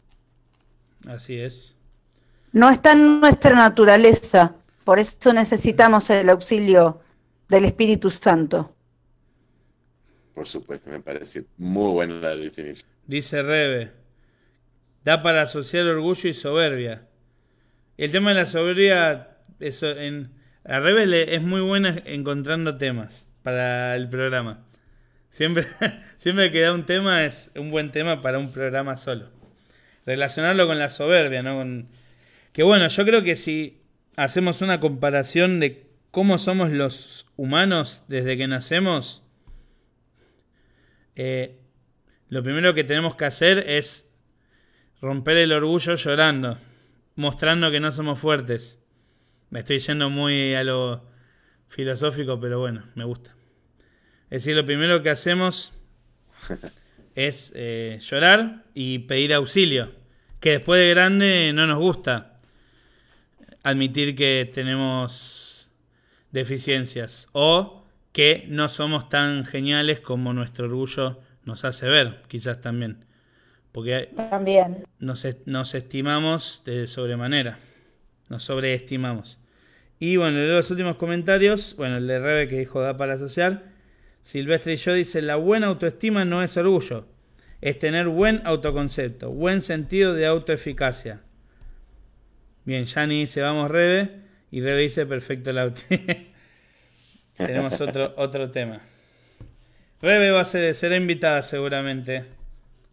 Así 1.07 1.39
es. 1.39 1.77
No 2.51 2.69
está 2.69 2.93
en 2.93 3.21
nuestra 3.21 3.55
naturaleza, 3.55 4.57
por 4.83 4.99
eso 4.99 5.33
necesitamos 5.33 6.11
el 6.11 6.29
auxilio 6.31 7.01
del 7.49 7.67
Espíritu 7.67 8.11
Santo. 8.11 8.75
Por 10.37 10.47
supuesto, 10.47 10.91
me 10.91 11.01
parece 11.01 11.47
muy 11.57 11.91
buena 11.93 12.17
la 12.17 12.37
definición. 12.37 12.91
Dice 13.07 13.43
Rebe, 13.43 13.93
da 15.03 15.23
para 15.23 15.41
asociar 15.41 15.87
orgullo 15.87 16.29
y 16.29 16.35
soberbia. 16.35 17.09
El 17.97 18.13
tema 18.13 18.35
de 18.35 18.41
la 18.41 18.45
soberbia, 18.45 19.39
eso, 19.61 19.89
en, 19.89 20.35
a 20.63 20.79
Rebe 20.81 21.35
es 21.35 21.41
muy 21.41 21.63
buena 21.63 22.03
encontrando 22.05 22.77
temas 22.77 23.27
para 23.43 23.97
el 23.97 24.11
programa. 24.11 24.67
Siempre, 25.31 25.65
siempre 26.17 26.53
que 26.53 26.61
da 26.61 26.75
un 26.75 26.85
tema 26.85 27.25
es 27.25 27.51
un 27.57 27.71
buen 27.71 27.91
tema 27.91 28.21
para 28.21 28.39
un 28.39 28.53
programa 28.53 28.97
solo. 28.97 29.31
Relacionarlo 30.05 30.67
con 30.67 30.79
la 30.79 30.91
soberbia, 30.91 31.43
¿no? 31.43 31.57
Con, 31.57 31.89
que 32.53 32.63
bueno, 32.63 32.89
yo 32.89 33.07
creo 33.07 33.23
que 33.23 33.37
si 33.37 33.81
hacemos 34.17 34.61
una 34.61 34.81
comparación 34.81 35.61
de 35.61 35.87
cómo 36.11 36.37
somos 36.37 36.73
los 36.73 37.27
humanos 37.37 38.05
desde 38.09 38.37
que 38.37 38.47
nacemos, 38.47 39.26
eh, 41.17 41.59
lo 42.29 42.43
primero 42.43 42.75
que 42.75 42.85
tenemos 42.85 43.17
que 43.17 43.25
hacer 43.25 43.69
es 43.69 44.09
romper 45.01 45.39
el 45.39 45.53
orgullo 45.53 45.95
llorando, 45.95 46.59
mostrando 47.15 47.71
que 47.71 47.81
no 47.81 47.91
somos 47.91 48.19
fuertes. 48.19 48.79
Me 49.51 49.61
estoy 49.61 49.79
yendo 49.79 50.11
muy 50.11 50.55
a 50.55 50.63
lo 50.63 51.07
filosófico, 51.69 52.39
pero 52.39 52.61
bueno, 52.61 52.85
me 52.95 53.05
gusta. 53.05 53.35
Es 54.25 54.45
decir, 54.45 54.55
lo 54.55 54.67
primero 54.67 55.03
que 55.03 55.11
hacemos 55.11 55.73
es 57.15 57.53
eh, 57.55 57.99
llorar 58.01 58.65
y 58.75 59.01
pedir 59.01 59.33
auxilio, 59.33 59.93
que 60.41 60.51
después 60.53 60.81
de 60.81 60.91
grande 60.91 61.53
no 61.55 61.67
nos 61.67 61.79
gusta 61.79 62.41
admitir 63.63 64.15
que 64.15 64.51
tenemos 64.53 65.71
deficiencias 66.31 67.29
o 67.33 67.86
que 68.17 68.47
no 68.49 68.67
somos 68.69 69.11
tan 69.11 69.45
geniales 69.45 70.01
como 70.01 70.33
nuestro 70.33 70.65
orgullo 70.65 71.21
nos 71.45 71.67
hace 71.67 71.87
ver, 71.87 72.23
quizás 72.29 72.63
también. 72.63 73.05
Porque 73.73 74.09
también. 74.31 74.85
Nos, 74.99 75.27
nos 75.45 75.75
estimamos 75.75 76.63
de 76.65 76.87
sobremanera, 76.87 77.59
nos 78.31 78.43
sobreestimamos. 78.43 79.39
Y 79.99 80.17
bueno, 80.17 80.39
los 80.39 80.71
últimos 80.71 80.97
comentarios, 80.97 81.77
bueno, 81.77 81.99
el 81.99 82.07
de 82.07 82.19
Rebe 82.19 82.49
que 82.49 82.59
dijo 82.59 82.81
da 82.81 82.97
para 82.97 83.13
asociar. 83.13 83.65
Silvestre 84.23 84.73
y 84.73 84.77
yo 84.77 84.95
dice, 84.95 85.21
la 85.21 85.37
buena 85.37 85.67
autoestima 85.67 86.25
no 86.25 86.43
es 86.43 86.57
orgullo, 86.57 87.07
es 87.61 87.79
tener 87.79 88.09
buen 88.09 88.41
autoconcepto, 88.47 89.31
buen 89.31 89.61
sentido 89.61 90.15
de 90.15 90.25
autoeficacia. 90.25 91.21
Bien, 92.65 92.87
Yani 92.87 93.21
dice, 93.21 93.43
vamos 93.43 93.71
Rebe, 93.71 94.23
y 94.51 94.63
Rebe 94.63 94.81
dice, 94.81 95.05
perfecto 95.05 95.53
la 95.53 95.71
Tenemos 97.37 97.81
otro, 97.81 98.15
otro 98.17 98.51
tema. 98.51 98.81
Rebe 100.01 100.31
va 100.31 100.41
a 100.41 100.45
ser, 100.45 100.75
será 100.75 100.97
invitada 100.97 101.43
seguramente. 101.43 102.25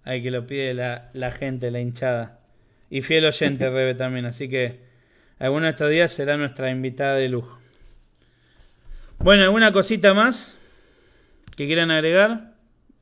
Hay 0.04 0.22
que 0.22 0.32
lo 0.32 0.46
pide 0.46 0.74
la, 0.74 1.10
la 1.14 1.32
gente, 1.32 1.72
la 1.72 1.80
hinchada. 1.80 2.40
Y 2.90 3.02
fiel 3.02 3.26
oyente 3.26 3.70
Rebe 3.70 3.96
también, 3.96 4.26
así 4.26 4.50
que 4.50 4.80
alguno 5.40 5.66
de 5.66 5.72
estos 5.72 5.90
días 5.90 6.12
será 6.12 6.38
nuestra 6.38 6.70
invitada 6.70 7.16
de 7.16 7.30
lujo. 7.30 7.60
Bueno, 9.20 9.44
¿alguna 9.44 9.72
cosita 9.72 10.14
más 10.14 10.58
que 11.56 11.66
quieran 11.66 11.92
agregar? 11.92 12.54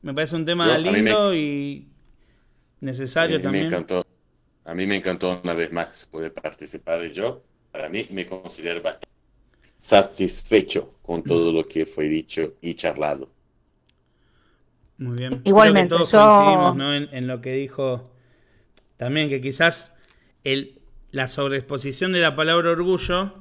Me 0.01 0.13
parece 0.13 0.35
un 0.35 0.45
tema 0.45 0.77
lindo 0.77 1.33
y 1.35 1.87
necesario 2.79 3.41
también. 3.41 3.67
Me 3.67 3.69
encantó. 3.69 4.05
A 4.65 4.75
mí 4.75 4.85
me 4.85 4.95
encantó 4.95 5.41
una 5.43 5.53
vez 5.53 5.71
más 5.71 6.07
poder 6.11 6.33
participar 6.33 7.03
y 7.03 7.11
yo, 7.11 7.43
para 7.71 7.89
mí, 7.89 8.05
me 8.11 8.25
considero 8.25 8.81
bastante 8.81 9.10
satisfecho 9.81 10.93
con 11.01 11.23
todo 11.23 11.51
lo 11.51 11.67
que 11.67 11.87
fue 11.87 12.07
dicho 12.07 12.53
y 12.61 12.75
charlado. 12.75 13.31
Muy 14.99 15.17
bien. 15.17 15.41
Igualmente, 15.43 15.95
todos 15.95 16.11
coincidimos 16.11 16.75
¿no? 16.75 16.93
en, 16.93 17.09
en, 17.11 17.25
lo 17.25 17.41
que 17.41 17.53
dijo 17.53 18.11
también, 18.95 19.27
que 19.27 19.41
quizás 19.41 19.91
el, 20.43 20.79
la 21.09 21.27
sobreexposición 21.27 22.11
de 22.11 22.19
la 22.19 22.35
palabra 22.35 22.69
orgullo 22.69 23.33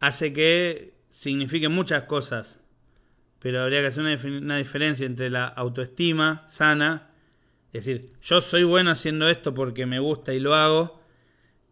hace 0.00 0.34
que 0.34 0.92
signifique 1.08 1.70
muchas 1.70 2.02
cosas, 2.02 2.60
pero 3.38 3.62
habría 3.62 3.80
que 3.80 3.86
hacer 3.86 4.02
una, 4.02 4.38
una, 4.38 4.58
diferencia 4.58 5.06
entre 5.06 5.30
la 5.30 5.46
autoestima 5.46 6.44
sana, 6.46 7.10
es 7.72 7.86
decir, 7.86 8.12
yo 8.20 8.42
soy 8.42 8.64
bueno 8.64 8.90
haciendo 8.90 9.30
esto 9.30 9.54
porque 9.54 9.86
me 9.86 9.98
gusta 9.98 10.34
y 10.34 10.40
lo 10.40 10.54
hago, 10.54 11.00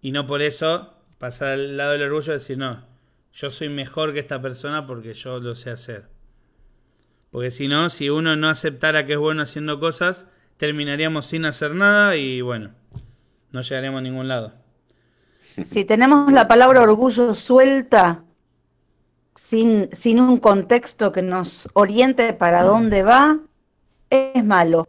y 0.01 0.13
no 0.13 0.27
por 0.27 0.41
eso 0.41 0.95
pasar 1.19 1.49
al 1.49 1.77
lado 1.77 1.93
del 1.93 2.05
orgullo 2.05 2.33
y 2.33 2.37
decir, 2.39 2.57
no, 2.57 2.90
yo 3.33 3.51
soy 3.51 3.69
mejor 3.69 4.13
que 4.13 4.21
esta 4.21 4.41
persona 4.41 4.87
porque 4.87 5.13
yo 5.15 5.39
lo 5.39 5.55
sé 5.55 5.71
hacer. 5.71 6.09
Porque 7.31 7.51
si 7.51 7.69
no, 7.69 7.91
si 7.91 8.11
uno 8.11 8.37
no 8.37 8.49
aceptara 8.49 9.07
que 9.07 9.13
es 9.13 9.19
bueno 9.19 9.43
haciendo 9.43 9.79
cosas, 9.79 10.27
terminaríamos 10.57 11.27
sin 11.27 11.45
hacer 11.45 11.75
nada 11.75 12.17
y 12.17 12.41
bueno, 12.41 12.71
no 13.53 13.61
llegaríamos 13.61 13.99
a 13.99 14.03
ningún 14.03 14.29
lado. 14.29 14.53
Si 15.41 15.85
tenemos 15.85 16.33
la 16.33 16.49
palabra 16.49 16.83
orgullo 16.83 17.35
suelta, 17.35 18.25
sin, 19.35 19.89
sin 19.93 20.21
un 20.21 20.39
contexto 20.39 21.13
que 21.13 21.23
nos 21.23 21.69
oriente 21.73 22.33
para 22.33 22.63
dónde 22.63 23.03
va, 23.03 23.39
es 24.11 24.45
malo. 24.45 24.89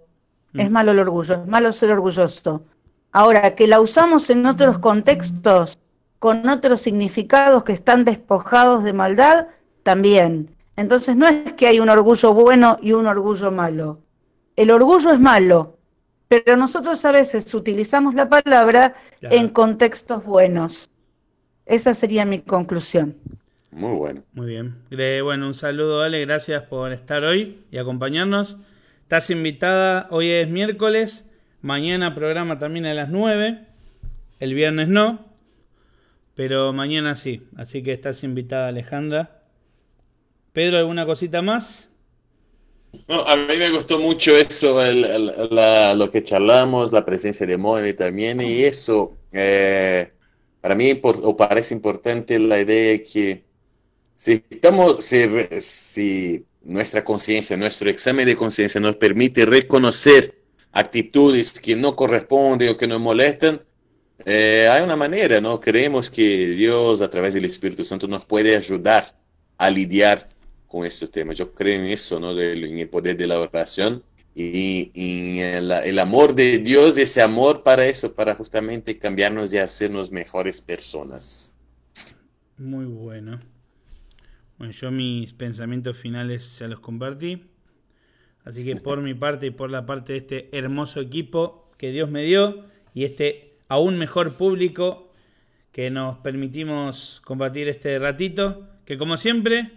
Es 0.54 0.70
mm. 0.70 0.74
malo 0.74 0.92
el 0.92 1.00
orgullo, 1.00 1.36
es 1.36 1.48
malo 1.48 1.72
ser 1.72 1.92
orgulloso. 1.92 2.66
Ahora, 3.12 3.56
que 3.56 3.68
la 3.68 3.80
usamos 3.80 4.30
en 4.30 4.46
otros 4.46 4.80
contextos, 4.80 5.78
con 6.22 6.48
otros 6.50 6.82
significados 6.82 7.64
que 7.64 7.74
están 7.74 8.06
despojados 8.06 8.84
de 8.84 8.94
maldad, 8.94 9.48
también. 9.82 10.52
Entonces 10.76 11.16
no 11.16 11.28
es 11.28 11.54
que 11.54 11.66
hay 11.66 11.80
un 11.80 11.90
orgullo 11.90 12.32
bueno 12.36 12.78
y 12.80 12.92
un 12.92 13.08
orgullo 13.08 13.50
malo. 13.50 14.04
El 14.56 14.70
orgullo 14.70 15.14
es 15.14 15.20
malo, 15.20 15.80
pero 16.28 16.56
nosotros 16.58 17.04
a 17.06 17.12
veces 17.12 17.52
utilizamos 17.56 18.14
la 18.14 18.30
palabra 18.30 18.94
en 19.20 19.50
contextos 19.50 20.24
buenos. 20.24 20.92
Esa 21.66 21.96
sería 21.96 22.24
mi 22.24 22.42
conclusión. 22.42 23.16
Muy 23.72 23.98
bueno. 23.98 24.22
Muy 24.34 24.46
bien. 24.46 24.76
Bueno, 25.24 25.48
un 25.48 25.56
saludo, 25.56 26.02
Ale. 26.02 26.22
Gracias 26.22 26.62
por 26.62 26.92
estar 26.92 27.24
hoy 27.24 27.66
y 27.72 27.80
acompañarnos. 27.80 28.58
Estás 29.02 29.32
invitada. 29.32 30.08
Hoy 30.12 30.30
es 30.30 30.48
miércoles. 30.48 31.26
Mañana 31.64 32.14
programa 32.14 32.60
también 32.60 32.86
a 32.86 32.94
las 32.94 33.10
9. 33.10 33.66
El 34.40 34.54
viernes 34.54 34.88
no. 34.88 35.31
Pero 36.36 36.74
mañana 36.74 37.16
sí. 37.16 37.44
Así 37.56 37.84
que 37.84 37.94
estás 37.94 38.24
invitada, 38.24 38.70
Alejandra. 38.70 39.44
Pedro, 40.54 40.78
¿alguna 40.78 41.06
cosita 41.06 41.42
más? 41.42 41.90
No, 43.08 43.22
a 43.26 43.36
mí 43.36 43.56
me 43.58 43.70
gustó 43.70 44.00
mucho 44.00 44.36
eso, 44.36 44.80
lo 45.96 46.12
que 46.12 46.24
charlamos, 46.24 46.92
la 46.92 47.06
presencia 47.06 47.46
de 47.48 47.58
Moni 47.58 47.94
también, 47.94 48.42
y 48.42 48.64
eso, 48.64 49.18
eh, 49.32 50.12
para 50.60 50.76
mí 50.76 51.00
o 51.02 51.38
parece 51.38 51.74
importante 51.74 52.38
la 52.38 52.60
idea 52.60 52.92
de 52.92 53.04
que 53.04 53.44
si, 54.16 54.44
estamos, 54.50 55.04
si 55.04 56.46
nuestra 56.64 57.04
conciencia, 57.04 57.58
nuestro 57.58 57.90
examen 57.90 58.26
de 58.26 58.36
conciencia 58.36 58.80
nos 58.82 58.96
permite 58.98 59.46
reconocer 59.46 60.36
actitudes 60.72 61.60
que 61.60 61.76
no 61.76 61.96
corresponden 61.96 62.70
o 62.70 62.78
que 62.78 62.88
nos 62.88 63.00
molestan, 63.00 63.62
eh, 64.26 64.68
hay 64.72 64.84
una 64.84 64.96
manera, 64.96 65.42
¿no? 65.42 65.60
Creemos 65.60 66.10
que 66.10 66.50
Dios 66.50 67.02
a 67.02 67.10
través 67.10 67.34
del 67.34 67.46
Espíritu 67.46 67.84
Santo 67.84 68.08
nos 68.08 68.26
puede 68.26 68.56
ayudar 68.56 69.06
a 69.58 69.70
lidiar 69.70 70.28
con 70.68 70.86
estos 70.86 71.12
temas. 71.12 71.38
Yo 71.38 71.54
creo 71.54 71.82
en 71.82 71.90
eso, 71.90 72.20
¿no? 72.20 72.32
en 72.40 72.80
el 72.80 72.90
poder 72.90 73.18
de 73.18 73.28
la 73.28 73.40
oración 73.40 74.04
y, 74.34 75.40
en 75.42 75.72
el, 75.72 76.00
amor 76.00 76.34
de 76.34 76.60
Dios, 76.60 76.98
ese 76.98 77.22
amor 77.22 77.64
para 77.64 77.86
eso, 77.86 78.14
para 78.14 78.36
justamente 78.36 78.98
cambiarnos 78.98 79.54
y 79.54 79.58
hacernos 79.58 80.12
mejores 80.12 80.62
personas. 80.62 81.54
Muy 82.58 82.86
bueno. 82.86 83.40
Bueno, 84.58 84.74
yo 84.74 84.92
mis 84.92 85.34
pensamientos 85.34 85.98
finales 85.98 86.58
ya 86.60 86.68
los 86.68 86.80
compartí. 86.80 87.48
Así 88.44 88.64
que 88.64 88.76
por 88.78 89.02
mi 89.02 89.14
parte 89.14 89.48
y 89.48 89.52
por 89.52 89.70
la 89.70 89.86
parte 89.86 90.14
de 90.14 90.20
este 90.20 90.58
hermoso 90.58 91.02
equipo 91.02 91.70
que 91.78 91.92
Dios 91.92 92.10
me 92.10 92.24
dio 92.24 92.66
y 92.94 93.04
este 93.04 93.51
aún 93.72 93.98
mejor 93.98 94.34
público 94.34 95.14
que 95.72 95.90
nos 95.90 96.18
permitimos 96.18 97.22
compartir 97.24 97.70
este 97.70 97.98
ratito, 98.00 98.68
que 98.84 98.98
como 98.98 99.16
siempre 99.16 99.72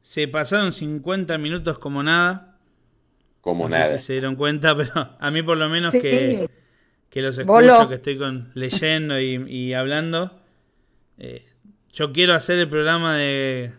se 0.00 0.28
pasaron 0.28 0.70
50 0.70 1.36
minutos 1.36 1.80
como 1.80 2.04
nada. 2.04 2.56
Como 3.40 3.68
nada. 3.68 3.98
si 3.98 4.04
se 4.04 4.12
dieron 4.12 4.36
cuenta, 4.36 4.76
pero 4.76 5.16
a 5.18 5.30
mí 5.32 5.42
por 5.42 5.58
lo 5.58 5.68
menos 5.68 5.90
que, 5.90 6.48
que, 7.10 7.20
los 7.20 7.36
escucho, 7.36 7.88
que 7.88 7.96
estoy 7.96 8.16
con, 8.16 8.52
leyendo 8.54 9.20
y, 9.20 9.74
hablando. 9.74 10.40
Eh, 11.18 11.46
yo 11.92 12.12
quiero 12.12 12.32
hacer 12.32 12.60
el 12.60 12.68
programa 12.68 13.16
de 13.16 13.72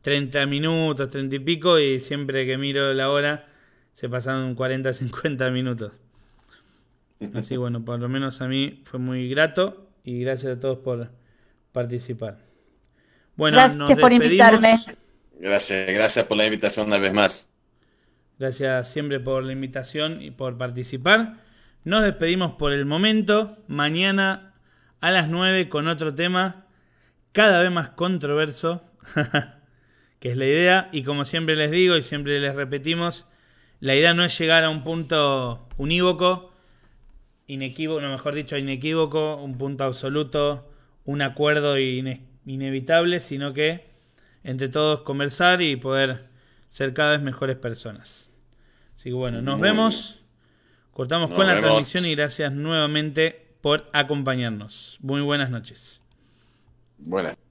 30 0.00 0.44
minutos, 0.46 1.08
30 1.08 1.36
y 1.36 1.38
pico, 1.38 1.78
y 1.78 2.00
siempre 2.00 2.46
que 2.46 2.58
miro 2.58 2.92
la 2.94 3.10
hora 3.10 3.46
se 3.92 4.08
pasaron 4.08 4.56
40, 4.56 4.92
50 4.92 5.50
minutos. 5.52 5.92
Así 7.34 7.56
bueno, 7.58 7.84
por 7.84 7.98
lo 8.00 8.08
menos 8.08 8.40
a 8.42 8.48
mí 8.48 8.82
fue 8.84 8.98
muy 8.98 9.28
grato 9.28 9.90
y 10.04 10.20
gracias 10.20 10.56
a 10.56 10.60
todos 10.60 10.78
por 10.78 11.10
participar. 11.72 12.38
Bueno, 13.36 13.56
gracias 13.58 13.98
por 13.98 14.12
invitarme. 14.12 14.78
Gracias, 15.38 15.86
gracias 15.88 16.26
por 16.26 16.36
la 16.36 16.46
invitación 16.46 16.88
una 16.88 16.98
vez 16.98 17.12
más. 17.12 17.54
Gracias 18.38 18.90
siempre 18.90 19.20
por 19.20 19.44
la 19.44 19.52
invitación 19.52 20.22
y 20.22 20.30
por 20.30 20.56
participar. 20.58 21.38
Nos 21.84 22.02
despedimos 22.02 22.56
por 22.56 22.72
el 22.72 22.84
momento. 22.84 23.56
Mañana 23.68 24.54
a 25.00 25.10
las 25.10 25.28
9 25.28 25.68
con 25.68 25.88
otro 25.88 26.14
tema 26.14 26.66
cada 27.32 27.60
vez 27.60 27.70
más 27.70 27.90
controverso, 27.90 28.82
que 30.20 30.30
es 30.30 30.36
la 30.36 30.46
idea. 30.46 30.88
Y 30.92 31.02
como 31.02 31.24
siempre 31.24 31.56
les 31.56 31.70
digo 31.70 31.96
y 31.96 32.02
siempre 32.02 32.40
les 32.40 32.54
repetimos, 32.54 33.26
la 33.80 33.94
idea 33.94 34.14
no 34.14 34.24
es 34.24 34.36
llegar 34.38 34.64
a 34.64 34.70
un 34.70 34.82
punto 34.82 35.68
unívoco, 35.76 36.47
inequívoco, 37.48 38.00
no 38.00 38.10
mejor 38.10 38.34
dicho, 38.34 38.56
inequívoco, 38.56 39.36
un 39.36 39.58
punto 39.58 39.84
absoluto, 39.84 40.70
un 41.04 41.22
acuerdo 41.22 41.76
inevitable, 41.78 43.18
sino 43.18 43.52
que 43.52 43.88
entre 44.44 44.68
todos 44.68 45.00
conversar 45.00 45.60
y 45.62 45.74
poder 45.76 46.28
ser 46.70 46.94
cada 46.94 47.12
vez 47.12 47.22
mejores 47.22 47.56
personas. 47.56 48.30
Así 48.94 49.10
que 49.10 49.14
bueno, 49.14 49.42
nos 49.42 49.60
vemos. 49.60 50.22
Cortamos 50.92 51.30
con 51.30 51.46
la 51.46 51.60
transmisión 51.60 52.04
y 52.06 52.14
gracias 52.14 52.52
nuevamente 52.52 53.54
por 53.60 53.88
acompañarnos. 53.92 54.98
Muy 55.00 55.20
buenas 55.20 55.50
noches. 55.50 56.02
Buenas. 56.98 57.47